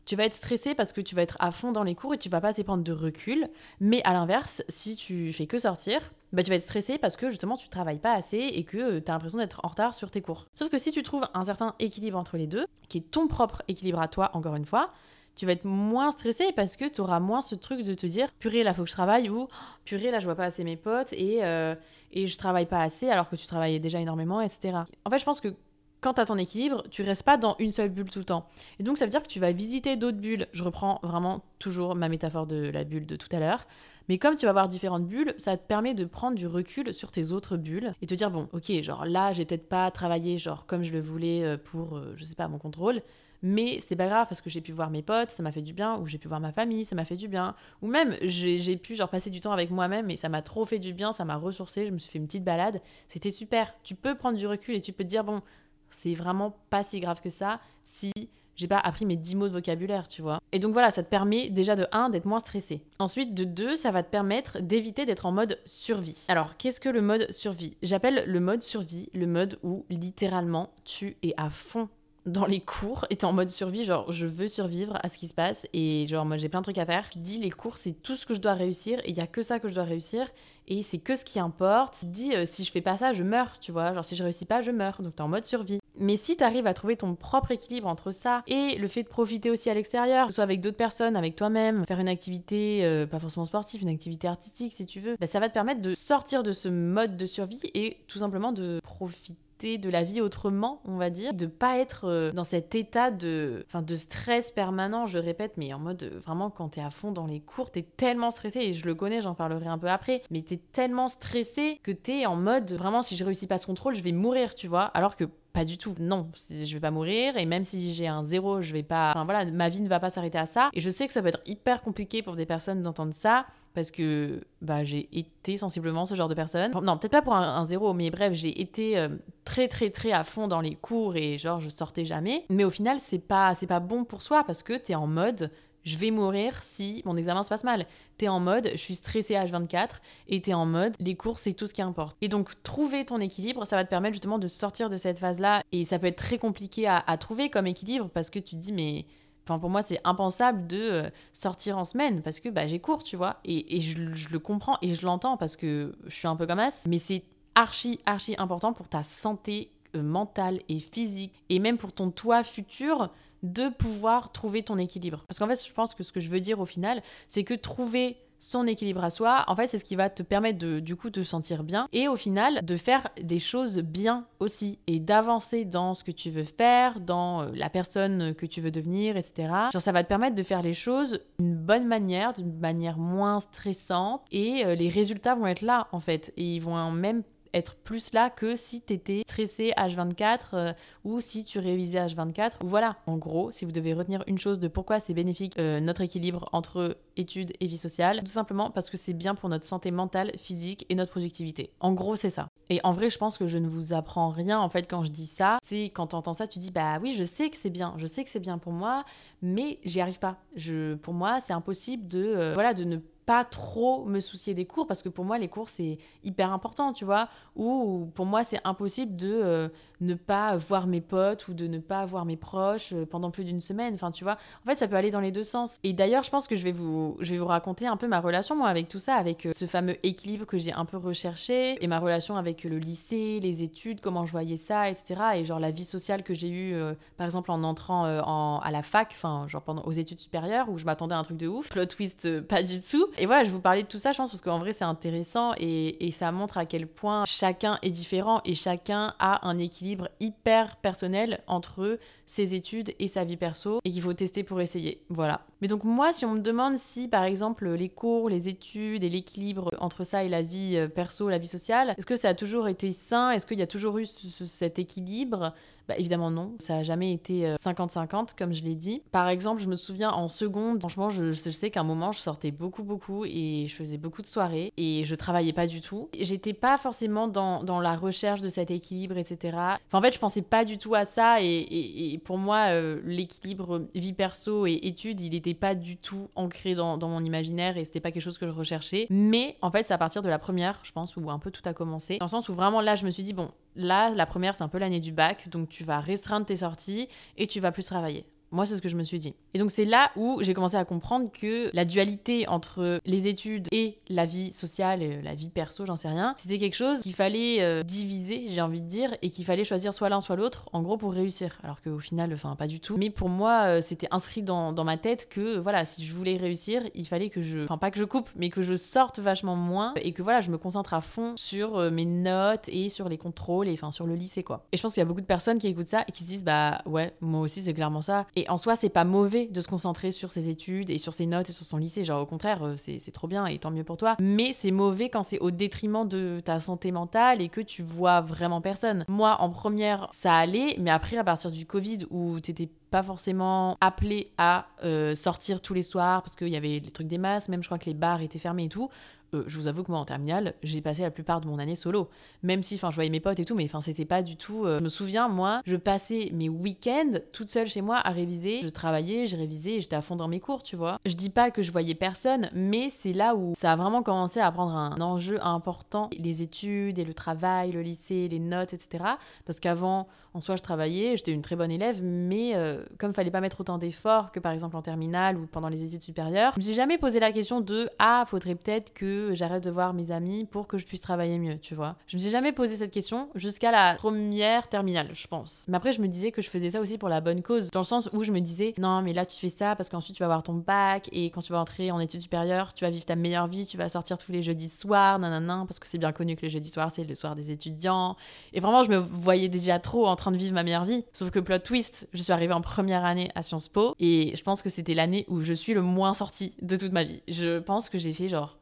tu 0.10 0.16
vas 0.16 0.24
être 0.24 0.34
stressé 0.34 0.74
parce 0.74 0.92
que 0.92 1.01
tu 1.01 1.13
vas 1.13 1.22
être 1.22 1.38
à 1.38 1.51
fond 1.51 1.72
dans 1.72 1.84
les 1.84 1.94
cours 1.94 2.16
et 2.16 2.18
tu 2.18 2.30
vas 2.30 2.42
pas 2.42 2.48
assez 2.48 2.63
prendre 2.63 2.84
de 2.84 2.92
recul. 2.92 3.48
Mais 3.80 4.01
à 4.06 4.13
l'inverse, 4.13 4.63
si 4.68 4.96
tu 4.96 5.32
fais 5.32 5.46
que 5.46 5.60
sortir, 5.60 6.01
bah, 6.34 6.42
tu 6.42 6.50
vas 6.50 6.56
être 6.56 6.63
stressé 6.63 6.98
parce 6.98 7.16
que 7.16 7.30
justement 7.30 7.56
tu 7.56 7.70
travailles 7.70 8.00
pas 8.00 8.13
assez 8.13 8.39
et 8.39 8.63
que 8.63 8.78
euh, 8.78 9.01
tu 9.01 9.12
as 9.12 9.13
l'impression 9.13 9.38
d'être 9.38 9.62
en 9.63 9.68
retard 9.68 9.94
sur 9.94 10.10
tes 10.10 10.22
cours. 10.24 10.48
Sauf 10.56 10.70
que 10.70 10.80
si 10.80 10.92
tu 10.92 11.04
trouves 11.04 11.28
un 11.36 11.44
certain 11.44 11.75
équilibre 11.78 12.18
entre 12.18 12.38
les 12.38 12.48
deux, 12.48 12.66
qui 12.88 12.98
est 12.98 13.12
ton 13.12 13.28
propre 13.28 13.62
équilibre 13.68 14.01
à 14.01 14.08
toi, 14.08 14.32
encore 14.34 14.56
une 14.56 14.66
fois, 14.66 14.94
tu 15.36 15.46
vas 15.46 15.51
être 15.51 15.66
moins 15.66 16.10
stressé 16.10 16.54
parce 16.56 16.75
que 16.75 16.86
tu 16.86 17.01
auras 17.01 17.20
moins 17.20 17.44
ce 17.44 17.54
truc 17.54 17.84
de 17.84 17.94
te 17.94 18.08
dire 18.08 18.32
purée 18.39 18.63
là 18.63 18.74
faut 18.74 18.86
que 18.86 18.89
je 18.89 18.96
travaille 18.96 19.30
ou 19.30 19.48
purée 19.86 20.10
là 20.10 20.18
je 20.18 20.25
vois 20.25 20.36
pas 20.36 20.46
assez 20.46 20.63
mes 20.63 20.75
potes 20.75 21.13
et, 21.13 21.44
euh, 21.44 21.75
et 22.12 22.25
je 22.25 22.36
travaille 22.36 22.66
pas 22.66 22.82
assez 22.82 23.12
alors 23.12 23.30
que 23.30 23.36
tu 23.36 23.46
travaillais 23.46 23.80
déjà 23.80 24.00
énormément, 24.00 24.42
etc. 24.42 24.80
En 25.06 25.10
fait, 25.12 25.20
je 25.20 25.25
pense 25.25 25.39
que 25.39 25.54
quand 26.01 26.13
tu 26.13 26.22
as 26.22 26.25
ton 26.25 26.38
équilibre, 26.38 26.84
tu 26.91 27.03
restes 27.03 27.24
pas 27.24 27.38
dans 27.38 27.56
une 27.60 27.72
seule 27.72 27.89
bulle 27.89 28.10
tout 28.10 28.20
le 28.20 28.25
temps. 28.25 28.48
Et 28.79 28.84
donc 28.84 28.98
ça 28.98 29.06
veut 29.06 29.12
dire 29.12 29.22
que 29.22 29.27
tu 29.27 29.39
vas 29.39 29.51
visiter 29.51 29.96
d'autres 29.96 30.18
bulles. 30.18 30.48
Je 30.53 30.63
reprends 30.63 31.00
vraiment 31.03 31.44
toujours 31.60 31.96
ma 31.96 32.10
métaphore 32.10 32.48
de 32.48 32.70
la 32.70 32.84
bulle 32.84 33.06
de 33.06 33.15
tout 33.15 33.27
à 33.32 33.39
l'heure. 33.39 33.65
Mais 34.08 34.18
comme 34.18 34.36
tu 34.36 34.46
vas 34.46 34.50
avoir 34.50 34.68
différentes 34.68 35.06
bulles, 35.06 35.36
ça 35.38 35.56
te 35.56 35.65
permet 35.65 35.94
de 35.94 36.03
prendre 36.03 36.36
du 36.36 36.48
recul 36.48 36.94
sur 36.96 37.12
tes 37.12 37.32
autres 37.32 37.58
bulles 37.58 37.94
et 38.01 38.08
te 38.08 38.15
dire 38.15 38.32
bon, 38.32 38.50
OK, 38.53 38.72
genre 38.82 39.06
là, 39.06 39.34
j'ai 39.34 39.46
peut-être 39.46 39.70
pas 39.70 39.91
travaillé 39.91 40.39
genre 40.39 40.65
comme 40.65 40.84
je 40.84 40.91
le 40.91 41.00
voulais 41.00 41.44
euh, 41.44 41.58
pour 41.58 41.98
euh, 41.98 42.13
je 42.15 42.25
sais 42.25 42.36
pas 42.36 42.48
mon 42.48 42.58
contrôle, 42.58 43.03
mais 43.44 43.77
c'est 43.79 43.96
pas 43.96 44.08
grave 44.08 44.25
parce 44.27 44.41
que 44.41 44.50
j'ai 44.50 44.62
pu 44.62 44.72
voir 44.72 44.89
mes 44.89 45.03
potes, 45.03 45.29
ça 45.29 45.44
m'a 45.44 45.51
fait 45.51 45.62
du 45.62 45.74
bien, 45.74 45.98
ou 46.00 46.08
j'ai 46.08 46.18
pu 46.18 46.27
voir 46.27 46.39
ma 46.39 46.51
famille, 46.51 46.84
ça 46.84 46.96
m'a 46.96 47.06
fait 47.06 47.15
du 47.15 47.27
bien, 47.27 47.56
ou 47.82 47.88
même 47.88 48.18
j'ai 48.22 48.77
pu 48.77 48.96
genre 48.96 49.10
passer 49.10 49.29
du 49.29 49.39
temps 49.39 49.51
avec 49.51 49.70
moi-même 49.70 50.10
et 50.10 50.18
ça 50.18 50.27
m'a 50.27 50.41
trop 50.41 50.65
fait 50.65 50.79
du 50.79 50.91
bien, 50.91 51.13
ça 51.13 51.24
m'a 51.24 51.36
ressourcé, 51.36 51.86
je 51.86 51.91
me 51.91 52.00
suis 52.00 52.12
fait 52.12 52.18
une 52.18 52.25
petite 52.25 52.44
balade, 52.44 52.82
c'était 53.08 53.29
super. 53.29 53.74
Tu 53.84 53.94
peux 53.94 54.15
prendre 54.15 54.38
du 54.38 54.48
recul 54.48 54.75
et 54.75 54.82
tu 54.82 54.91
peux 54.91 55.03
te 55.03 55.10
dire 55.10 55.24
bon, 55.24 55.41
c'est 55.89 56.13
vraiment 56.13 56.58
pas 56.69 56.84
si 56.84 57.00
grave 57.00 57.22
que 57.22 57.29
ça 57.29 57.60
si 57.84 58.12
j'ai 58.60 58.67
pas 58.67 58.77
appris 58.77 59.05
mes 59.05 59.15
10 59.15 59.36
mots 59.36 59.48
de 59.48 59.53
vocabulaire, 59.53 60.10
tu 60.10 60.22
vois. 60.22 60.39
Et 60.51 60.60
donc 60.60 60.74
voilà, 60.74 60.91
ça 60.91 61.01
te 61.01 61.10
permet 61.10 61.50
déjà 61.50 61.77
de 61.77 61.88
1 61.93 62.10
d'être 62.10 62.25
moins 62.25 62.39
stressé. 62.39 62.84
Ensuite, 63.00 63.34
de 63.34 63.46
2, 63.46 63.77
ça 63.77 63.91
va 63.91 64.03
te 64.03 64.10
permettre 64.10 64.60
d'éviter 64.60 65.05
d'être 65.05 65.25
en 65.25 65.31
mode 65.31 65.60
survie. 65.63 66.25
Alors, 66.27 66.58
qu'est-ce 66.58 66.81
que 66.81 66.89
le 66.89 67.01
mode 67.01 67.31
survie? 67.31 67.77
J'appelle 67.81 68.25
le 68.27 68.39
mode 68.41 68.62
survie 68.62 69.10
le 69.13 69.27
mode 69.27 69.60
où 69.63 69.86
littéralement 69.89 70.72
tu 70.84 71.15
es 71.24 71.34
à 71.38 71.50
fond 71.50 71.88
dans 72.26 72.46
les 72.46 72.60
cours 72.60 73.06
et 73.10 73.18
en 73.24 73.34
mode 73.34 73.50
survie, 73.50 73.86
genre 73.86 74.12
je 74.12 74.26
veux 74.26 74.48
survivre 74.48 75.00
à 75.02 75.08
ce 75.08 75.18
qui 75.18 75.28
se 75.28 75.34
passe 75.34 75.68
et 75.74 76.06
genre 76.08 76.26
moi 76.26 76.38
j'ai 76.38 76.50
plein 76.50 76.60
de 76.60 76.64
trucs 76.64 76.78
à 76.78 76.86
faire. 76.86 77.10
Tu 77.10 77.20
dis 77.20 77.38
les 77.38 77.50
cours 77.50 77.78
c'est 77.78 77.94
tout 77.94 78.16
ce 78.16 78.26
que 78.26 78.34
je 78.34 78.40
dois 78.40 78.54
réussir 78.54 79.00
et 79.00 79.12
il 79.12 79.18
y 79.18 79.22
a 79.22 79.28
que 79.28 79.44
ça 79.44 79.60
que 79.60 79.68
je 79.68 79.76
dois 79.76 79.84
réussir 79.84 80.28
et 80.68 80.84
c'est 80.84 81.00
que 81.00 81.16
ce 81.16 81.26
qui 81.26 81.40
importe. 81.40 81.98
Tu 82.00 82.06
dis 82.06 82.36
euh, 82.36 82.46
si 82.46 82.64
je 82.64 82.72
fais 82.72 82.82
pas 82.82 82.98
ça 82.98 83.14
je 83.14 83.24
meurs, 83.24 83.60
tu 83.60 83.72
vois, 83.72 83.94
genre 83.94 84.06
si 84.06 84.16
je 84.16 84.24
réussis 84.24 84.46
pas 84.46 84.62
je 84.62 84.72
meurs 84.72 85.02
donc 85.02 85.16
t'es 85.16 85.22
en 85.22 85.28
mode 85.28 85.46
survie. 85.46 85.80
Mais 85.98 86.16
si 86.16 86.38
tu 86.38 86.44
arrives 86.44 86.68
à 86.68 86.74
trouver 86.74 86.96
ton 86.96 87.16
propre 87.16 87.52
équilibre 87.52 87.88
entre 87.88 88.12
ça 88.12 88.44
et 88.48 88.78
le 88.78 88.88
fait 88.88 89.04
de 89.04 89.10
profiter 89.10 89.50
aussi 89.50 89.70
à 89.70 89.74
l'extérieur, 89.74 90.32
soit 90.32 90.44
avec 90.44 90.62
d'autres 90.62 90.78
personnes, 90.78 91.18
avec 91.18 91.36
toi-même, 91.36 91.86
faire 91.86 92.00
une 92.00 92.08
activité, 92.08 92.86
euh, 92.86 93.06
pas 93.06 93.20
forcément 93.20 93.46
sportive, 93.46 93.82
une 93.82 93.90
activité 93.90 94.28
artistique 94.28 94.72
si 94.74 94.86
tu 94.86 95.00
veux, 95.00 95.18
bah, 95.20 95.26
ça 95.26 95.40
va 95.40 95.50
te 95.50 95.54
permettre 95.54 95.82
de 95.82 95.94
sortir 95.94 96.44
de 96.44 96.54
ce 96.54 96.70
mode 96.70 97.18
de 97.18 97.26
survie 97.26 97.60
et 97.74 97.98
tout 98.08 98.20
simplement 98.20 98.52
de 98.52 98.80
profiter 98.84 99.36
de 99.60 99.89
la 99.89 100.04
vie 100.04 100.22
autrement, 100.22 100.82
on 100.86 100.98
va 100.98 101.10
dire, 101.10 101.34
de 101.34 101.46
pas 101.46 101.78
être 101.78 102.06
euh, 102.06 102.32
dans 102.32 102.44
cet 102.46 102.75
état 102.75 103.12
de, 103.12 103.66
enfin, 103.68 103.82
de 103.82 103.96
stress 103.96 104.51
permanent, 104.51 105.06
je 105.06 105.18
répète, 105.18 105.54
mais 105.58 105.74
en 105.74 105.80
mode 105.80 106.04
euh, 106.04 106.20
vraiment 106.20 106.50
quand 106.50 106.70
t'es 106.70 106.82
à 106.82 106.89
fond 106.89 107.12
dans 107.12 107.28
les 107.28 107.42
cours, 107.42 107.70
t'es 107.70 107.84
tellement 107.84 108.32
stressé, 108.32 108.60
et 108.60 108.74
je 108.74 108.86
le 108.86 108.96
connais, 108.96 109.22
j'en 109.22 109.36
parlerai 109.36 109.68
un 109.68 109.78
peu 109.78 109.89
après, 109.89 110.24
mais 110.32 110.42
t'es 110.42 110.58
tellement 110.58 111.10
stressé 111.10 111.80
que 111.84 111.92
t'es 111.92 112.25
en 112.25 112.36
mode 112.38 112.72
vraiment 112.72 113.01
si 113.01 113.18
je 113.18 113.25
réussis 113.25 113.48
pas 113.48 113.58
ce 113.58 113.66
contrôle, 113.66 113.96
je 113.96 114.01
vais 114.01 114.13
mourir, 114.13 114.56
tu 114.56 114.68
vois, 114.68 114.84
alors 114.84 115.16
que 115.16 115.25
pas 115.54 115.66
du 115.66 115.78
tout. 115.78 115.96
Non, 116.00 116.30
je 116.50 116.74
vais 116.74 116.80
pas 116.80 116.92
mourir 116.92 117.36
et 117.38 117.46
même 117.46 117.63
si 117.63 117.94
j'ai 117.94 118.08
un 118.08 118.24
zéro, 118.24 118.62
je 118.62 118.72
vais 118.72 118.84
pas. 118.84 119.10
Enfin 119.10 119.25
voilà, 119.25 119.46
ma 119.46 119.68
vie 119.68 119.82
ne 119.82 119.89
va 119.89 120.00
pas 120.00 120.12
s'arrêter 120.12 120.38
à 120.38 120.46
ça. 120.46 120.70
Et 120.74 120.80
je 120.80 120.89
sais 120.92 121.08
que 121.08 121.13
ça 121.13 121.24
peut 121.24 121.30
être 121.30 121.42
hyper 121.48 121.82
compliqué 121.82 122.22
pour 122.22 122.36
des 122.36 122.46
personnes 122.46 122.82
d'entendre 122.82 123.13
ça 123.13 123.48
parce 123.79 123.91
que 123.91 124.41
bah, 124.62 124.83
j'ai 124.83 125.07
été 125.17 125.55
sensiblement 125.55 126.05
ce 126.05 126.13
genre 126.13 126.27
de 126.27 126.33
personne. 126.33 126.69
non, 126.83 126.98
peut-être 126.98 127.13
pas 127.13 127.21
pour 127.21 127.33
un, 127.33 127.63
zéro, 127.63 127.93
mais 127.93 128.09
bref, 128.09 128.33
j'ai 128.33 128.59
été 128.59 128.98
euh, 128.98 129.07
très 129.45 129.69
très 129.69 129.89
très 129.89 130.12
à 130.12 130.25
fond 130.25 130.50
dans 130.50 130.59
les 130.59 130.75
cours 130.75 131.15
et 131.15 131.38
genre 131.38 131.62
je 131.62 131.69
sortais 131.69 132.03
jamais. 132.03 132.43
Mais 132.50 132.65
au 132.65 132.69
final, 132.69 133.00
c'est 133.00 133.19
pas 133.19 133.55
c'est 133.55 133.67
pas 133.67 133.79
bon 133.79 134.03
pour 134.03 134.21
soi 134.21 134.43
parce 134.45 134.63
que 134.63 134.74
t'es 134.74 134.95
en 134.95 135.07
mode 135.07 135.50
je 135.86 135.98
vais 135.98 136.12
mourir 136.12 136.57
si 136.62 137.01
mon 137.05 137.15
examen 137.15 137.41
se 137.41 137.48
passe 137.48 137.63
mal. 137.63 137.86
T'es 138.17 138.27
en 138.27 138.41
mode, 138.41 138.69
je 138.74 138.77
suis 138.77 138.95
stressé 138.95 139.36
H24 139.36 139.91
et 140.27 140.41
t'es 140.41 140.53
en 140.53 140.65
mode, 140.65 140.93
les 141.00 141.15
cours 141.15 141.39
c'est 141.39 141.53
tout 141.53 141.67
ce 141.67 141.74
qui 141.74 141.81
importe. 141.81 142.17
Et 142.19 142.27
donc 142.27 142.62
trouver 142.63 143.05
ton 143.05 143.21
équilibre, 143.21 143.65
ça 143.65 143.77
va 143.77 143.86
te 143.86 143.89
permettre 143.89 144.13
justement 144.13 144.39
de 144.39 144.48
sortir 144.50 144.89
de 144.89 144.98
cette 144.98 145.19
phase-là. 145.19 145.62
Et 145.71 145.86
ça 145.86 146.00
peut 146.00 146.07
être 146.07 146.17
très 146.17 146.38
compliqué 146.38 146.86
à, 146.86 147.17
trouver 147.17 147.50
comme 147.50 147.65
équilibre 147.65 148.09
parce 148.13 148.29
que 148.29 148.39
tu 148.39 148.55
te 148.57 148.62
dis, 148.62 148.74
mais 148.74 149.05
Enfin, 149.50 149.60
pour 149.60 149.72
moi, 149.72 149.82
c'est 149.82 150.00
impensable 150.03 150.68
de 150.68 150.77
euh, 150.79 151.10
sortir 151.34 151.79
en 151.79 151.84
semaine 151.84 152.22
parce 152.22 152.39
que 152.39 152.50
bah, 152.50 152.68
j'ai 152.68 152.79
cours, 152.79 153.03
tu 153.03 153.15
vois. 153.15 153.38
Et, 153.46 153.82
je, 153.82 153.98
le 153.98 154.38
comprends 154.38 154.77
et 154.84 154.94
je 154.94 155.03
l'entends 155.06 155.38
parce 155.38 155.56
que 155.56 155.96
je 156.06 156.13
suis 156.13 156.27
un 156.27 156.36
peu 156.36 156.46
comme 156.46 156.60
as. 156.60 156.86
Mais 156.88 157.00
c'est 157.00 157.24
archi, 157.56 158.00
archi 158.06 158.36
important 158.38 158.74
pour 158.74 158.88
ta 158.88 159.01
santé 159.01 159.72
euh, 159.96 160.03
mentale 160.03 160.60
et 160.70 160.79
physique 160.79 161.34
et 161.50 161.58
même 161.58 161.79
pour 161.79 161.94
ton 161.94 162.12
toi 162.12 162.44
futur 162.44 163.10
de 163.41 163.70
pouvoir 163.70 164.32
trouver 164.32 164.62
ton 164.62 164.77
équilibre. 164.77 165.24
Parce 165.27 165.39
qu'en 165.39 165.48
fait, 165.48 165.65
je 165.65 165.74
pense 165.74 165.96
que 165.96 166.03
ce 166.03 166.12
que 166.12 166.20
je 166.20 166.29
veux 166.29 166.41
dire 166.41 166.60
au 166.60 166.68
final, 166.68 167.01
c'est 167.27 167.44
que 167.44 167.56
trouver 167.56 168.18
son 168.39 168.65
équilibre 168.67 169.03
à 169.03 169.10
soi, 169.10 169.43
en 169.48 169.55
fait, 169.55 169.67
c'est 169.67 169.77
ce 169.77 169.86
qui 169.86 169.96
va 169.96 170.10
te 170.10 170.24
permettre 170.24 170.58
de, 170.58 170.79
du 170.79 170.96
coup, 170.96 171.10
de 171.10 171.24
sentir 171.24 171.63
bien 171.63 171.88
et 171.93 172.08
au 172.08 172.15
final, 172.15 172.65
de 172.65 172.77
faire 172.77 173.10
des 173.22 173.39
choses 173.39 173.79
bien 173.79 174.25
aussi 174.39 174.79
et 174.88 175.00
d'avancer 175.00 175.65
dans 175.65 175.93
ce 175.93 176.03
que 176.03 176.12
tu 176.12 176.29
veux 176.29 176.43
faire, 176.43 177.00
dans 177.00 177.41
euh, 177.41 177.51
la 177.53 177.69
personne 177.69 178.34
que 178.34 178.46
tu 178.46 178.62
veux 178.62 178.72
devenir, 178.72 179.17
etc. 179.17 179.50
Genre, 179.72 179.81
ça 179.81 179.91
va 179.91 180.03
te 180.03 180.08
permettre 180.08 180.36
de 180.36 180.43
faire 180.43 180.62
les 180.62 180.74
choses 180.74 181.19
d'une 181.39 181.55
bonne 181.55 181.86
manière, 181.86 182.34
d'une 182.34 182.58
manière 182.60 182.98
moins 182.98 183.39
stressante 183.39 184.22
et 184.31 184.65
euh, 184.65 184.75
les 184.75 184.89
résultats 184.89 185.36
vont 185.36 185.48
être 185.48 185.62
là, 185.62 185.88
en 185.91 186.00
fait. 186.00 186.34
Et 186.38 186.55
ils 186.55 186.62
vont 186.62 186.91
même 186.91 187.24
être 187.53 187.75
plus 187.75 188.13
là 188.13 188.29
que 188.29 188.56
si 188.56 188.82
tu 188.82 188.94
étais 188.94 189.24
stressé 189.27 189.74
H24 189.77 190.39
euh, 190.53 190.74
ou 191.03 191.22
si 191.22 191.46
tu 191.46 191.60
révisais 191.60 192.00
H24. 192.00 192.53
Voilà, 192.62 192.98
en 193.08 193.18
gros, 193.18 193.51
si 193.51 193.65
vous 193.65 193.72
devez 193.72 193.94
retenir 193.94 194.24
une 194.27 194.38
chose 194.38 194.60
de 194.60 194.68
pourquoi 194.68 195.00
c'est 195.00 195.13
bénéfique 195.13 195.58
euh, 195.60 195.79
notre 195.79 196.01
équilibre 196.01 196.48
entre 196.51 196.98
études 197.18 197.53
et 197.60 197.68
vie 197.68 197.77
sociale, 197.77 198.22
tout 198.22 198.32
simplement 198.32 198.72
parce 198.72 198.89
que 198.89 198.98
c'est 198.98 199.13
bien 199.13 199.36
pour 199.36 199.50
notre 199.50 199.65
santé 199.65 199.91
mentale, 199.91 200.32
physique 200.38 200.86
et 200.89 200.96
notre 200.96 201.12
productivité. 201.12 201.72
En 201.79 201.94
gros, 201.94 202.15
c'est 202.15 202.29
ça. 202.29 202.48
Et 202.70 202.79
en 202.84 202.91
vrai, 202.91 203.10
je 203.10 203.18
pense 203.18 203.38
que 203.38 203.48
je 203.48 203.58
ne 203.58 203.68
vous 203.68 203.94
apprends 203.94 204.29
rien 204.29 204.60
en 204.60 204.70
fait 204.70 204.88
quand 204.89 205.03
je 205.03 205.12
dis 205.12 205.25
ça. 205.25 205.58
C'est 205.63 205.86
quand 205.86 206.08
tu 206.08 206.15
entends 206.15 206.34
ça, 206.34 206.48
tu 206.48 206.60
dis 206.60 206.72
bah 206.72 207.00
oui, 207.01 207.15
je 207.18 207.24
sais 207.24 207.50
que 207.50 207.58
c'est 207.58 207.70
bien, 207.70 207.96
je 207.98 208.06
sais 208.06 208.24
que 208.24 208.29
c'est 208.29 208.39
bien 208.39 208.58
pour 208.58 208.72
moi, 208.72 209.03
mais 209.41 209.79
j'y 209.84 210.01
arrive 210.01 210.20
pas. 210.20 210.38
Je, 210.56 210.96
pour 210.96 211.13
moi, 211.13 211.39
c'est 211.41 211.53
impossible 211.53 212.08
de 212.08 212.24
euh, 212.24 212.53
voilà 212.53 212.74
de 212.74 212.84
ne 212.84 212.98
pas 212.98 213.10
trop 213.43 214.05
me 214.05 214.19
soucier 214.19 214.53
des 214.53 214.65
cours 214.65 214.88
parce 214.88 215.03
que 215.03 215.09
pour 215.09 215.25
moi 215.25 215.38
les 215.38 215.48
cours 215.48 215.69
c'est 215.69 215.98
hyper 216.24 216.51
important 216.51 216.93
tu 216.93 217.05
vois 217.05 217.29
ou 217.55 218.09
pour 218.15 218.25
moi 218.25 218.43
c'est 218.43 218.59
impossible 218.63 219.15
de 219.15 219.31
euh, 219.31 219.69
ne 220.01 220.13
pas 220.13 220.56
voir 220.58 220.88
mes 220.88 221.01
potes 221.01 221.48
ou 221.48 221.53
de 221.53 221.68
ne 221.68 221.79
pas 221.79 222.06
voir 222.06 222.25
mes 222.25 222.38
proches 222.38 222.94
euh, 222.94 223.06
pendant 223.06 223.32
plus 223.32 223.44
d'une 223.44 223.62
semaine. 223.62 223.94
Enfin 223.94 224.12
tu 224.12 224.24
vois 224.24 224.38
en 224.63 224.70
fait 224.70 224.75
ça 224.75 224.88
peut 224.88 224.96
aller 224.96 225.12
dans 225.12 225.20
les 225.20 225.32
deux 225.32 225.44
sens. 225.44 225.79
Et 225.84 225.94
d'ailleurs 225.94 226.24
je 226.24 226.29
pense 226.29 226.48
que 226.48 226.56
je 226.56 226.63
vais 226.63 226.72
vous 226.72 227.18
je 227.20 227.32
vais 227.32 227.38
vous 227.38 227.46
raconter 227.46 227.88
un 227.88 227.98
peu 227.98 228.08
ma 228.08 228.20
relation 228.20 228.56
moi 228.56 228.68
avec 228.68 228.89
tout 228.89 229.00
ça 229.00 229.15
avec 229.15 229.46
euh, 229.46 229.51
ce 229.53 229.65
fameux 229.65 229.98
équilibre 230.03 230.46
que 230.46 230.58
j'ai 230.58 230.74
un 230.74 230.86
peu 230.86 230.98
recherché 230.98 231.84
et 231.84 231.88
ma 231.88 232.00
relation 232.00 232.38
avec 232.38 232.63
le 232.63 232.77
lycée 232.77 233.39
les 233.41 233.63
études 233.63 234.01
comment 234.01 234.25
je 234.25 234.32
voyais 234.32 234.58
ça 234.58 234.89
etc 234.89 235.22
et 235.36 235.46
genre 235.46 235.60
la 235.60 235.72
vie 235.72 235.84
sociale 235.84 236.24
que 236.24 236.34
j'ai 236.34 236.50
eue 236.50 236.75
par 237.18 237.25
exemple 237.25 237.51
en 237.51 237.63
entrant 237.63 238.06
en, 238.22 238.60
à 238.60 238.72
la 238.72 238.82
fac 238.82 239.10
enfin 239.12 239.48
genre 239.48 239.62
pendant 239.62 239.84
aux 239.84 239.91
études 239.91 240.20
supérieures 240.20 240.70
où 240.70 240.77
je 240.77 240.86
m'attendais 240.86 241.15
à 241.15 241.18
un 241.18 241.24
truc 241.24 241.38
de 241.38 241.48
ouf. 241.48 241.70
Plot 241.70 241.86
twist 241.86 242.41
pas 242.41 242.63
du 242.63 242.82
tout. 242.82 243.08
Et 243.18 243.25
voilà, 243.25 243.44
je 243.44 243.50
vous 243.50 243.60
parlais 243.60 243.84
de 243.84 243.88
tout 243.88 244.00
ça, 244.00 244.12
je 244.12 244.18
pense, 244.18 244.29
parce 244.29 244.41
qu'en 244.41 244.60
vrai, 244.60 244.72
c'est 244.72 244.86
intéressant 244.86 245.53
et, 245.58 246.10
ça 246.12 246.32
montre 246.32 246.58
à 246.58 246.65
quel 246.65 246.88
point 246.88 247.24
chacun 247.25 247.77
est 247.82 247.91
différent 247.91 248.41
et 248.44 248.56
chacun 248.56 249.13
a 249.20 249.48
un 249.48 249.58
équilibre 249.60 249.88
hyper 250.19 250.77
personnel 250.81 251.39
entre 251.48 252.00
ses 252.29 252.53
études 252.53 252.93
et 253.00 253.07
sa 253.07 253.24
vie 253.24 253.38
perso 253.38 253.79
et 253.83 253.89
qu'il 253.89 254.03
faut 254.03 254.13
tester 254.13 254.43
pour 254.43 254.62
essayer. 254.62 255.01
Voilà. 255.09 255.41
Mais 255.62 255.67
donc 255.67 255.83
moi, 255.83 256.13
si 256.13 256.25
on 256.25 256.36
me 256.36 256.41
demande 256.41 256.77
si 256.77 257.07
par 257.07 257.24
exemple 257.24 257.67
les 257.71 257.89
cours, 257.89 258.29
les 258.29 258.48
études 258.48 259.03
et 259.03 259.09
l'équilibre 259.09 259.71
entre 259.79 260.03
ça 260.03 260.24
et 260.24 260.29
la 260.29 260.43
vie 260.43 260.77
euh, 260.77 260.88
perso, 260.88 261.27
la 261.27 261.39
vie 261.39 261.48
sociale, 261.48 261.95
est-ce 261.98 262.05
que 262.05 262.15
ça 262.15 262.29
a 262.29 262.33
toujours 262.36 262.67
été 262.67 262.91
sain? 262.91 263.31
Est-ce 263.31 263.48
qu'il 263.48 263.57
y 263.57 263.63
a 263.63 263.67
toujours 263.67 263.98
eu 263.98 264.05
cet 264.05 264.77
équilibre? 264.77 265.53
Bah, 265.88 265.95
évidemment 265.98 266.29
non, 266.29 266.53
ça 266.59 266.77
a 266.77 266.83
jamais 266.83 267.13
été 267.13 267.55
50-50 267.55 268.15
euh, 268.15 268.25
comme 268.38 268.53
je 268.53 268.63
l'ai 268.63 268.75
dit. 268.75 269.01
Par 269.12 269.27
exemple, 269.27 269.59
je 269.59 269.67
me 269.67 269.75
souviens 269.75 270.12
en 270.12 270.27
seconde, 270.27 270.77
franchement, 270.77 271.09
je, 271.09 271.31
sais 271.31 271.71
qu'à 271.71 271.79
un 271.79 271.83
moment, 271.83 272.12
je 272.12 272.19
sortais 272.19 272.51
beaucoup 272.51 272.83
beaucoup 272.83 273.25
et 273.25 273.65
je 273.67 273.74
faisais 273.74 273.98
beaucoup 273.98 274.21
de 274.21 274.27
soirées 274.27 274.71
et 274.77 275.03
je 275.03 275.15
travaillais 275.15 275.51
pas 275.51 275.65
du 275.65 275.81
tout. 275.81 276.07
J'étais 276.19 276.53
pas 276.53 276.77
forcément 276.77 277.27
dans, 277.27 277.63
dans, 277.63 277.79
la 277.79 277.95
recherche 277.95 278.41
de 278.41 278.50
cet 278.50 278.69
équilibre, 278.69 279.17
etc. 279.17 279.57
En 279.91 280.00
fait, 280.00 280.13
je 280.13 280.19
pensais 280.19 280.43
pas 280.43 280.63
du 280.63 280.77
tout 280.77 280.93
à 280.93 281.05
ça 281.05 281.41
et 281.41 282.19
pour 282.20 282.38
moi, 282.38 282.70
euh, 282.70 283.02
l'équilibre 283.04 283.88
vie 283.96 284.14
perso 284.14 284.66
et 284.66 284.80
études, 284.84 285.22
il 285.22 285.32
n'était 285.32 285.54
pas 285.54 285.76
du 285.76 285.98
tout 285.98 286.30
ancré 286.36 286.76
dans, 286.76 286.98
mon 286.98 287.24
imaginaire 287.24 287.78
et 287.78 287.84
c'était 287.84 288.00
pas 288.00 288.12
quelque 288.12 288.24
chose 288.24 288.38
que 288.38 288.48
je 288.48 288.52
recherchais. 288.52 289.08
Mais 289.10 289.58
en 289.62 289.72
fait, 289.72 289.86
c'est 289.86 289.94
à 289.94 289.98
partir 289.98 290.22
de 290.22 290.30
la 290.30 290.40
première, 290.40 290.80
je 290.84 290.92
pense, 290.92 291.16
où 291.16 291.30
un 291.30 291.40
peu 291.40 291.52
tout 291.52 291.62
a 291.66 291.74
commencé. 291.74 292.18
Dans 292.18 292.26
le 292.26 292.30
sens 292.30 292.50
où 292.50 292.54
vraiment 292.54 292.82
là, 292.82 292.96
je 292.96 293.06
me 293.06 293.12
suis 293.12 293.24
dit, 293.24 293.34
bon, 293.34 293.50
là, 293.76 294.10
la 294.10 294.26
première, 294.26 294.56
c'est 294.56 294.64
un 294.64 294.68
peu 294.70 294.78
l'année 294.78 295.00
du 295.00 295.12
bac, 295.12 295.50
donc 295.50 295.70
tu 295.70 295.84
vas 295.84 296.00
restreindre 296.00 296.46
tes 296.46 296.58
sorties 296.58 297.08
et 297.38 297.48
tu 297.48 297.60
vas 297.60 297.72
plus 297.72 297.86
travailler. 297.86 298.26
Moi, 298.51 298.65
c'est 298.65 298.75
ce 298.75 298.82
que 298.82 298.89
je 298.89 298.96
me 298.96 299.03
suis 299.03 299.20
dit. 299.20 299.34
Et 299.53 299.60
donc, 299.60 299.72
c'est 299.72 299.86
là 299.86 300.12
où 300.15 300.39
j'ai 300.41 300.53
commencé 300.53 300.75
à 300.75 300.86
comprendre 300.86 301.29
que 301.32 301.70
la 301.74 301.86
dualité 301.86 302.48
entre 302.48 303.00
les 303.06 303.27
études 303.27 303.68
et 303.72 304.00
la 304.10 304.25
vie 304.25 304.51
sociale, 304.51 305.03
et 305.03 305.22
la 305.22 305.36
vie 305.36 305.50
perso, 305.50 305.86
j'en 305.86 305.96
sais 305.96 306.08
rien, 306.08 306.34
c'était 306.38 306.58
quelque 306.58 306.75
chose 306.75 307.01
qu'il 307.01 307.13
fallait 307.13 307.62
euh, 307.62 307.84
diviser, 307.84 308.46
j'ai 308.48 308.62
envie 308.62 308.82
de 308.82 308.88
dire, 308.88 309.15
et 309.22 309.29
qu'il 309.29 309.46
fallait 309.46 309.63
choisir 309.63 309.94
soit 309.94 310.10
l'un, 310.10 310.22
soit 310.22 310.36
l'autre, 310.36 310.65
en 310.74 310.82
gros, 310.82 310.98
pour 310.98 311.13
réussir. 311.13 311.60
Alors 311.63 311.82
qu'au 311.82 312.00
final, 312.00 312.34
enfin, 312.34 312.56
pas 312.56 312.68
du 312.68 312.79
tout. 312.79 312.98
Mais 312.98 313.10
pour 313.10 313.29
moi, 313.29 313.63
euh, 313.65 313.82
c'était 313.82 314.08
inscrit 314.12 314.41
dans, 314.41 314.74
dans, 314.74 314.84
ma 314.84 314.98
tête 314.98 315.29
que, 315.29 315.58
voilà, 315.58 315.86
si 315.86 316.03
je 316.06 316.13
voulais 316.13 316.38
réussir, 316.38 316.84
il 316.96 317.06
fallait 317.06 317.29
que 317.29 317.41
je. 317.41 317.63
Enfin, 317.63 317.77
pas 317.77 317.91
que 317.91 318.00
je 318.00 318.03
coupe, 318.03 318.29
mais 318.36 318.50
que 318.50 318.62
je 318.62 318.75
sorte 318.75 319.20
vachement 319.20 319.56
moins 319.56 319.94
et 320.01 320.13
que, 320.13 320.24
voilà, 320.24 320.41
je 320.41 320.50
me 320.50 320.58
concentre 320.58 320.94
à 320.94 321.01
fond 321.01 321.34
sur 321.36 321.77
euh, 321.77 321.91
mes 321.91 322.06
notes 322.06 322.68
et 322.68 322.89
sur 322.89 323.10
les 323.10 323.18
contrôles 323.18 323.68
et, 323.68 323.74
enfin, 323.74 323.91
sur 323.91 324.06
le 324.06 324.15
lycée, 324.15 324.44
quoi. 324.44 324.65
Et 324.72 324.77
je 324.77 324.82
pense 324.82 324.94
qu'il 324.94 325.01
y 325.01 325.03
a 325.03 325.07
beaucoup 325.07 325.22
de 325.22 325.25
personnes 325.25 325.59
qui 325.59 325.68
écoutent 325.68 325.88
ça 325.88 326.03
et 326.07 326.12
qui 326.12 326.24
se 326.24 326.27
disent, 326.27 326.44
bah, 326.44 326.81
ouais, 326.85 327.14
moi 327.22 327.42
aussi, 327.42 327.62
c'est 327.62 327.74
clairement 327.74 328.01
ça. 328.01 328.25
Et 328.40 328.50
en 328.50 328.56
soi, 328.56 328.78
c'est 328.78 328.88
pas 328.88 329.04
mauvais 329.04 329.48
de 329.48 329.60
se 329.60 329.68
concentrer 329.68 330.12
sur 330.12 330.32
ses 330.32 330.48
études 330.48 330.90
et 330.90 330.98
sur 330.98 331.14
ses 331.14 331.25
notes 331.25 331.50
et 331.50 331.52
sur 331.52 331.66
son 331.66 331.75
lycée. 331.75 332.06
Genre, 332.06 332.22
au 332.22 332.25
contraire, 332.25 332.64
euh, 332.64 332.75
c'est 332.78 333.12
trop 333.12 333.28
bien 333.28 333.46
et 333.48 333.60
tant 333.60 333.70
mieux 333.70 333.84
pour 333.84 333.98
toi. 333.98 334.16
Mais 334.22 334.54
c'est 334.54 334.72
mauvais 334.72 335.10
quand 335.10 335.24
c'est 335.24 335.40
au 335.40 335.52
détriment 335.52 336.08
de 336.08 336.40
ta 336.40 336.62
santé 336.62 336.94
mentale 336.94 337.42
et 337.42 337.50
que 337.50 337.60
tu 337.60 337.84
vois 337.84 338.22
vraiment 338.22 338.62
personne. 338.62 339.04
Moi, 339.10 339.36
en 339.42 339.50
première, 339.50 340.08
ça 340.12 340.36
allait, 340.36 340.78
mais 340.80 340.90
après, 340.90 341.18
à 341.18 341.25
partir 341.25 341.52
du 341.52 341.66
Covid 341.66 342.06
où 342.12 342.40
t'étais 342.40 342.70
pas 342.90 343.04
forcément 343.04 343.78
appelé 343.82 344.32
à 344.38 344.68
euh, 344.84 345.16
sortir 345.16 345.62
tous 345.62 345.74
les 345.74 345.84
soirs 345.84 346.24
parce 346.24 346.36
qu'il 346.36 346.48
y 346.48 346.56
avait 346.56 346.80
les 346.80 346.92
trucs 346.92 347.08
des 347.08 347.18
masses, 347.18 347.50
même 347.50 347.62
je 347.62 347.68
crois 347.68 347.78
que 347.78 347.86
les 347.86 347.94
bars 347.94 348.22
étaient 348.22 348.40
fermés 348.40 348.66
et 348.66 348.70
tout. 348.70 348.90
Euh, 349.33 349.44
je 349.48 349.57
vous 349.57 349.68
avoue 349.68 349.83
que 349.83 349.92
moi 349.92 350.00
en 350.00 350.05
terminale, 350.05 350.53
j'ai 350.63 350.81
passé 350.81 351.01
la 351.01 351.11
plupart 351.11 351.42
de 351.42 351.48
mon 351.48 351.59
année 351.59 351.75
solo. 351.75 352.09
Même 352.44 352.63
si, 352.63 352.75
enfin, 352.75 352.89
je 352.92 352.96
voyais 352.96 353.09
mes 353.09 353.20
potes 353.20 353.39
et 353.39 353.46
tout, 353.46 353.55
mais 353.55 353.65
enfin, 353.65 353.81
c'était 353.81 354.05
pas 354.05 354.22
du 354.22 354.35
tout. 354.35 354.65
Euh, 354.65 354.79
je 354.79 354.83
me 354.83 354.89
souviens, 354.89 355.27
moi, 355.27 355.61
je 355.65 355.75
passais 355.75 356.29
mes 356.33 356.50
week-ends 356.50 357.20
toute 357.33 357.50
seule 357.50 357.68
chez 357.68 357.81
moi 357.81 357.98
à 357.98 358.09
réviser. 358.11 358.61
Je 358.61 358.70
travaillais, 358.70 359.27
je 359.27 359.37
révisais 359.37 359.81
j'étais 359.81 359.96
à 359.96 360.01
fond 360.01 360.15
dans 360.15 360.27
mes 360.27 360.39
cours, 360.39 360.63
tu 360.63 360.75
vois. 360.75 361.00
Je 361.05 361.13
dis 361.13 361.29
pas 361.29 361.51
que 361.51 361.61
je 361.61 361.72
voyais 361.72 361.96
personne, 361.96 362.50
mais 362.53 362.89
c'est 362.89 363.13
là 363.13 363.35
où 363.35 363.53
ça 363.55 363.74
a 363.74 363.75
vraiment 363.75 364.03
commencé 364.03 364.39
à 364.39 364.51
prendre 364.51 364.72
un 364.72 365.00
enjeu 365.01 365.37
important. 365.46 366.09
Les 366.18 366.42
études 366.42 367.00
et 367.00 367.05
le 367.05 367.13
travail, 367.13 367.72
le 367.72 367.81
lycée, 367.81 368.27
les 368.27 368.39
notes, 368.39 368.74
etc. 368.74 369.03
Parce 369.46 369.59
qu'avant, 369.59 370.07
en 370.33 370.42
soi, 370.42 370.55
je 370.55 370.61
travaillais, 370.61 371.18
j'étais 371.18 371.31
une 371.31 371.42
très 371.42 371.55
bonne 371.55 371.72
élève, 371.72 372.01
mais 372.03 372.55
euh, 372.55 372.83
comme 372.98 373.13
fallait 373.13 373.31
pas 373.31 373.42
mettre 373.42 373.61
autant 373.61 373.77
d'efforts 373.77 374.31
que 374.31 374.39
par 374.39 374.51
exemple 374.51 374.75
en 374.75 374.81
terminale 374.81 375.37
ou 375.37 375.48
pendant 375.48 375.70
les 375.70 375.83
études 375.83 376.03
supérieures, 376.03 376.53
je 376.53 376.59
me 376.59 376.63
suis 376.63 376.74
jamais 376.74 376.98
posé 376.98 377.20
la 377.20 377.31
question 377.31 377.61
de 377.61 377.89
ah, 378.00 378.24
faudrait 378.27 378.55
peut-être 378.55 378.94
que 378.94 379.31
j'arrête 379.33 379.63
de 379.63 379.72
voir 379.72 379.94
mes 379.94 380.11
amis 380.11 380.46
pour 380.46 380.68
que 380.68 380.77
je 380.77 380.85
puisse 380.85 381.01
travailler 381.01 381.39
mieux, 381.39 381.57
tu 381.57 381.74
vois. 381.74 381.96
Je 382.07 382.18
me 382.18 382.22
suis 382.22 382.31
jamais 382.31 382.51
posé 382.51 382.75
cette 382.75 382.92
question 382.92 383.29
jusqu'à 383.35 383.72
la 383.72 383.96
première 383.96 384.68
terminale, 384.68 385.09
je 385.13 385.27
pense. 385.27 385.65
Mais 385.68 385.77
après, 385.77 385.92
je 385.92 386.01
me 386.01 386.07
disais 386.07 386.31
que 386.31 386.42
je 386.42 386.50
faisais 386.50 386.70
ça 386.70 386.81
aussi 386.81 386.98
pour 386.98 387.09
la 387.09 387.22
bonne 387.22 387.42
cause, 387.42 387.72
dans 387.72 387.79
le 387.79 387.85
sens 387.85 388.09
où 388.13 388.24
je 388.24 388.31
me 388.31 388.39
disais 388.39 388.74
non, 388.77 389.01
mais 389.01 389.13
là 389.13 389.25
tu 389.25 389.39
fais 389.39 389.50
ça 389.50 389.75
parce 389.75 389.89
qu'ensuite 389.89 390.15
tu 390.15 390.22
vas 390.22 390.27
avoir 390.27 390.44
ton 390.44 390.53
bac 390.53 391.09
et 391.11 391.31
quand 391.31 391.42
tu 391.42 391.53
vas 391.53 391.59
entrer 391.59 391.92
en 391.92 392.00
études 392.00 392.22
supérieures, 392.22 392.74
tu 392.74 392.85
vas 392.85 392.92
vivre 392.92 393.05
ta 393.05 393.15
meilleure 393.15 393.48
vie, 393.48 393.65
tu 393.65 393.77
vas 393.77 393.89
sortir 393.89 394.18
tous 394.18 394.31
les 394.31 394.44
jeudis 394.44 394.70
soirs, 394.70 395.18
nanana, 395.18 395.65
parce 395.68 395.79
que 395.79 395.87
c'est 395.87 395.98
bien 395.98 396.11
connu 396.11 396.35
que 396.35 396.44
les 396.44 396.50
jeudis 396.50 396.70
soirs 396.70 396.92
c'est 396.92 397.03
le 397.03 397.15
soir 397.15 397.35
des 397.35 397.51
étudiants. 397.51 398.15
Et 398.53 398.59
vraiment, 398.59 398.83
je 398.83 398.89
me 398.89 398.98
voyais 398.98 399.50
déjà 399.50 399.79
trop 399.79 400.07
en 400.07 400.15
train 400.20 400.32
de 400.32 400.38
vivre 400.38 400.53
ma 400.53 400.64
meilleure 400.64 400.86
vie. 400.86 401.03
Sauf 401.14 401.32
que 401.32 401.40
plot 401.40 401.60
twist, 401.60 402.08
je 402.14 402.22
suis 402.22 402.32
arrivée 402.32 402.53
en 402.53 402.62
première 402.62 403.05
année 403.05 403.32
à 403.36 403.42
Sciences 403.42 403.70
Po 403.70 403.96
et 404.00 404.34
je 404.36 404.44
pense 404.44 404.62
que 404.62 404.70
c'était 404.70 404.94
l'année 404.94 405.25
où 405.27 405.42
je 405.42 405.53
suis 405.53 405.74
le 405.74 405.82
moins 405.82 406.14
sortie 406.14 406.53
de 406.62 406.75
toute 406.75 406.92
ma 406.92 407.03
vie. 407.03 407.22
Je 407.27 407.60
pense 407.60 407.90
que 407.90 407.98
j'ai 407.98 408.14
fait 408.14 408.27
genre 408.27 408.58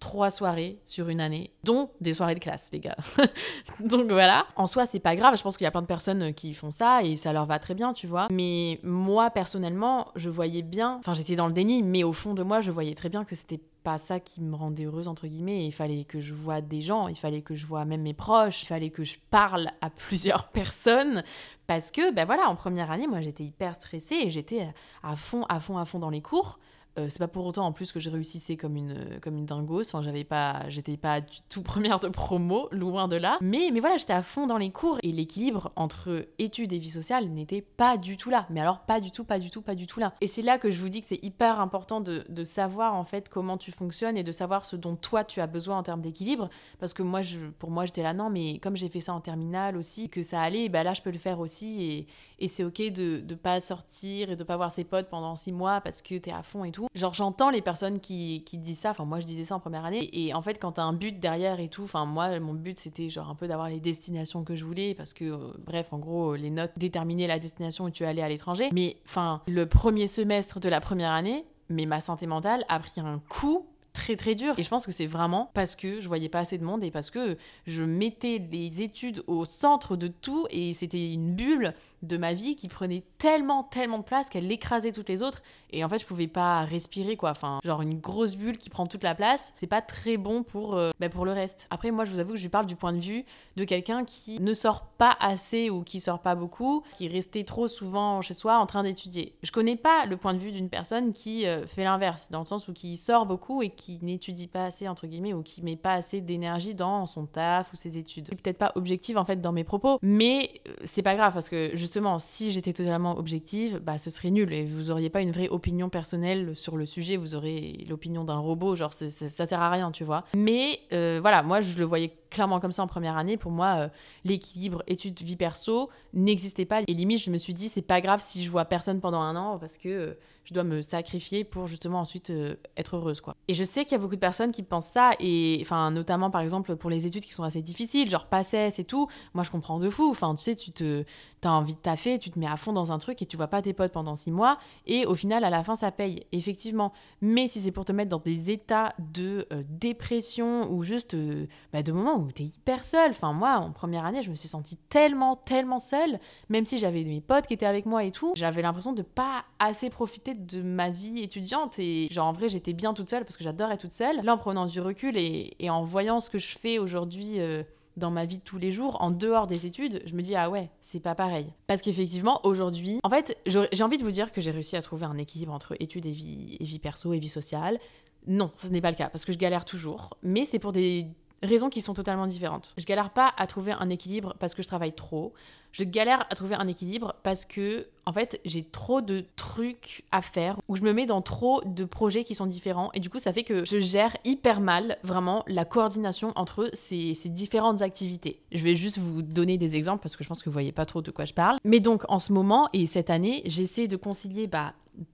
trois 0.00 0.30
soirées 0.30 0.78
sur 0.84 1.08
une 1.08 1.20
année, 1.20 1.50
dont 1.64 1.90
des 2.00 2.12
soirées 2.12 2.34
de 2.34 2.40
classe, 2.40 2.70
les 2.72 2.80
gars. 2.80 2.96
Donc 3.80 4.10
voilà. 4.10 4.46
En 4.56 4.66
soi, 4.66 4.86
c'est 4.86 5.00
pas 5.00 5.16
grave. 5.16 5.36
Je 5.36 5.42
pense 5.42 5.56
qu'il 5.56 5.64
y 5.64 5.68
a 5.68 5.70
plein 5.70 5.82
de 5.82 5.86
personnes 5.86 6.34
qui 6.34 6.54
font 6.54 6.70
ça 6.70 7.02
et 7.02 7.16
ça 7.16 7.32
leur 7.32 7.46
va 7.46 7.58
très 7.58 7.74
bien, 7.74 7.92
tu 7.92 8.06
vois. 8.06 8.28
Mais 8.30 8.78
moi, 8.82 9.30
personnellement, 9.30 10.08
je 10.14 10.30
voyais 10.30 10.62
bien. 10.62 10.96
Enfin, 10.98 11.14
j'étais 11.14 11.36
dans 11.36 11.46
le 11.46 11.52
déni, 11.52 11.82
mais 11.82 12.04
au 12.04 12.12
fond 12.12 12.34
de 12.34 12.42
moi, 12.42 12.60
je 12.60 12.70
voyais 12.70 12.94
très 12.94 13.08
bien 13.08 13.24
que 13.24 13.34
c'était 13.34 13.60
pas 13.86 13.98
ça 13.98 14.18
qui 14.18 14.42
me 14.42 14.56
rendait 14.56 14.82
heureuse 14.82 15.06
entre 15.06 15.28
guillemets 15.28 15.64
il 15.64 15.70
fallait 15.70 16.02
que 16.02 16.18
je 16.18 16.34
voie 16.34 16.60
des 16.60 16.80
gens 16.80 17.06
il 17.06 17.14
fallait 17.14 17.42
que 17.42 17.54
je 17.54 17.64
voie 17.66 17.84
même 17.84 18.02
mes 18.02 18.14
proches 18.14 18.64
il 18.64 18.66
fallait 18.66 18.90
que 18.90 19.04
je 19.04 19.16
parle 19.30 19.70
à 19.80 19.90
plusieurs 20.08 20.48
personnes 20.48 21.22
parce 21.68 21.92
que 21.92 22.12
ben 22.12 22.24
voilà 22.24 22.48
en 22.48 22.56
première 22.56 22.90
année 22.90 23.06
moi 23.06 23.20
j'étais 23.20 23.44
hyper 23.44 23.76
stressée 23.76 24.16
et 24.22 24.30
j'étais 24.32 24.66
à 25.04 25.14
fond 25.14 25.44
à 25.48 25.60
fond 25.60 25.78
à 25.78 25.84
fond 25.84 26.00
dans 26.00 26.10
les 26.10 26.20
cours 26.20 26.58
euh, 26.98 27.06
c'est 27.08 27.18
pas 27.18 27.28
pour 27.28 27.44
autant 27.44 27.66
en 27.66 27.72
plus 27.72 27.92
que 27.92 28.00
je 28.00 28.08
réussissais 28.10 28.56
comme 28.56 28.76
une, 28.76 29.20
comme 29.20 29.36
une 29.36 29.46
dingos. 29.46 29.82
Enfin, 29.82 30.02
j'avais 30.02 30.24
pas, 30.24 30.68
j'étais 30.68 30.96
pas 30.96 31.20
du 31.20 31.38
tout 31.48 31.62
première 31.66 32.00
de 32.00 32.08
promo, 32.08 32.68
loin 32.72 33.08
de 33.08 33.16
là. 33.16 33.38
Mais, 33.40 33.70
mais 33.72 33.80
voilà, 33.80 33.96
j'étais 33.96 34.12
à 34.12 34.22
fond 34.22 34.46
dans 34.46 34.58
les 34.58 34.70
cours 34.70 34.98
et 35.02 35.12
l'équilibre 35.12 35.70
entre 35.76 36.26
études 36.38 36.72
et 36.72 36.78
vie 36.78 36.90
sociale 36.90 37.28
n'était 37.28 37.62
pas 37.62 37.96
du 37.96 38.16
tout 38.16 38.30
là. 38.30 38.46
Mais 38.50 38.60
alors, 38.60 38.80
pas 38.80 39.00
du 39.00 39.10
tout, 39.10 39.24
pas 39.24 39.38
du 39.38 39.50
tout, 39.50 39.62
pas 39.62 39.74
du 39.74 39.86
tout 39.86 40.00
là. 40.00 40.14
Et 40.20 40.26
c'est 40.26 40.42
là 40.42 40.58
que 40.58 40.70
je 40.70 40.80
vous 40.80 40.88
dis 40.88 41.00
que 41.00 41.06
c'est 41.06 41.22
hyper 41.22 41.60
important 41.60 42.00
de, 42.00 42.24
de, 42.28 42.44
savoir 42.44 42.94
en 42.94 43.04
fait 43.04 43.28
comment 43.28 43.58
tu 43.58 43.72
fonctionnes 43.72 44.16
et 44.16 44.22
de 44.22 44.32
savoir 44.32 44.64
ce 44.64 44.76
dont 44.76 44.96
toi 44.96 45.24
tu 45.24 45.40
as 45.40 45.46
besoin 45.46 45.78
en 45.78 45.82
termes 45.82 46.00
d'équilibre. 46.00 46.48
Parce 46.78 46.94
que 46.94 47.02
moi, 47.02 47.22
je, 47.22 47.46
pour 47.58 47.70
moi, 47.70 47.86
j'étais 47.86 48.02
là, 48.02 48.14
non, 48.14 48.30
mais 48.30 48.58
comme 48.58 48.76
j'ai 48.76 48.88
fait 48.88 49.00
ça 49.00 49.12
en 49.12 49.20
terminale 49.20 49.76
aussi, 49.76 50.08
que 50.08 50.22
ça 50.22 50.40
allait, 50.40 50.68
bah 50.68 50.82
là, 50.82 50.94
je 50.94 51.02
peux 51.02 51.10
le 51.10 51.18
faire 51.18 51.40
aussi. 51.40 51.82
Et, 51.82 52.06
et 52.38 52.48
c'est 52.48 52.64
ok 52.64 52.90
de, 52.92 53.20
de 53.20 53.34
pas 53.34 53.60
sortir 53.60 54.30
et 54.30 54.36
de 54.36 54.44
pas 54.44 54.56
voir 54.56 54.70
ses 54.70 54.84
potes 54.84 55.08
pendant 55.08 55.34
six 55.34 55.52
mois 55.52 55.80
parce 55.80 56.02
que 56.02 56.16
t'es 56.16 56.32
à 56.32 56.42
fond 56.42 56.64
et 56.64 56.72
tout. 56.72 56.85
Genre, 56.94 57.14
j'entends 57.14 57.50
les 57.50 57.62
personnes 57.62 58.00
qui, 58.00 58.42
qui 58.44 58.58
disent 58.58 58.80
ça. 58.80 58.90
Enfin, 58.90 59.04
moi, 59.04 59.20
je 59.20 59.26
disais 59.26 59.44
ça 59.44 59.56
en 59.56 59.60
première 59.60 59.84
année. 59.84 60.08
Et, 60.12 60.34
en 60.34 60.42
fait, 60.42 60.58
quand 60.60 60.72
t'as 60.72 60.82
un 60.82 60.92
but 60.92 61.18
derrière 61.18 61.60
et 61.60 61.68
tout, 61.68 61.84
enfin, 61.84 62.04
moi, 62.04 62.38
mon 62.40 62.54
but, 62.54 62.78
c'était 62.78 63.08
genre 63.08 63.28
un 63.28 63.34
peu 63.34 63.48
d'avoir 63.48 63.68
les 63.68 63.80
destinations 63.80 64.44
que 64.44 64.54
je 64.54 64.64
voulais. 64.64 64.94
Parce 64.94 65.12
que, 65.12 65.24
euh, 65.24 65.52
bref, 65.64 65.92
en 65.92 65.98
gros, 65.98 66.34
les 66.34 66.50
notes 66.50 66.72
déterminaient 66.76 67.26
la 67.26 67.38
destination 67.38 67.84
où 67.84 67.90
tu 67.90 68.04
allais 68.04 68.22
à 68.22 68.28
l'étranger. 68.28 68.70
Mais, 68.72 68.96
enfin, 69.06 69.42
le 69.46 69.66
premier 69.66 70.06
semestre 70.06 70.60
de 70.60 70.68
la 70.68 70.80
première 70.80 71.10
année, 71.10 71.44
mais 71.68 71.86
ma 71.86 72.00
santé 72.00 72.26
mentale 72.26 72.64
a 72.68 72.78
pris 72.78 73.00
un 73.00 73.20
coup 73.28 73.66
très 73.96 74.14
très 74.16 74.34
dur. 74.34 74.54
Et 74.58 74.62
je 74.62 74.68
pense 74.68 74.84
que 74.84 74.92
c'est 74.92 75.06
vraiment 75.06 75.50
parce 75.54 75.74
que 75.74 76.00
je 76.00 76.06
voyais 76.06 76.28
pas 76.28 76.40
assez 76.40 76.58
de 76.58 76.64
monde 76.64 76.84
et 76.84 76.90
parce 76.90 77.10
que 77.10 77.38
je 77.66 77.82
mettais 77.82 78.46
les 78.52 78.82
études 78.82 79.24
au 79.26 79.44
centre 79.44 79.96
de 79.96 80.06
tout 80.06 80.46
et 80.50 80.74
c'était 80.74 81.12
une 81.12 81.34
bulle 81.34 81.72
de 82.02 82.16
ma 82.18 82.34
vie 82.34 82.56
qui 82.56 82.68
prenait 82.68 83.02
tellement 83.18 83.64
tellement 83.64 83.98
de 83.98 84.04
place 84.04 84.28
qu'elle 84.28 84.52
écrasait 84.52 84.92
toutes 84.92 85.08
les 85.08 85.22
autres 85.22 85.42
et 85.70 85.82
en 85.82 85.88
fait 85.88 85.98
je 85.98 86.04
pouvais 86.04 86.28
pas 86.28 86.64
respirer 86.64 87.16
quoi. 87.16 87.30
Enfin 87.30 87.60
genre 87.64 87.80
une 87.80 87.98
grosse 87.98 88.36
bulle 88.36 88.58
qui 88.58 88.68
prend 88.68 88.86
toute 88.86 89.02
la 89.02 89.14
place, 89.14 89.54
c'est 89.56 89.66
pas 89.66 89.80
très 89.80 90.18
bon 90.18 90.42
pour 90.42 90.76
euh, 90.76 90.90
bah, 91.00 91.08
pour 91.08 91.24
le 91.24 91.32
reste. 91.32 91.66
Après 91.70 91.90
moi 91.90 92.04
je 92.04 92.12
vous 92.12 92.20
avoue 92.20 92.34
que 92.34 92.38
je 92.38 92.48
parle 92.48 92.66
du 92.66 92.76
point 92.76 92.92
de 92.92 93.00
vue 93.00 93.24
de 93.56 93.64
quelqu'un 93.64 94.04
qui 94.04 94.40
ne 94.40 94.52
sort 94.52 94.84
pas 94.98 95.16
assez 95.20 95.70
ou 95.70 95.82
qui 95.82 96.00
sort 96.00 96.20
pas 96.20 96.34
beaucoup, 96.34 96.84
qui 96.92 97.08
restait 97.08 97.44
trop 97.44 97.66
souvent 97.66 98.20
chez 98.20 98.34
soi 98.34 98.58
en 98.58 98.66
train 98.66 98.82
d'étudier. 98.82 99.34
Je 99.42 99.50
connais 99.50 99.76
pas 99.76 100.04
le 100.04 100.18
point 100.18 100.34
de 100.34 100.38
vue 100.38 100.52
d'une 100.52 100.68
personne 100.68 101.14
qui 101.14 101.46
euh, 101.46 101.66
fait 101.66 101.84
l'inverse 101.84 102.30
dans 102.30 102.40
le 102.40 102.46
sens 102.46 102.68
où 102.68 102.74
qui 102.74 102.96
sort 102.96 103.24
beaucoup 103.24 103.62
et 103.62 103.70
qui 103.70 103.85
n'étudie 104.02 104.48
pas 104.48 104.66
assez, 104.66 104.88
entre 104.88 105.06
guillemets, 105.06 105.32
ou 105.32 105.42
qui 105.42 105.62
met 105.62 105.76
pas 105.76 105.94
assez 105.94 106.20
d'énergie 106.20 106.74
dans 106.74 107.06
son 107.06 107.26
taf 107.26 107.72
ou 107.72 107.76
ses 107.76 107.98
études. 107.98 108.28
Peut-être 108.28 108.58
pas 108.58 108.72
objective 108.74 109.18
en 109.18 109.24
fait 109.24 109.40
dans 109.40 109.52
mes 109.52 109.64
propos, 109.64 109.98
mais 110.02 110.50
euh, 110.68 110.74
c'est 110.84 111.02
pas 111.02 111.14
grave 111.14 111.32
parce 111.32 111.48
que 111.48 111.70
justement, 111.74 112.18
si 112.18 112.52
j'étais 112.52 112.72
totalement 112.72 113.18
objective, 113.18 113.78
bah 113.78 113.98
ce 113.98 114.10
serait 114.10 114.30
nul 114.30 114.52
et 114.52 114.64
vous 114.64 114.90
auriez 114.90 115.10
pas 115.10 115.20
une 115.20 115.30
vraie 115.30 115.48
opinion 115.48 115.88
personnelle 115.88 116.56
sur 116.56 116.76
le 116.76 116.86
sujet, 116.86 117.16
vous 117.16 117.34
aurez 117.34 117.84
l'opinion 117.88 118.24
d'un 118.24 118.38
robot, 118.38 118.76
genre 118.76 118.92
ça 118.92 119.08
sert 119.10 119.60
à 119.60 119.70
rien, 119.70 119.90
tu 119.90 120.04
vois. 120.04 120.24
Mais 120.36 120.80
euh, 120.92 121.18
voilà, 121.20 121.42
moi 121.42 121.60
je 121.60 121.78
le 121.78 121.84
voyais 121.84 122.12
clairement 122.30 122.60
comme 122.60 122.72
ça 122.72 122.82
en 122.82 122.86
première 122.86 123.16
année. 123.16 123.36
Pour 123.36 123.50
moi, 123.50 123.76
euh, 123.76 123.88
l'équilibre 124.24 124.82
études-vie 124.86 125.36
perso 125.36 125.90
n'existait 126.12 126.64
pas. 126.64 126.82
Et 126.86 126.94
limite, 126.94 127.22
je 127.22 127.30
me 127.30 127.38
suis 127.38 127.54
dit, 127.54 127.68
c'est 127.68 127.82
pas 127.82 128.00
grave 128.00 128.22
si 128.24 128.44
je 128.44 128.50
vois 128.50 128.64
personne 128.64 129.00
pendant 129.00 129.20
un 129.20 129.36
an 129.36 129.58
parce 129.58 129.78
que 129.78 130.16
je 130.46 130.54
dois 130.54 130.64
me 130.64 130.80
sacrifier 130.80 131.44
pour 131.44 131.66
justement 131.66 132.00
ensuite 132.00 132.30
euh, 132.30 132.54
être 132.76 132.96
heureuse 132.96 133.20
quoi. 133.20 133.36
Et 133.48 133.54
je 133.54 133.64
sais 133.64 133.82
qu'il 133.82 133.92
y 133.92 133.94
a 133.96 133.98
beaucoup 133.98 134.14
de 134.14 134.20
personnes 134.20 134.52
qui 134.52 134.62
pensent 134.62 134.86
ça 134.86 135.10
et 135.18 135.58
enfin 135.60 135.90
notamment 135.90 136.30
par 136.30 136.40
exemple 136.40 136.76
pour 136.76 136.88
les 136.88 137.06
études 137.06 137.24
qui 137.24 137.32
sont 137.32 137.42
assez 137.42 137.62
difficiles, 137.62 138.08
genre 138.08 138.26
PACES 138.26 138.78
et 138.78 138.84
tout, 138.84 139.08
moi 139.34 139.42
je 139.42 139.50
comprends 139.50 139.78
de 139.78 139.90
fou, 139.90 140.08
enfin 140.08 140.34
tu 140.34 140.42
sais 140.42 140.54
tu 140.54 140.70
te 140.70 141.04
t'as 141.40 141.50
envie 141.50 141.74
de 141.74 141.78
taffer, 141.78 142.18
tu 142.18 142.30
te 142.30 142.38
mets 142.38 142.46
à 142.46 142.56
fond 142.56 142.72
dans 142.72 142.92
un 142.92 142.98
truc 142.98 143.20
et 143.22 143.26
tu 143.26 143.36
vois 143.36 143.48
pas 143.48 143.60
tes 143.60 143.72
potes 143.72 143.92
pendant 143.92 144.14
six 144.14 144.30
mois 144.30 144.58
et 144.86 145.04
au 145.04 145.16
final 145.16 145.42
à 145.44 145.50
la 145.50 145.64
fin 145.64 145.74
ça 145.74 145.90
paye 145.90 146.24
effectivement. 146.30 146.92
Mais 147.20 147.48
si 147.48 147.60
c'est 147.60 147.72
pour 147.72 147.84
te 147.84 147.92
mettre 147.92 148.10
dans 148.10 148.20
des 148.20 148.50
états 148.52 148.94
de 148.98 149.46
euh, 149.52 149.64
dépression 149.68 150.72
ou 150.72 150.84
juste 150.84 151.14
euh, 151.14 151.46
bah, 151.72 151.82
de 151.82 151.90
moments 151.90 152.15
où 152.16 152.32
tu 152.32 152.42
hyper 152.44 152.84
seule, 152.84 153.10
enfin 153.10 153.32
moi 153.32 153.56
en 153.56 153.72
première 153.72 154.04
année 154.04 154.22
je 154.22 154.30
me 154.30 154.36
suis 154.36 154.48
sentie 154.48 154.76
tellement 154.88 155.36
tellement 155.36 155.78
seule, 155.78 156.18
même 156.48 156.66
si 156.66 156.78
j'avais 156.78 157.04
mes 157.04 157.20
potes 157.20 157.46
qui 157.46 157.54
étaient 157.54 157.66
avec 157.66 157.86
moi 157.86 158.04
et 158.04 158.10
tout, 158.10 158.32
j'avais 158.36 158.62
l'impression 158.62 158.92
de 158.92 159.02
pas 159.02 159.44
assez 159.58 159.90
profiter 159.90 160.34
de 160.34 160.62
ma 160.62 160.90
vie 160.90 161.20
étudiante 161.22 161.78
et 161.78 162.08
genre 162.10 162.26
en 162.26 162.32
vrai 162.32 162.48
j'étais 162.48 162.72
bien 162.72 162.94
toute 162.94 163.10
seule 163.10 163.24
parce 163.24 163.36
que 163.36 163.44
j'adore 163.44 163.70
être 163.70 163.80
toute 163.80 163.92
seule. 163.92 164.22
Là 164.22 164.34
en 164.34 164.38
prenant 164.38 164.66
du 164.66 164.80
recul 164.80 165.16
et, 165.16 165.54
en 165.68 165.84
voyant 165.84 166.20
ce 166.20 166.30
que 166.30 166.38
je 166.38 166.58
fais 166.58 166.78
aujourd'hui 166.78 167.40
euh, 167.40 167.62
dans 167.96 168.10
ma 168.10 168.24
vie 168.24 168.38
de 168.38 168.42
tous 168.42 168.58
les 168.58 168.72
jours, 168.72 168.98
en 169.00 169.10
dehors 169.10 169.46
des 169.46 169.66
études, 169.66 170.02
je 170.04 170.14
me 170.14 170.22
dis 170.22 170.34
ah 170.34 170.50
ouais, 170.50 170.70
c'est 170.80 171.00
pas 171.00 171.14
pareil. 171.14 171.52
Parce 171.66 171.82
qu'effectivement 171.82 172.40
aujourd'hui, 172.44 173.00
en 173.02 173.10
fait 173.10 173.36
j'ai 173.46 173.82
envie 173.82 173.98
de 173.98 174.04
vous 174.04 174.10
dire 174.10 174.32
que 174.32 174.40
j'ai 174.40 174.50
réussi 174.50 174.76
à 174.76 174.82
trouver 174.82 175.06
un 175.06 175.16
équilibre 175.18 175.52
entre 175.52 175.74
études 175.80 176.06
et 176.06 176.12
vie, 176.12 176.56
et 176.60 176.64
vie 176.64 176.78
perso 176.78 177.12
et 177.12 177.18
vie 177.18 177.28
sociale. 177.28 177.78
Non, 178.26 178.50
ce 178.58 178.68
n'est 178.68 178.80
pas 178.80 178.90
le 178.90 178.96
cas 178.96 179.08
parce 179.08 179.24
que 179.24 179.32
je 179.32 179.38
galère 179.38 179.64
toujours, 179.64 180.16
mais 180.22 180.44
c'est 180.44 180.58
pour 180.58 180.72
des 180.72 181.06
raisons 181.42 181.68
qui 181.68 181.80
sont 181.80 181.94
totalement 181.94 182.26
différentes. 182.26 182.74
Je 182.76 182.84
galère 182.84 183.10
pas 183.10 183.32
à 183.36 183.46
trouver 183.46 183.72
un 183.72 183.88
équilibre 183.90 184.34
parce 184.38 184.54
que 184.54 184.62
je 184.62 184.68
travaille 184.68 184.94
trop. 184.94 185.32
Je 185.72 185.84
galère 185.84 186.24
à 186.30 186.34
trouver 186.34 186.54
un 186.54 186.68
équilibre 186.68 187.16
parce 187.22 187.44
que, 187.44 187.88
en 188.06 188.12
fait, 188.12 188.40
j'ai 188.46 188.64
trop 188.64 189.02
de 189.02 189.24
trucs 189.36 190.04
à 190.10 190.22
faire 190.22 190.56
où 190.68 190.76
je 190.76 190.80
me 190.80 190.94
mets 190.94 191.04
dans 191.04 191.20
trop 191.20 191.60
de 191.66 191.84
projets 191.84 192.24
qui 192.24 192.34
sont 192.34 192.46
différents 192.46 192.90
et 192.94 193.00
du 193.00 193.10
coup, 193.10 193.18
ça 193.18 193.30
fait 193.30 193.44
que 193.44 193.64
je 193.66 193.78
gère 193.78 194.16
hyper 194.24 194.60
mal 194.60 194.96
vraiment 195.02 195.44
la 195.48 195.66
coordination 195.66 196.32
entre 196.34 196.70
ces, 196.72 197.12
ces 197.12 197.28
différentes 197.28 197.82
activités. 197.82 198.40
Je 198.52 198.62
vais 198.62 198.74
juste 198.74 198.96
vous 198.96 199.20
donner 199.20 199.58
des 199.58 199.76
exemples 199.76 200.02
parce 200.02 200.16
que 200.16 200.24
je 200.24 200.28
pense 200.28 200.40
que 200.42 200.48
vous 200.48 200.54
voyez 200.54 200.72
pas 200.72 200.86
trop 200.86 201.02
de 201.02 201.10
quoi 201.10 201.26
je 201.26 201.34
parle. 201.34 201.58
Mais 201.62 201.80
donc, 201.80 202.04
en 202.08 202.20
ce 202.20 202.32
moment 202.32 202.68
et 202.72 202.86
cette 202.86 203.10
année, 203.10 203.42
j'essaie 203.44 203.86
de 203.86 203.96
concilier 203.96 204.46
bah, 204.46 204.72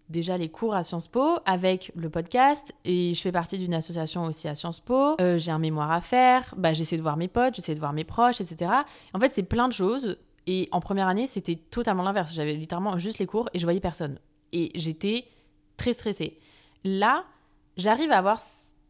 déjà 0.08 0.36
les 0.36 0.48
cours 0.48 0.74
à 0.74 0.82
Sciences 0.82 1.08
Po 1.08 1.36
avec 1.44 1.92
le 1.94 2.10
podcast 2.10 2.74
et 2.84 3.14
je 3.14 3.20
fais 3.20 3.32
partie 3.32 3.58
d'une 3.58 3.74
association 3.74 4.24
aussi 4.24 4.48
à 4.48 4.54
Sciences 4.54 4.80
Po. 4.80 5.16
Euh, 5.20 5.38
j'ai 5.38 5.50
un 5.50 5.58
mémoire 5.58 5.90
à 5.90 6.00
faire, 6.00 6.54
bah, 6.56 6.72
j'essaie 6.72 6.96
de 6.96 7.02
voir 7.02 7.16
mes 7.16 7.28
potes, 7.28 7.54
j'essaie 7.54 7.74
de 7.74 7.80
voir 7.80 7.92
mes 7.92 8.04
proches, 8.04 8.40
etc. 8.40 8.70
En 9.14 9.20
fait, 9.20 9.32
c'est 9.32 9.42
plein 9.42 9.68
de 9.68 9.72
choses. 9.72 10.16
Et 10.46 10.68
en 10.72 10.80
première 10.80 11.08
année, 11.08 11.26
c'était 11.26 11.56
totalement 11.56 12.02
l'inverse. 12.02 12.34
J'avais 12.34 12.54
littéralement 12.54 12.98
juste 12.98 13.18
les 13.18 13.26
cours 13.26 13.48
et 13.54 13.58
je 13.58 13.64
voyais 13.64 13.80
personne. 13.80 14.18
Et 14.52 14.70
j'étais 14.74 15.24
très 15.76 15.92
stressée. 15.92 16.38
Là, 16.84 17.24
j'arrive 17.76 18.10
à 18.12 18.18
avoir 18.18 18.40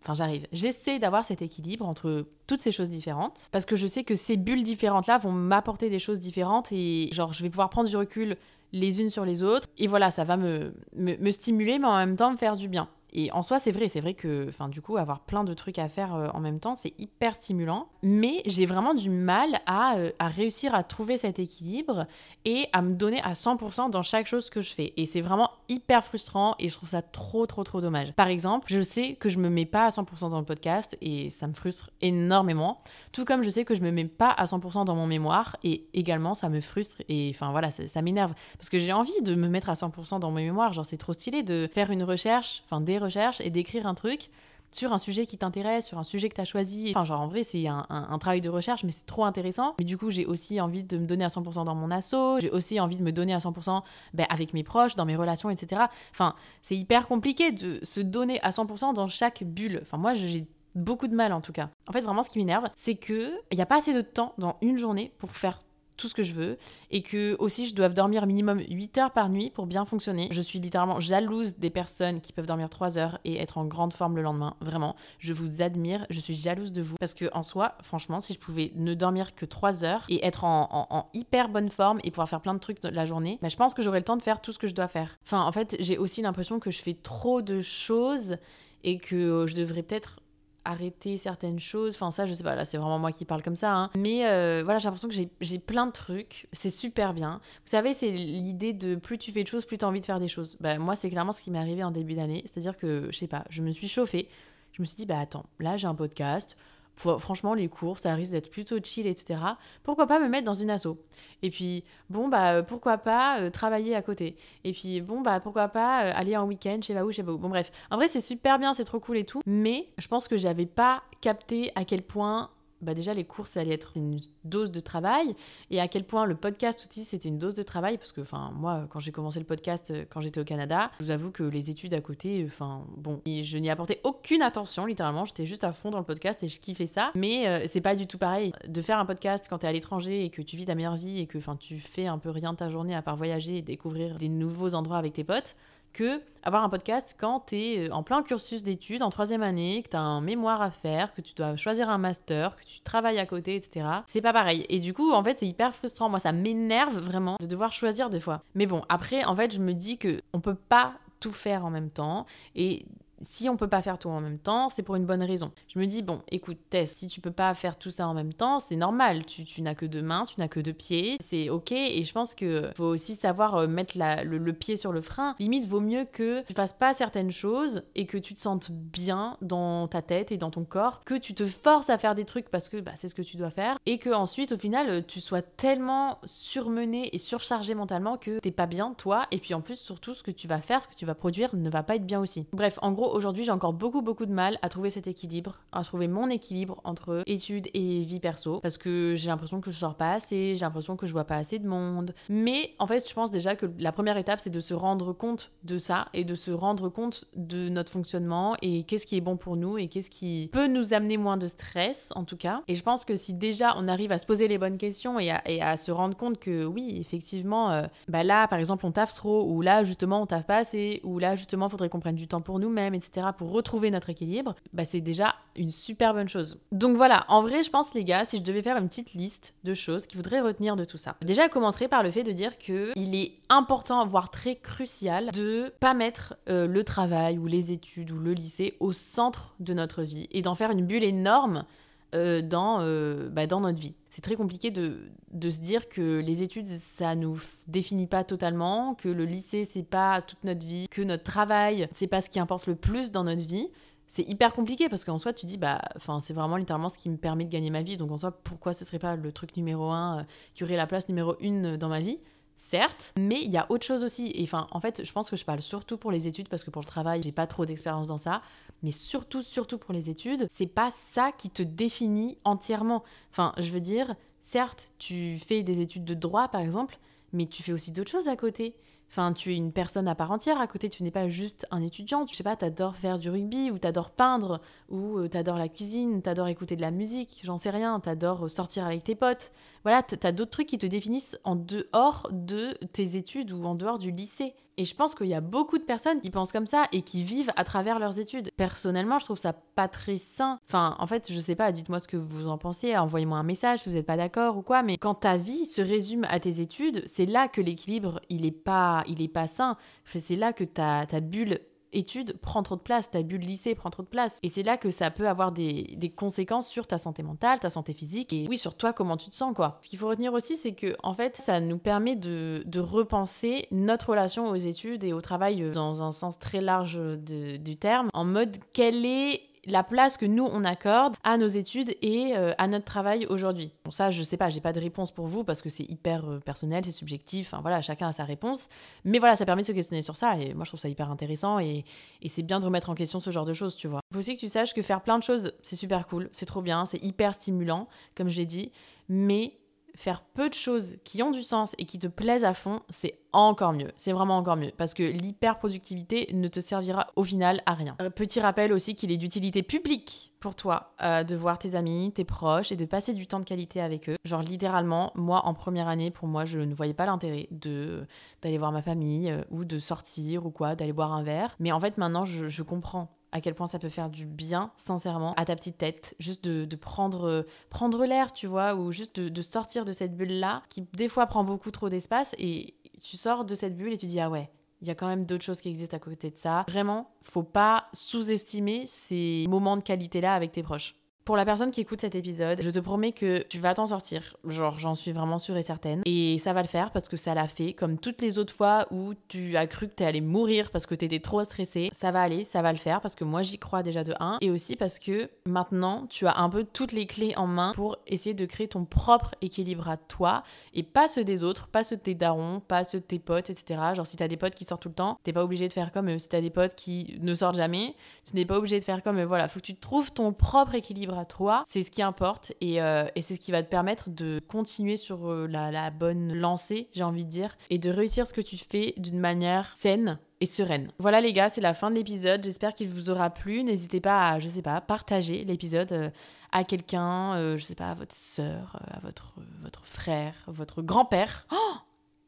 Enfin, 0.02 0.14
j'arrive. 0.14 0.48
J'essaie 0.50 0.98
d'avoir 0.98 1.24
cet 1.24 1.42
équilibre 1.42 1.86
entre 1.86 2.26
toutes 2.48 2.60
ces 2.60 2.72
choses 2.72 2.88
différentes 2.88 3.48
parce 3.52 3.64
que 3.64 3.76
je 3.76 3.86
sais 3.86 4.02
que 4.02 4.16
ces 4.16 4.36
bulles 4.36 4.64
différentes-là 4.64 5.16
vont 5.18 5.30
m'apporter 5.30 5.90
des 5.90 6.00
choses 6.00 6.18
différentes 6.18 6.72
et 6.72 7.08
genre 7.12 7.32
je 7.32 7.42
vais 7.42 7.50
pouvoir 7.50 7.70
prendre 7.70 7.88
du 7.88 7.96
recul 7.96 8.36
les 8.72 9.00
unes 9.00 9.10
sur 9.10 9.24
les 9.24 9.42
autres. 9.42 9.68
Et 9.78 9.86
voilà, 9.86 10.10
ça 10.10 10.24
va 10.24 10.36
me, 10.36 10.74
me, 10.96 11.30
stimuler, 11.30 11.78
mais 11.78 11.86
en 11.86 11.96
même 11.96 12.16
temps 12.16 12.32
me 12.32 12.36
faire 12.36 12.56
du 12.56 12.68
bien. 12.68 12.88
Et 13.12 13.30
en 13.32 13.42
soi, 13.42 13.58
c'est 13.58 13.72
vrai, 13.72 13.88
c'est 13.88 14.00
vrai 14.00 14.14
que, 14.14 14.46
enfin, 14.48 14.68
du 14.68 14.80
coup, 14.80 14.96
avoir 14.96 15.20
plein 15.20 15.44
de 15.44 15.52
trucs 15.54 15.78
à 15.78 15.88
faire 15.88 16.14
euh, 16.14 16.28
en 16.32 16.40
même 16.40 16.60
temps, 16.60 16.74
c'est 16.74 16.94
hyper 16.98 17.34
stimulant. 17.34 17.88
Mais 18.02 18.42
j'ai 18.46 18.64
vraiment 18.64 18.94
du 18.94 19.10
mal 19.10 19.60
à, 19.66 19.96
euh, 19.96 20.10
à, 20.18 20.28
réussir 20.28 20.74
à 20.74 20.82
trouver 20.82 21.16
cet 21.16 21.38
équilibre 21.38 22.06
et 22.44 22.68
à 22.72 22.80
me 22.80 22.94
donner 22.94 23.20
à 23.22 23.32
100% 23.32 23.90
dans 23.90 24.02
chaque 24.02 24.26
chose 24.26 24.48
que 24.48 24.60
je 24.62 24.72
fais. 24.72 24.94
Et 24.96 25.04
c'est 25.04 25.20
vraiment 25.20 25.50
hyper 25.68 26.02
frustrant 26.02 26.54
et 26.58 26.68
je 26.68 26.74
trouve 26.74 26.88
ça 26.88 27.02
trop, 27.02 27.46
trop, 27.46 27.64
trop 27.64 27.80
dommage. 27.80 28.12
Par 28.14 28.28
exemple, 28.28 28.66
je 28.68 28.80
sais 28.80 29.14
que 29.14 29.28
je 29.28 29.38
me 29.38 29.50
mets 29.50 29.66
pas 29.66 29.84
à 29.84 29.88
100% 29.90 30.30
dans 30.30 30.38
le 30.38 30.46
podcast 30.46 30.96
et 31.02 31.28
ça 31.28 31.46
me 31.46 31.52
frustre 31.52 31.90
énormément. 32.00 32.82
Tout 33.12 33.24
comme 33.24 33.42
je 33.42 33.50
sais 33.50 33.64
que 33.64 33.74
je 33.74 33.82
me 33.82 33.90
mets 33.90 34.06
pas 34.06 34.30
à 34.30 34.44
100% 34.44 34.86
dans 34.86 34.96
mon 34.96 35.06
mémoire 35.06 35.56
et 35.62 35.86
également 35.92 36.34
ça 36.34 36.48
me 36.48 36.60
frustre 36.60 37.02
et 37.08 37.30
enfin 37.34 37.50
voilà, 37.50 37.70
ça, 37.70 37.86
ça 37.86 38.00
m'énerve 38.00 38.32
parce 38.56 38.70
que 38.70 38.78
j'ai 38.78 38.92
envie 38.92 39.20
de 39.22 39.34
me 39.34 39.48
mettre 39.48 39.68
à 39.68 39.74
100% 39.74 40.18
dans 40.18 40.30
mon 40.30 40.36
mémoire. 40.36 40.72
Genre, 40.72 40.86
c'est 40.86 40.96
trop 40.96 41.12
stylé 41.12 41.42
de 41.42 41.68
faire 41.72 41.90
une 41.90 42.04
recherche, 42.04 42.62
enfin 42.64 42.80
des 42.80 43.01
recherches 43.02 43.40
et 43.40 43.50
d'écrire 43.50 43.86
un 43.86 43.94
truc 43.94 44.30
sur 44.72 44.92
un 44.92 44.98
sujet 44.98 45.26
qui 45.26 45.38
t'intéresse, 45.38 45.86
sur 45.86 45.98
un 45.98 46.02
sujet 46.02 46.28
que 46.28 46.34
tu 46.34 46.40
as 46.40 46.46
choisi. 46.46 46.90
Enfin, 46.90 47.04
genre, 47.04 47.20
en 47.20 47.28
vrai, 47.28 47.42
c'est 47.42 47.66
un, 47.66 48.18
travail 48.18 48.40
de 48.40 48.48
recherche, 48.48 48.84
mais 48.84 48.90
c'est 48.90 49.06
trop 49.06 49.24
intéressant. 49.24 49.74
Mais 49.78 49.84
du 49.84 49.98
coup, 49.98 50.10
j'ai 50.10 50.24
aussi 50.24 50.60
envie 50.60 50.82
de 50.82 50.96
me 50.96 51.06
donner 51.06 51.24
à 51.24 51.28
100% 51.28 51.64
dans 51.64 51.74
mon 51.74 51.90
asso, 51.90 52.40
j'ai 52.40 52.50
aussi 52.50 52.80
envie 52.80 52.96
de 52.96 53.02
me 53.02 53.12
donner 53.12 53.34
à 53.34 53.38
100% 53.38 53.82
ben, 54.14 54.26
avec 54.30 54.54
mes 54.54 54.62
proches, 54.62 54.96
dans 54.96 55.04
mes 55.04 55.16
relations, 55.16 55.50
etc. 55.50 55.82
Enfin, 56.10 56.34
c'est 56.62 56.76
hyper 56.76 57.06
compliqué 57.06 57.52
de 57.52 57.80
se 57.82 58.00
donner 58.00 58.40
à 58.40 58.48
100% 58.48 58.94
dans 58.94 59.08
chaque 59.08 59.44
bulle. 59.44 59.80
Enfin, 59.82 59.98
moi, 59.98 60.14
j'ai 60.14 60.46
beaucoup 60.74 61.06
de 61.06 61.14
mal 61.14 61.32
en 61.32 61.42
tout 61.42 61.52
cas. 61.52 61.68
En 61.88 61.92
fait, 61.92 62.00
vraiment, 62.00 62.22
ce 62.22 62.30
qui 62.30 62.38
m'énerve, 62.38 62.68
c'est 62.74 62.94
que 62.94 63.32
il 63.50 63.56
n'y 63.56 63.62
a 63.62 63.66
pas 63.66 63.76
assez 63.76 63.92
de 63.92 64.00
temps 64.00 64.32
dans 64.38 64.56
une 64.62 64.78
journée 64.78 65.12
pour 65.18 65.32
faire 65.32 65.62
tout 65.96 66.08
ce 66.08 66.14
que 66.14 66.22
je 66.22 66.32
veux 66.32 66.58
et 66.90 67.02
que 67.02 67.36
aussi 67.38 67.66
je 67.66 67.74
dois 67.74 67.88
dormir 67.88 68.26
minimum 68.26 68.60
8 68.68 68.98
heures 68.98 69.10
par 69.12 69.28
nuit 69.28 69.50
pour 69.50 69.66
bien 69.66 69.84
fonctionner. 69.84 70.28
Je 70.30 70.40
suis 70.40 70.58
littéralement 70.58 71.00
jalouse 71.00 71.56
des 71.56 71.70
personnes 71.70 72.20
qui 72.20 72.32
peuvent 72.32 72.46
dormir 72.46 72.70
3 72.70 72.98
heures 72.98 73.18
et 73.24 73.36
être 73.36 73.58
en 73.58 73.64
grande 73.64 73.92
forme 73.92 74.16
le 74.16 74.22
lendemain. 74.22 74.56
Vraiment, 74.60 74.96
je 75.18 75.32
vous 75.32 75.62
admire, 75.62 76.06
je 76.10 76.20
suis 76.20 76.34
jalouse 76.34 76.72
de 76.72 76.82
vous 76.82 76.96
parce 76.98 77.14
que 77.14 77.26
en 77.32 77.42
soi, 77.42 77.74
franchement, 77.82 78.20
si 78.20 78.34
je 78.34 78.38
pouvais 78.38 78.72
ne 78.74 78.94
dormir 78.94 79.34
que 79.34 79.46
3 79.46 79.84
heures 79.84 80.04
et 80.08 80.24
être 80.24 80.44
en, 80.44 81.10
hyper 81.14 81.48
bonne 81.48 81.70
forme 81.70 82.00
et 82.04 82.10
pouvoir 82.10 82.28
faire 82.28 82.40
plein 82.40 82.54
de 82.54 82.58
trucs 82.58 82.78
la 82.82 83.04
journée, 83.04 83.38
bah, 83.42 83.48
je 83.48 83.56
pense 83.56 83.74
que 83.74 83.82
j'aurais 83.82 83.98
le 83.98 84.04
temps 84.04 84.16
de 84.16 84.22
faire 84.22 84.40
tout 84.40 84.52
ce 84.52 84.58
que 84.58 84.66
je 84.66 84.74
dois 84.74 84.88
faire. 84.88 85.18
Enfin, 85.24 85.42
en 85.42 85.52
fait, 85.52 85.76
j'ai 85.80 85.98
aussi 85.98 86.22
l'impression 86.22 86.58
que 86.58 86.70
je 86.70 86.80
fais 86.80 86.94
trop 86.94 87.42
de 87.42 87.60
choses 87.60 88.36
et 88.84 88.98
que 88.98 89.46
je 89.46 89.54
devrais 89.54 89.82
peut-être 89.82 90.21
arrêter 90.64 91.16
certaines 91.16 91.58
choses. 91.58 91.94
Enfin, 91.94 92.10
ça, 92.10 92.26
je 92.26 92.32
sais 92.32 92.44
pas, 92.44 92.54
là, 92.54 92.64
c'est 92.64 92.78
vraiment 92.78 92.98
moi 92.98 93.12
qui 93.12 93.24
parle 93.24 93.42
comme 93.42 93.56
ça. 93.56 93.74
Hein. 93.74 93.90
Mais 93.96 94.26
euh, 94.26 94.62
voilà, 94.64 94.78
j'ai 94.78 94.86
l'impression 94.86 95.08
que 95.08 95.14
j'ai 95.40 95.58
plein 95.58 95.86
de 95.86 95.92
trucs. 95.92 96.48
C'est 96.52 96.70
super 96.70 97.14
bien. 97.14 97.40
Vous 97.64 97.70
savez, 97.70 97.92
c'est 97.92 98.10
l'idée 98.10 98.72
de 98.72 98.96
plus 98.96 99.18
tu 99.18 99.32
fais 99.32 99.42
de 99.42 99.48
choses, 99.48 99.64
plus 99.64 99.78
tu 99.78 99.84
as 99.84 99.88
envie 99.88 100.00
de 100.00 100.04
faire 100.04 100.20
des 100.20 100.28
choses. 100.28 100.56
Bah, 100.60 100.78
moi, 100.78 100.96
c'est 100.96 101.10
clairement 101.10 101.32
ce 101.32 101.42
qui 101.42 101.50
m'est 101.50 101.58
arrivé 101.58 101.82
en 101.84 101.90
début 101.90 102.14
d'année. 102.14 102.42
C'est-à-dire 102.44 102.76
que, 102.76 103.08
je 103.10 103.18
sais 103.18 103.26
pas, 103.26 103.44
je 103.50 103.62
me 103.62 103.70
suis 103.70 103.88
chauffée. 103.88 104.28
Je 104.72 104.80
me 104.80 104.86
suis 104.86 104.96
dit, 104.96 105.06
bah 105.06 105.20
attends, 105.20 105.44
là, 105.58 105.76
j'ai 105.76 105.86
un 105.86 105.94
podcast 105.94 106.56
franchement, 106.96 107.54
les 107.54 107.68
cours, 107.68 107.98
ça 107.98 108.14
risque 108.14 108.32
d'être 108.32 108.50
plutôt 108.50 108.78
chill, 108.82 109.06
etc. 109.06 109.42
Pourquoi 109.82 110.06
pas 110.06 110.18
me 110.18 110.28
mettre 110.28 110.44
dans 110.44 110.54
une 110.54 110.70
asso? 110.70 110.96
Et 111.42 111.50
puis, 111.50 111.84
bon, 112.10 112.28
bah, 112.28 112.54
euh, 112.54 112.62
pourquoi 112.62 112.98
pas 112.98 113.40
euh, 113.40 113.50
travailler 113.50 113.94
à 113.94 114.02
côté 114.02 114.36
Et 114.64 114.72
puis, 114.72 115.00
bon, 115.00 115.20
bah, 115.20 115.40
pourquoi 115.40 115.68
pas 115.68 116.04
euh, 116.04 116.12
aller 116.14 116.36
en 116.36 116.46
week-end, 116.46 116.78
je 116.80 116.86
sais 116.86 116.94
pas 116.94 117.04
où, 117.04 117.10
je 117.10 117.16
sais 117.16 117.22
pas 117.22 117.32
où. 117.32 117.38
Bon, 117.38 117.48
bref. 117.48 117.70
En 117.90 117.96
vrai, 117.96 118.08
c'est 118.08 118.20
super 118.20 118.58
bien, 118.58 118.74
c'est 118.74 118.84
trop 118.84 119.00
cool 119.00 119.16
et 119.16 119.24
tout. 119.24 119.40
Mais 119.46 119.88
je 119.98 120.06
pense 120.06 120.28
que 120.28 120.36
j'avais 120.36 120.66
pas 120.66 121.02
capté 121.20 121.72
à 121.74 121.84
quel 121.84 122.02
point 122.02 122.50
bah 122.82 122.94
déjà 122.94 123.14
les 123.14 123.24
cours 123.24 123.46
ça 123.46 123.60
allait 123.60 123.74
être 123.74 123.92
une 123.96 124.20
dose 124.44 124.70
de 124.70 124.80
travail. 124.80 125.34
Et 125.70 125.80
à 125.80 125.88
quel 125.88 126.04
point 126.04 126.26
le 126.26 126.34
podcast 126.34 126.86
aussi 126.88 127.04
c'était 127.04 127.28
une 127.28 127.38
dose 127.38 127.54
de 127.54 127.62
travail 127.62 127.98
parce 127.98 128.12
que 128.12 128.20
enfin 128.20 128.52
moi 128.54 128.86
quand 128.90 129.00
j'ai 129.00 129.12
commencé 129.12 129.38
le 129.38 129.46
podcast 129.46 129.90
euh, 129.90 130.04
quand 130.08 130.20
j'étais 130.20 130.40
au 130.40 130.44
Canada, 130.44 130.90
je 130.98 131.04
vous 131.04 131.10
avoue 131.10 131.30
que 131.30 131.42
les 131.42 131.70
études 131.70 131.94
à 131.94 132.00
côté, 132.00 132.44
enfin 132.46 132.84
bon, 132.96 133.20
je 133.26 133.58
n'y 133.58 133.70
apportais 133.70 134.00
aucune 134.04 134.42
attention 134.42 134.84
littéralement, 134.84 135.24
j'étais 135.24 135.46
juste 135.46 135.64
à 135.64 135.72
fond 135.72 135.90
dans 135.90 135.98
le 135.98 136.04
podcast 136.04 136.42
et 136.42 136.48
je 136.48 136.60
kiffais 136.60 136.86
ça, 136.86 137.10
mais 137.14 137.48
euh, 137.48 137.64
c'est 137.66 137.80
pas 137.80 137.94
du 137.94 138.06
tout 138.06 138.18
pareil. 138.18 138.52
De 138.66 138.80
faire 138.80 138.98
un 138.98 139.06
podcast 139.06 139.46
quand 139.48 139.58
t'es 139.58 139.66
à 139.66 139.72
l'étranger 139.72 140.24
et 140.24 140.30
que 140.30 140.42
tu 140.42 140.56
vis 140.56 140.66
ta 140.66 140.74
meilleure 140.74 140.96
vie 140.96 141.20
et 141.20 141.26
que 141.26 141.38
enfin 141.38 141.56
tu 141.56 141.78
fais 141.78 142.06
un 142.06 142.18
peu 142.18 142.30
rien 142.30 142.52
de 142.52 142.58
ta 142.58 142.68
journée 142.68 142.94
à 142.94 143.02
part 143.02 143.16
voyager 143.16 143.58
et 143.58 143.62
découvrir 143.62 144.16
des 144.16 144.28
nouveaux 144.28 144.74
endroits 144.74 144.98
avec 144.98 145.14
tes 145.14 145.24
potes 145.24 145.54
que 145.92 146.20
avoir 146.42 146.64
un 146.64 146.68
podcast 146.68 147.16
quand 147.18 147.44
tu 147.46 147.56
es 147.56 147.88
euh, 147.88 147.92
en 147.92 148.02
plein 148.02 148.22
cursus 148.22 148.62
d'études, 148.62 149.02
en 149.02 149.10
troisième 149.10 149.42
année, 149.42 149.82
que 149.84 149.90
tu 149.90 149.96
as 149.96 150.00
un 150.00 150.20
mémoire 150.20 150.60
à 150.60 150.70
faire, 150.70 151.14
que 151.14 151.20
tu 151.20 151.34
dois 151.34 151.56
choisir 151.56 151.88
un 151.88 151.98
master, 151.98 152.56
que 152.56 152.64
tu 152.64 152.80
travailles 152.80 153.18
à 153.18 153.26
côté, 153.26 153.54
etc. 153.54 153.86
C'est 154.06 154.20
pas 154.20 154.32
pareil. 154.32 154.66
Et 154.68 154.80
du 154.80 154.92
coup, 154.92 155.12
en 155.12 155.22
fait, 155.22 155.38
c'est 155.38 155.46
hyper 155.46 155.74
frustrant. 155.74 156.08
Moi, 156.08 156.18
ça 156.18 156.32
m'énerve 156.32 156.98
vraiment 156.98 157.36
de 157.40 157.46
devoir 157.46 157.72
choisir 157.72 158.10
des 158.10 158.20
fois. 158.20 158.42
Mais 158.54 158.66
bon, 158.66 158.82
après, 158.88 159.24
en 159.24 159.36
fait, 159.36 159.52
je 159.52 159.60
me 159.60 159.72
dis 159.72 159.98
que 159.98 160.20
on 160.32 160.40
peut 160.40 160.56
pas 160.56 160.94
tout 161.20 161.32
faire 161.32 161.64
en 161.64 161.70
même 161.70 161.90
temps. 161.90 162.26
Et 162.56 162.84
si 163.22 163.48
on 163.48 163.56
peut 163.56 163.68
pas 163.68 163.82
faire 163.82 163.98
tout 163.98 164.08
en 164.08 164.20
même 164.20 164.38
temps, 164.38 164.68
c'est 164.68 164.82
pour 164.82 164.96
une 164.96 165.06
bonne 165.06 165.22
raison. 165.22 165.52
Je 165.68 165.78
me 165.78 165.86
dis, 165.86 166.02
bon, 166.02 166.22
écoute, 166.30 166.58
Tess, 166.70 166.92
si 166.92 167.06
tu 167.06 167.20
peux 167.20 167.30
pas 167.30 167.54
faire 167.54 167.78
tout 167.78 167.90
ça 167.90 168.06
en 168.06 168.14
même 168.14 168.34
temps, 168.34 168.60
c'est 168.60 168.76
normal. 168.76 169.24
Tu, 169.24 169.62
n'as 169.62 169.74
que 169.74 169.86
deux 169.86 170.02
mains, 170.02 170.24
tu 170.24 170.40
n'as 170.40 170.48
que 170.48 170.60
deux 170.60 170.72
pieds, 170.72 171.16
c'est 171.20 171.48
ok. 171.48 171.72
Et 171.72 172.02
je 172.02 172.12
pense 172.12 172.34
que 172.34 172.70
faut 172.76 172.84
aussi 172.84 173.14
savoir 173.14 173.54
euh, 173.54 173.66
mettre 173.66 173.96
le, 173.96 174.52
pied 174.52 174.76
sur 174.76 174.92
le 174.92 175.00
frein. 175.00 175.34
Limite, 175.38 175.66
vaut 175.66 175.80
mieux 175.80 176.04
que 176.04 176.42
tu 176.42 176.52
fasses 176.52 176.72
pas 176.72 176.92
certaines 176.92 177.30
choses 177.30 177.82
et 177.94 178.06
que 178.06 178.18
tu 178.18 178.34
te 178.34 178.40
sentes 178.40 178.70
bien 178.70 179.36
dans 179.40 179.88
ta 179.88 180.02
tête 180.02 180.32
et 180.32 180.36
dans 180.36 180.50
ton 180.50 180.64
corps, 180.64 181.00
que 181.04 181.14
tu 181.14 181.34
te 181.34 181.46
forces 181.46 181.90
à 181.90 181.98
faire 181.98 182.14
des 182.14 182.24
trucs 182.24 182.48
parce 182.50 182.68
que 182.68 182.78
bah, 182.78 182.92
c'est 182.94 183.08
ce 183.08 183.14
que 183.14 183.22
tu 183.22 183.36
dois 183.36 183.50
faire, 183.50 183.78
et 183.86 183.98
que 183.98 184.10
ensuite, 184.10 184.52
au 184.52 184.58
final, 184.58 185.06
tu 185.06 185.20
sois 185.20 185.42
tellement 185.42 186.18
surmené 186.24 187.14
et 187.14 187.18
surchargé 187.18 187.74
mentalement 187.74 188.16
que 188.16 188.38
t'es 188.40 188.50
pas 188.50 188.66
bien, 188.66 188.94
toi, 188.94 189.26
et 189.30 189.38
puis 189.38 189.54
en 189.54 189.60
plus, 189.60 189.78
surtout, 189.78 190.14
ce 190.14 190.22
que 190.22 190.30
tu 190.30 190.48
vas 190.48 190.60
faire, 190.60 190.82
ce 190.82 190.88
que 190.88 190.94
tu 190.94 191.06
vas 191.06 191.14
produire 191.14 191.54
ne 191.54 191.70
va 191.70 191.82
pas 191.82 191.96
être 191.96 192.06
bien 192.06 192.20
aussi. 192.20 192.46
Bref, 192.52 192.78
en 192.82 192.92
gros, 192.92 193.11
aujourd'hui, 193.12 193.44
j'ai 193.44 193.50
encore 193.50 193.72
beaucoup, 193.72 194.02
beaucoup 194.02 194.26
de 194.26 194.32
mal 194.32 194.58
à 194.62 194.68
trouver 194.68 194.90
cet 194.90 195.06
équilibre, 195.06 195.58
à 195.72 195.82
trouver 195.82 196.08
mon 196.08 196.28
équilibre 196.28 196.80
entre 196.84 197.22
études 197.26 197.68
et 197.74 198.02
vie 198.02 198.20
perso, 198.20 198.60
parce 198.60 198.78
que 198.78 199.14
j'ai 199.16 199.28
l'impression 199.28 199.60
que 199.60 199.70
je 199.70 199.76
sors 199.76 199.94
pas 199.94 200.12
assez, 200.12 200.54
j'ai 200.54 200.64
l'impression 200.64 200.96
que 200.96 201.06
je 201.06 201.12
vois 201.12 201.24
pas 201.24 201.36
assez 201.36 201.58
de 201.58 201.66
monde. 201.66 202.14
Mais 202.28 202.70
en 202.78 202.86
fait, 202.86 203.08
je 203.08 203.14
pense 203.14 203.30
déjà 203.30 203.56
que 203.56 203.66
la 203.78 203.92
première 203.92 204.16
étape, 204.16 204.40
c'est 204.40 204.50
de 204.50 204.60
se 204.60 204.74
rendre 204.74 205.12
compte 205.12 205.52
de 205.64 205.78
ça 205.78 206.08
et 206.14 206.24
de 206.24 206.34
se 206.34 206.50
rendre 206.50 206.88
compte 206.88 207.24
de 207.36 207.68
notre 207.68 207.92
fonctionnement 207.92 208.56
et 208.62 208.84
qu'est-ce 208.84 209.06
qui 209.06 209.16
est 209.16 209.20
bon 209.20 209.36
pour 209.36 209.56
nous 209.56 209.78
et 209.78 209.88
qu'est-ce 209.88 210.10
qui 210.10 210.48
peut 210.52 210.66
nous 210.66 210.94
amener 210.94 211.16
moins 211.16 211.36
de 211.36 211.48
stress, 211.48 212.12
en 212.16 212.24
tout 212.24 212.36
cas. 212.36 212.62
Et 212.68 212.74
je 212.74 212.82
pense 212.82 213.04
que 213.04 213.16
si 213.16 213.34
déjà 213.34 213.74
on 213.76 213.88
arrive 213.88 214.12
à 214.12 214.18
se 214.18 214.26
poser 214.26 214.48
les 214.48 214.58
bonnes 214.58 214.78
questions 214.78 215.18
et 215.18 215.30
à, 215.30 215.76
se 215.76 215.90
rendre 215.90 216.16
compte 216.16 216.38
que 216.38 216.64
oui, 216.64 216.96
effectivement, 217.00 217.70
euh, 217.70 217.86
bah 218.08 218.22
là, 218.22 218.46
par 218.46 218.58
exemple, 218.58 218.84
on 218.86 218.92
taffe 218.92 219.14
trop, 219.14 219.44
ou 219.44 219.62
là, 219.62 219.84
justement, 219.84 220.22
on 220.22 220.26
taffe 220.26 220.46
pas 220.46 220.58
assez, 220.58 221.00
ou 221.02 221.18
là, 221.18 221.36
justement, 221.36 221.68
faudrait 221.68 221.88
qu'on 221.88 222.00
prenne 222.00 222.16
du 222.16 222.28
temps 222.28 222.40
pour 222.40 222.58
nous-mêmes, 222.58 222.94
pour 223.36 223.50
retrouver 223.52 223.90
notre 223.90 224.10
équilibre, 224.10 224.54
bah 224.72 224.84
c'est 224.84 225.00
déjà 225.00 225.34
une 225.56 225.70
super 225.70 226.14
bonne 226.14 226.28
chose. 226.28 226.58
Donc 226.70 226.96
voilà, 226.96 227.24
en 227.28 227.42
vrai, 227.42 227.62
je 227.62 227.70
pense 227.70 227.94
les 227.94 228.04
gars, 228.04 228.24
si 228.24 228.38
je 228.38 228.42
devais 228.42 228.62
faire 228.62 228.76
une 228.76 228.88
petite 228.88 229.14
liste 229.14 229.54
de 229.64 229.74
choses 229.74 230.06
qu'il 230.06 230.16
faudrait 230.16 230.40
retenir 230.40 230.76
de 230.76 230.84
tout 230.84 230.98
ça. 230.98 231.16
Déjà, 231.22 231.46
je 231.46 231.50
commencerai 231.50 231.88
par 231.88 232.02
le 232.02 232.10
fait 232.10 232.22
de 232.22 232.32
dire 232.32 232.58
que 232.58 232.92
il 232.96 233.14
est 233.14 233.32
important, 233.48 234.06
voire 234.06 234.30
très 234.30 234.56
crucial, 234.56 235.30
de 235.32 235.72
pas 235.80 235.94
mettre 235.94 236.34
euh, 236.48 236.66
le 236.66 236.84
travail 236.84 237.38
ou 237.38 237.46
les 237.46 237.72
études 237.72 238.10
ou 238.10 238.18
le 238.18 238.32
lycée 238.32 238.76
au 238.80 238.92
centre 238.92 239.54
de 239.60 239.74
notre 239.74 240.02
vie 240.02 240.28
et 240.30 240.42
d'en 240.42 240.54
faire 240.54 240.70
une 240.70 240.86
bulle 240.86 241.04
énorme 241.04 241.64
euh, 242.14 242.42
dans, 242.42 242.78
euh, 242.80 243.28
bah, 243.30 243.46
dans 243.46 243.60
notre 243.60 243.78
vie. 243.78 243.94
C'est 244.10 244.20
très 244.20 244.34
compliqué 244.36 244.70
de, 244.70 245.10
de, 245.32 245.50
se 245.50 245.60
dire 245.60 245.88
que 245.88 246.20
les 246.20 246.42
études, 246.42 246.66
ça 246.66 247.14
nous 247.14 247.40
définit 247.66 248.06
pas 248.06 248.22
totalement, 248.22 248.94
que 248.94 249.08
le 249.08 249.24
lycée, 249.24 249.64
c'est 249.64 249.82
pas 249.82 250.20
toute 250.20 250.44
notre 250.44 250.66
vie, 250.66 250.88
que 250.90 251.00
notre 251.00 251.24
travail, 251.24 251.88
c'est 251.92 252.06
pas 252.06 252.20
ce 252.20 252.28
qui 252.28 252.38
importe 252.38 252.66
le 252.66 252.74
plus 252.74 253.10
dans 253.12 253.24
notre 253.24 253.46
vie. 253.46 253.68
C'est 254.08 254.28
hyper 254.28 254.52
compliqué 254.52 254.90
parce 254.90 255.06
qu'en 255.06 255.16
soi, 255.16 255.32
tu 255.32 255.46
dis, 255.46 255.56
bah, 255.56 255.80
c'est 256.20 256.34
vraiment 256.34 256.58
littéralement 256.58 256.90
ce 256.90 256.98
qui 256.98 257.08
me 257.08 257.16
permet 257.16 257.46
de 257.46 257.50
gagner 257.50 257.70
ma 257.70 257.80
vie. 257.80 257.96
Donc 257.96 258.10
en 258.10 258.18
soi, 258.18 258.30
pourquoi 258.30 258.74
ce 258.74 258.84
serait 258.84 258.98
pas 258.98 259.16
le 259.16 259.32
truc 259.32 259.56
numéro 259.56 259.90
un 259.90 260.18
euh, 260.18 260.22
qui 260.52 260.64
aurait 260.64 260.76
la 260.76 260.86
place 260.86 261.08
numéro 261.08 261.36
une 261.40 261.78
dans 261.78 261.88
ma 261.88 262.00
vie? 262.00 262.18
Certes, 262.58 263.14
mais 263.18 263.40
il 263.42 263.50
y 263.50 263.56
a 263.56 263.64
autre 263.70 263.86
chose 263.86 264.04
aussi. 264.04 264.30
Et 264.34 264.42
enfin, 264.42 264.66
en 264.70 264.80
fait, 264.80 265.02
je 265.02 265.12
pense 265.12 265.30
que 265.30 265.36
je 265.38 265.46
parle 265.46 265.62
surtout 265.62 265.96
pour 265.96 266.12
les 266.12 266.28
études 266.28 266.50
parce 266.50 266.62
que 266.62 266.70
pour 266.70 266.82
le 266.82 266.86
travail, 266.86 267.22
j'ai 267.22 267.32
pas 267.32 267.46
trop 267.46 267.64
d'expérience 267.64 268.08
dans 268.08 268.18
ça. 268.18 268.42
Mais 268.82 268.90
surtout, 268.90 269.42
surtout 269.42 269.78
pour 269.78 269.92
les 269.92 270.10
études, 270.10 270.46
c'est 270.48 270.66
pas 270.66 270.90
ça 270.90 271.30
qui 271.32 271.50
te 271.50 271.62
définit 271.62 272.38
entièrement. 272.44 273.04
Enfin, 273.30 273.52
je 273.58 273.70
veux 273.70 273.80
dire, 273.80 274.14
certes, 274.40 274.88
tu 274.98 275.38
fais 275.38 275.62
des 275.62 275.80
études 275.80 276.04
de 276.04 276.14
droit 276.14 276.48
par 276.48 276.60
exemple, 276.60 276.98
mais 277.32 277.46
tu 277.46 277.62
fais 277.62 277.72
aussi 277.72 277.92
d'autres 277.92 278.10
choses 278.10 278.28
à 278.28 278.36
côté. 278.36 278.76
Enfin, 279.12 279.34
tu 279.34 279.52
es 279.52 279.56
une 279.56 279.72
personne 279.72 280.08
à 280.08 280.14
part 280.14 280.30
entière 280.30 280.58
à 280.58 280.66
côté, 280.66 280.88
tu 280.88 281.02
n'es 281.02 281.10
pas 281.10 281.28
juste 281.28 281.66
un 281.70 281.82
étudiant. 281.82 282.24
Tu 282.24 282.34
sais 282.34 282.42
pas, 282.42 282.56
t'adores 282.56 282.96
faire 282.96 283.18
du 283.18 283.28
rugby, 283.28 283.70
ou 283.70 283.78
t'adores 283.78 284.10
peindre, 284.10 284.58
ou 284.88 285.18
euh, 285.18 285.28
t'adores 285.28 285.58
la 285.58 285.68
cuisine, 285.68 286.22
t'adores 286.22 286.48
écouter 286.48 286.76
de 286.76 286.80
la 286.80 286.90
musique, 286.90 287.42
j'en 287.44 287.58
sais 287.58 287.68
rien, 287.68 288.00
t'adores 288.00 288.48
sortir 288.48 288.86
avec 288.86 289.04
tes 289.04 289.14
potes. 289.14 289.52
Voilà, 289.82 290.02
t'as 290.02 290.32
d'autres 290.32 290.52
trucs 290.52 290.68
qui 290.68 290.78
te 290.78 290.86
définissent 290.86 291.38
en 291.44 291.56
dehors 291.56 292.26
de 292.32 292.72
tes 292.94 293.16
études 293.16 293.52
ou 293.52 293.62
en 293.64 293.74
dehors 293.74 293.98
du 293.98 294.12
lycée. 294.12 294.54
Et 294.78 294.84
je 294.84 294.94
pense 294.94 295.14
qu'il 295.14 295.26
y 295.26 295.34
a 295.34 295.40
beaucoup 295.40 295.78
de 295.78 295.84
personnes 295.84 296.20
qui 296.20 296.30
pensent 296.30 296.52
comme 296.52 296.66
ça 296.66 296.86
et 296.92 297.02
qui 297.02 297.22
vivent 297.22 297.52
à 297.56 297.64
travers 297.64 297.98
leurs 297.98 298.18
études. 298.18 298.50
Personnellement, 298.56 299.18
je 299.18 299.26
trouve 299.26 299.38
ça 299.38 299.52
pas 299.52 299.88
très 299.88 300.16
sain. 300.16 300.58
Enfin, 300.66 300.96
en 300.98 301.06
fait, 301.06 301.30
je 301.32 301.40
sais 301.40 301.54
pas, 301.56 301.72
dites-moi 301.72 301.98
ce 301.98 302.08
que 302.08 302.16
vous 302.16 302.48
en 302.48 302.58
pensez, 302.58 302.96
envoyez-moi 302.96 303.38
un 303.38 303.42
message 303.42 303.80
si 303.80 303.88
vous 303.88 303.96
n'êtes 303.96 304.06
pas 304.06 304.16
d'accord 304.16 304.56
ou 304.56 304.62
quoi, 304.62 304.82
mais 304.82 304.96
quand 304.96 305.14
ta 305.14 305.36
vie 305.36 305.66
se 305.66 305.82
résume 305.82 306.24
à 306.28 306.40
tes 306.40 306.60
études, 306.60 307.02
c'est 307.06 307.26
là 307.26 307.48
que 307.48 307.60
l'équilibre, 307.60 308.20
il 308.28 308.46
est 308.46 308.50
pas, 308.50 309.04
il 309.08 309.20
est 309.20 309.28
pas 309.28 309.46
sain. 309.46 309.76
c'est 310.04 310.36
là 310.36 310.52
que 310.52 310.64
ta, 310.64 311.06
ta 311.06 311.20
bulle 311.20 311.60
études 311.92 312.38
prend 312.38 312.62
trop 312.62 312.76
de 312.76 312.80
place, 312.80 313.10
ta 313.10 313.22
bulle 313.22 313.40
lycée 313.40 313.74
prend 313.74 313.90
trop 313.90 314.02
de 314.02 314.08
place. 314.08 314.38
Et 314.42 314.48
c'est 314.48 314.62
là 314.62 314.76
que 314.76 314.90
ça 314.90 315.10
peut 315.10 315.28
avoir 315.28 315.52
des, 315.52 316.12
conséquences 316.16 316.68
sur 316.68 316.86
ta 316.86 316.98
santé 316.98 317.22
mentale, 317.22 317.60
ta 317.60 317.70
santé 317.70 317.92
physique, 317.92 318.32
et 318.32 318.46
oui, 318.48 318.58
sur 318.58 318.74
toi, 318.74 318.92
comment 318.92 319.16
tu 319.16 319.30
te 319.30 319.34
sens, 319.34 319.54
quoi. 319.54 319.78
Ce 319.82 319.88
qu'il 319.88 319.98
faut 319.98 320.08
retenir 320.08 320.32
aussi, 320.32 320.56
c'est 320.56 320.72
que, 320.72 320.94
en 321.02 321.14
fait, 321.14 321.36
ça 321.36 321.60
nous 321.60 321.78
permet 321.78 322.16
de, 322.16 322.62
repenser 322.82 323.68
notre 323.70 324.10
relation 324.10 324.48
aux 324.48 324.56
études 324.56 325.04
et 325.04 325.12
au 325.12 325.20
travail 325.20 325.70
dans 325.72 326.02
un 326.02 326.12
sens 326.12 326.38
très 326.38 326.60
large 326.60 326.98
du 326.98 327.76
terme, 327.76 328.08
en 328.12 328.24
mode 328.24 328.56
quelle 328.72 329.06
est 329.06 329.40
la 329.64 329.84
place 329.84 330.16
que 330.16 330.26
nous 330.26 330.48
on 330.50 330.64
accorde 330.64 331.14
à 331.22 331.36
nos 331.36 331.46
études 331.46 331.94
et 332.02 332.36
euh, 332.36 332.52
à 332.58 332.66
notre 332.66 332.84
travail 332.84 333.26
aujourd'hui. 333.26 333.72
Bon 333.84 333.90
ça 333.90 334.10
je 334.10 334.22
sais 334.22 334.36
pas, 334.36 334.50
j'ai 334.50 334.60
pas 334.60 334.72
de 334.72 334.80
réponse 334.80 335.12
pour 335.12 335.26
vous 335.26 335.44
parce 335.44 335.62
que 335.62 335.68
c'est 335.68 335.84
hyper 335.84 336.28
euh, 336.28 336.38
personnel, 336.40 336.84
c'est 336.84 336.92
subjectif, 336.92 337.52
enfin 337.52 337.62
voilà, 337.62 337.80
chacun 337.80 338.08
a 338.08 338.12
sa 338.12 338.24
réponse. 338.24 338.68
Mais 339.04 339.18
voilà, 339.18 339.36
ça 339.36 339.46
permet 339.46 339.62
de 339.62 339.66
se 339.66 339.72
questionner 339.72 340.02
sur 340.02 340.16
ça 340.16 340.36
et 340.36 340.54
moi 340.54 340.64
je 340.64 340.70
trouve 340.70 340.80
ça 340.80 340.88
hyper 340.88 341.10
intéressant 341.10 341.58
et, 341.58 341.84
c'est 342.26 342.42
bien 342.42 342.60
de 342.60 342.64
remettre 342.64 342.88
en 342.88 342.94
question 342.94 343.20
ce 343.20 343.30
genre 343.30 343.44
de 343.44 343.52
choses, 343.52 343.76
tu 343.76 343.88
vois. 343.88 344.00
Faut 344.12 344.18
aussi 344.18 344.34
que 344.34 344.40
tu 344.40 344.48
saches 344.48 344.72
que 344.72 344.80
faire 344.80 345.02
plein 345.02 345.18
de 345.18 345.22
choses, 345.22 345.52
c'est 345.62 345.76
super 345.76 346.06
cool, 346.06 346.30
c'est 346.32 346.46
trop 346.46 346.62
bien, 346.62 346.86
c'est 346.86 347.02
hyper 347.04 347.34
stimulant, 347.34 347.88
comme 348.14 348.30
je 348.30 348.38
l'ai 348.38 348.46
dit, 348.46 348.72
mais 349.08 349.58
faire 349.94 350.24
peu 350.34 350.48
de 350.48 350.54
choses 350.54 350.96
qui 351.04 351.22
ont 351.22 351.30
du 351.30 351.42
sens 351.42 351.74
et 351.78 351.84
qui 351.84 351.98
te 351.98 352.06
plaisent 352.06 352.44
à 352.44 352.54
fond, 352.54 352.80
c'est 352.88 353.18
encore 353.32 353.72
mieux. 353.72 353.90
C'est 353.96 354.12
vraiment 354.12 354.36
encore 354.36 354.56
mieux 354.56 354.72
parce 354.76 354.94
que 354.94 355.02
l'hyperproductivité 355.02 356.28
ne 356.32 356.48
te 356.48 356.60
servira 356.60 357.08
au 357.16 357.24
final 357.24 357.62
à 357.66 357.74
rien. 357.74 357.96
Petit 358.14 358.40
rappel 358.40 358.72
aussi 358.72 358.94
qu'il 358.94 359.10
est 359.10 359.16
d'utilité 359.16 359.62
publique 359.62 360.32
pour 360.40 360.54
toi 360.54 360.92
euh, 361.02 361.24
de 361.24 361.36
voir 361.36 361.58
tes 361.58 361.74
amis, 361.74 362.12
tes 362.12 362.24
proches 362.24 362.72
et 362.72 362.76
de 362.76 362.84
passer 362.84 363.14
du 363.14 363.26
temps 363.26 363.40
de 363.40 363.44
qualité 363.44 363.80
avec 363.80 364.08
eux. 364.08 364.16
Genre 364.24 364.42
littéralement, 364.42 365.12
moi 365.14 365.46
en 365.46 365.54
première 365.54 365.88
année, 365.88 366.10
pour 366.10 366.28
moi, 366.28 366.44
je 366.44 366.58
ne 366.58 366.74
voyais 366.74 366.94
pas 366.94 367.06
l'intérêt 367.06 367.48
de 367.50 368.06
d'aller 368.42 368.58
voir 368.58 368.72
ma 368.72 368.82
famille 368.82 369.30
euh, 369.30 369.42
ou 369.50 369.64
de 369.64 369.78
sortir 369.78 370.46
ou 370.46 370.50
quoi, 370.50 370.74
d'aller 370.74 370.92
boire 370.92 371.12
un 371.12 371.22
verre. 371.22 371.56
Mais 371.60 371.72
en 371.72 371.80
fait 371.80 371.96
maintenant, 371.96 372.24
je, 372.24 372.48
je 372.48 372.62
comprends 372.62 373.08
à 373.32 373.40
quel 373.40 373.54
point 373.54 373.66
ça 373.66 373.78
peut 373.78 373.88
faire 373.88 374.10
du 374.10 374.26
bien, 374.26 374.70
sincèrement, 374.76 375.34
à 375.34 375.44
ta 375.44 375.56
petite 375.56 375.78
tête. 375.78 376.14
Juste 376.18 376.44
de, 376.44 376.76
prendre, 376.76 377.46
prendre 377.70 378.04
l'air, 378.04 378.32
tu 378.32 378.46
vois, 378.46 378.74
ou 378.74 378.92
juste 378.92 379.18
de, 379.18 379.42
sortir 379.42 379.84
de 379.84 379.92
cette 379.92 380.16
bulle-là, 380.16 380.62
qui 380.68 380.86
des 380.92 381.08
fois 381.08 381.26
prend 381.26 381.42
beaucoup 381.42 381.70
trop 381.70 381.88
d'espace, 381.88 382.34
et 382.38 382.74
tu 383.02 383.16
sors 383.16 383.44
de 383.44 383.54
cette 383.54 383.76
bulle 383.76 383.92
et 383.92 383.98
tu 383.98 384.06
dis, 384.06 384.20
ah 384.20 384.30
ouais, 384.30 384.50
il 384.82 384.88
y 384.88 384.90
a 384.90 384.94
quand 384.94 385.06
même 385.06 385.24
d'autres 385.24 385.44
choses 385.44 385.60
qui 385.60 385.68
existent 385.68 385.96
à 385.96 386.00
côté 386.00 386.30
de 386.30 386.36
ça. 386.36 386.64
Vraiment, 386.68 387.10
faut 387.22 387.42
pas 387.42 387.88
sous-estimer 387.92 388.84
ces 388.86 389.46
moments 389.48 389.76
de 389.76 389.82
qualité-là 389.82 390.34
avec 390.34 390.52
tes 390.52 390.62
proches. 390.62 390.96
Pour 391.24 391.36
la 391.36 391.44
personne 391.44 391.70
qui 391.70 391.80
écoute 391.80 392.00
cet 392.00 392.16
épisode, 392.16 392.60
je 392.60 392.70
te 392.70 392.80
promets 392.80 393.12
que 393.12 393.44
tu 393.48 393.58
vas 393.58 393.74
t'en 393.74 393.86
sortir. 393.86 394.36
Genre, 394.44 394.76
j'en 394.80 394.94
suis 394.94 395.12
vraiment 395.12 395.38
sûre 395.38 395.56
et 395.56 395.62
certaine. 395.62 396.02
Et 396.04 396.36
ça 396.38 396.52
va 396.52 396.62
le 396.62 396.68
faire 396.68 396.90
parce 396.90 397.08
que 397.08 397.16
ça 397.16 397.32
l'a 397.32 397.46
fait. 397.46 397.74
Comme 397.74 397.96
toutes 397.96 398.20
les 398.20 398.38
autres 398.38 398.52
fois 398.52 398.88
où 398.90 399.12
tu 399.28 399.56
as 399.56 399.68
cru 399.68 399.86
que 399.86 399.94
t'es 399.94 400.04
allé 400.04 400.20
mourir 400.20 400.72
parce 400.72 400.84
que 400.84 400.96
t'étais 400.96 401.20
trop 401.20 401.44
stressé. 401.44 401.90
Ça 401.92 402.10
va 402.10 402.22
aller, 402.22 402.42
ça 402.42 402.60
va 402.60 402.72
le 402.72 402.78
faire 402.78 403.00
parce 403.00 403.14
que 403.14 403.22
moi 403.22 403.42
j'y 403.42 403.58
crois 403.58 403.84
déjà 403.84 404.02
de 404.02 404.14
1. 404.18 404.38
Et 404.40 404.50
aussi 404.50 404.74
parce 404.74 404.98
que 404.98 405.30
maintenant 405.46 406.08
tu 406.10 406.26
as 406.26 406.38
un 406.38 406.50
peu 406.50 406.64
toutes 406.64 406.90
les 406.90 407.06
clés 407.06 407.34
en 407.36 407.46
main 407.46 407.70
pour 407.76 407.98
essayer 408.08 408.34
de 408.34 408.44
créer 408.44 408.66
ton 408.66 408.84
propre 408.84 409.32
équilibre 409.42 409.88
à 409.88 409.96
toi 409.96 410.42
et 410.74 410.82
pas 410.82 411.06
ceux 411.06 411.22
des 411.22 411.44
autres, 411.44 411.68
pas 411.68 411.84
ceux 411.84 411.96
de 411.96 412.02
tes 412.02 412.16
darons, 412.16 412.58
pas 412.58 412.82
ceux 412.82 412.98
de 412.98 413.04
tes 413.04 413.20
potes, 413.20 413.48
etc. 413.48 413.80
Genre, 413.94 414.06
si 414.08 414.16
t'as 414.16 414.26
des 414.26 414.36
potes 414.36 414.56
qui 414.56 414.64
sortent 414.64 414.82
tout 414.82 414.88
le 414.88 414.94
temps, 414.94 415.20
t'es 415.22 415.32
pas 415.32 415.44
obligé 415.44 415.68
de 415.68 415.72
faire 415.72 415.92
comme 415.92 416.10
eux. 416.10 416.18
Si 416.18 416.28
t'as 416.28 416.40
des 416.40 416.50
potes 416.50 416.74
qui 416.74 417.16
ne 417.20 417.32
sortent 417.36 417.54
jamais, 417.54 417.94
tu 418.28 418.34
n'es 418.34 418.44
pas 418.44 418.58
obligé 418.58 418.80
de 418.80 418.84
faire 418.84 419.04
comme 419.04 419.20
eux. 419.20 419.24
Voilà, 419.24 419.46
faut 419.46 419.60
que 419.60 419.66
tu 419.66 419.76
trouves 419.76 420.10
ton 420.10 420.32
propre 420.32 420.74
équilibre 420.74 421.11
à 421.18 421.24
toi, 421.24 421.62
c'est 421.66 421.82
ce 421.82 421.90
qui 421.90 422.02
importe 422.02 422.52
et, 422.60 422.82
euh, 422.82 423.06
et 423.14 423.22
c'est 423.22 423.34
ce 423.34 423.40
qui 423.40 423.52
va 423.52 423.62
te 423.62 423.68
permettre 423.68 424.10
de 424.10 424.40
continuer 424.48 424.96
sur 424.96 425.30
euh, 425.30 425.46
la, 425.46 425.90
bonne 425.90 426.32
lancée, 426.34 426.88
j'ai 426.92 427.04
envie 427.04 427.24
de 427.24 427.30
dire, 427.30 427.56
et 427.70 427.78
de 427.78 427.90
réussir 427.90 428.26
ce 428.26 428.32
que 428.32 428.40
tu 428.40 428.56
fais 428.56 428.94
d'une 428.96 429.18
manière 429.18 429.72
saine 429.74 430.18
et 430.40 430.46
sereine. 430.46 430.90
Voilà 430.98 431.20
les 431.20 431.32
gars, 431.32 431.48
c'est 431.48 431.60
la 431.60 431.74
fin 431.74 431.90
de 431.90 431.96
l'épisode. 431.96 432.44
J'espère 432.44 432.74
qu'il 432.74 432.88
vous 432.88 433.10
aura 433.10 433.30
plu. 433.30 433.62
N'hésitez 433.62 434.00
pas 434.00 434.30
à, 434.30 434.38
je 434.38 434.48
sais 434.48 434.62
pas, 434.62 434.80
partager 434.80 435.44
l'épisode 435.44 435.92
euh, 435.92 436.10
à 436.50 436.64
quelqu'un, 436.64 437.36
euh, 437.36 437.56
je 437.56 437.64
sais 437.64 437.74
pas, 437.74 437.90
à 437.90 437.94
votre 437.94 438.14
sœur, 438.14 438.78
à 438.90 439.00
votre, 439.00 439.34
votre 439.62 439.86
frère, 439.86 440.34
votre 440.48 440.82
grand-père. 440.82 441.46
Oh 441.52 441.74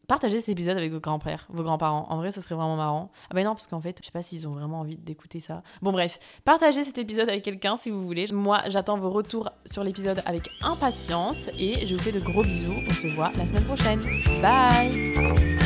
Partagez 0.07 0.39
cet 0.39 0.49
épisode 0.49 0.77
avec 0.77 0.93
vos 0.93 1.01
grands-pères, 1.01 1.47
vos 1.49 1.63
grands-parents. 1.63 2.07
En 2.11 2.17
vrai, 2.17 2.31
ce 2.31 2.41
serait 2.41 2.55
vraiment 2.55 2.77
marrant. 2.77 3.11
Ah 3.31 3.35
ben 3.35 3.45
non, 3.45 3.55
parce 3.55 3.67
qu'en 3.67 3.81
fait, 3.81 3.99
je 4.01 4.07
sais 4.07 4.13
pas 4.13 4.23
s'ils 4.23 4.47
ont 4.47 4.53
vraiment 4.53 4.81
envie 4.81 4.97
d'écouter 4.97 5.41
ça. 5.41 5.63
Bon 5.83 5.93
bref, 5.93 6.19
partagez 6.45 6.85
cet 6.85 6.99
épisode 6.99 7.29
avec 7.29 7.43
quelqu'un 7.43 7.77
si 7.77 7.91
vous 7.91 8.03
voulez. 8.03 8.27
Moi, 8.33 8.63
j'attends 8.69 8.99
vos 8.99 9.11
retours 9.11 9.51
sur 9.67 9.85
l'épisode 9.85 10.23
avec 10.27 10.49
impatience 10.63 11.49
et 11.59 11.87
je 11.87 11.95
vous 11.95 12.01
fais 12.01 12.13
de 12.13 12.21
gros 12.21 12.43
bisous. 12.43 12.75
On 12.89 12.93
se 12.93 13.15
voit 13.15 13.31
la 13.37 13.47
semaine 13.47 13.65
prochaine. 13.65 14.01
Bye 14.43 15.64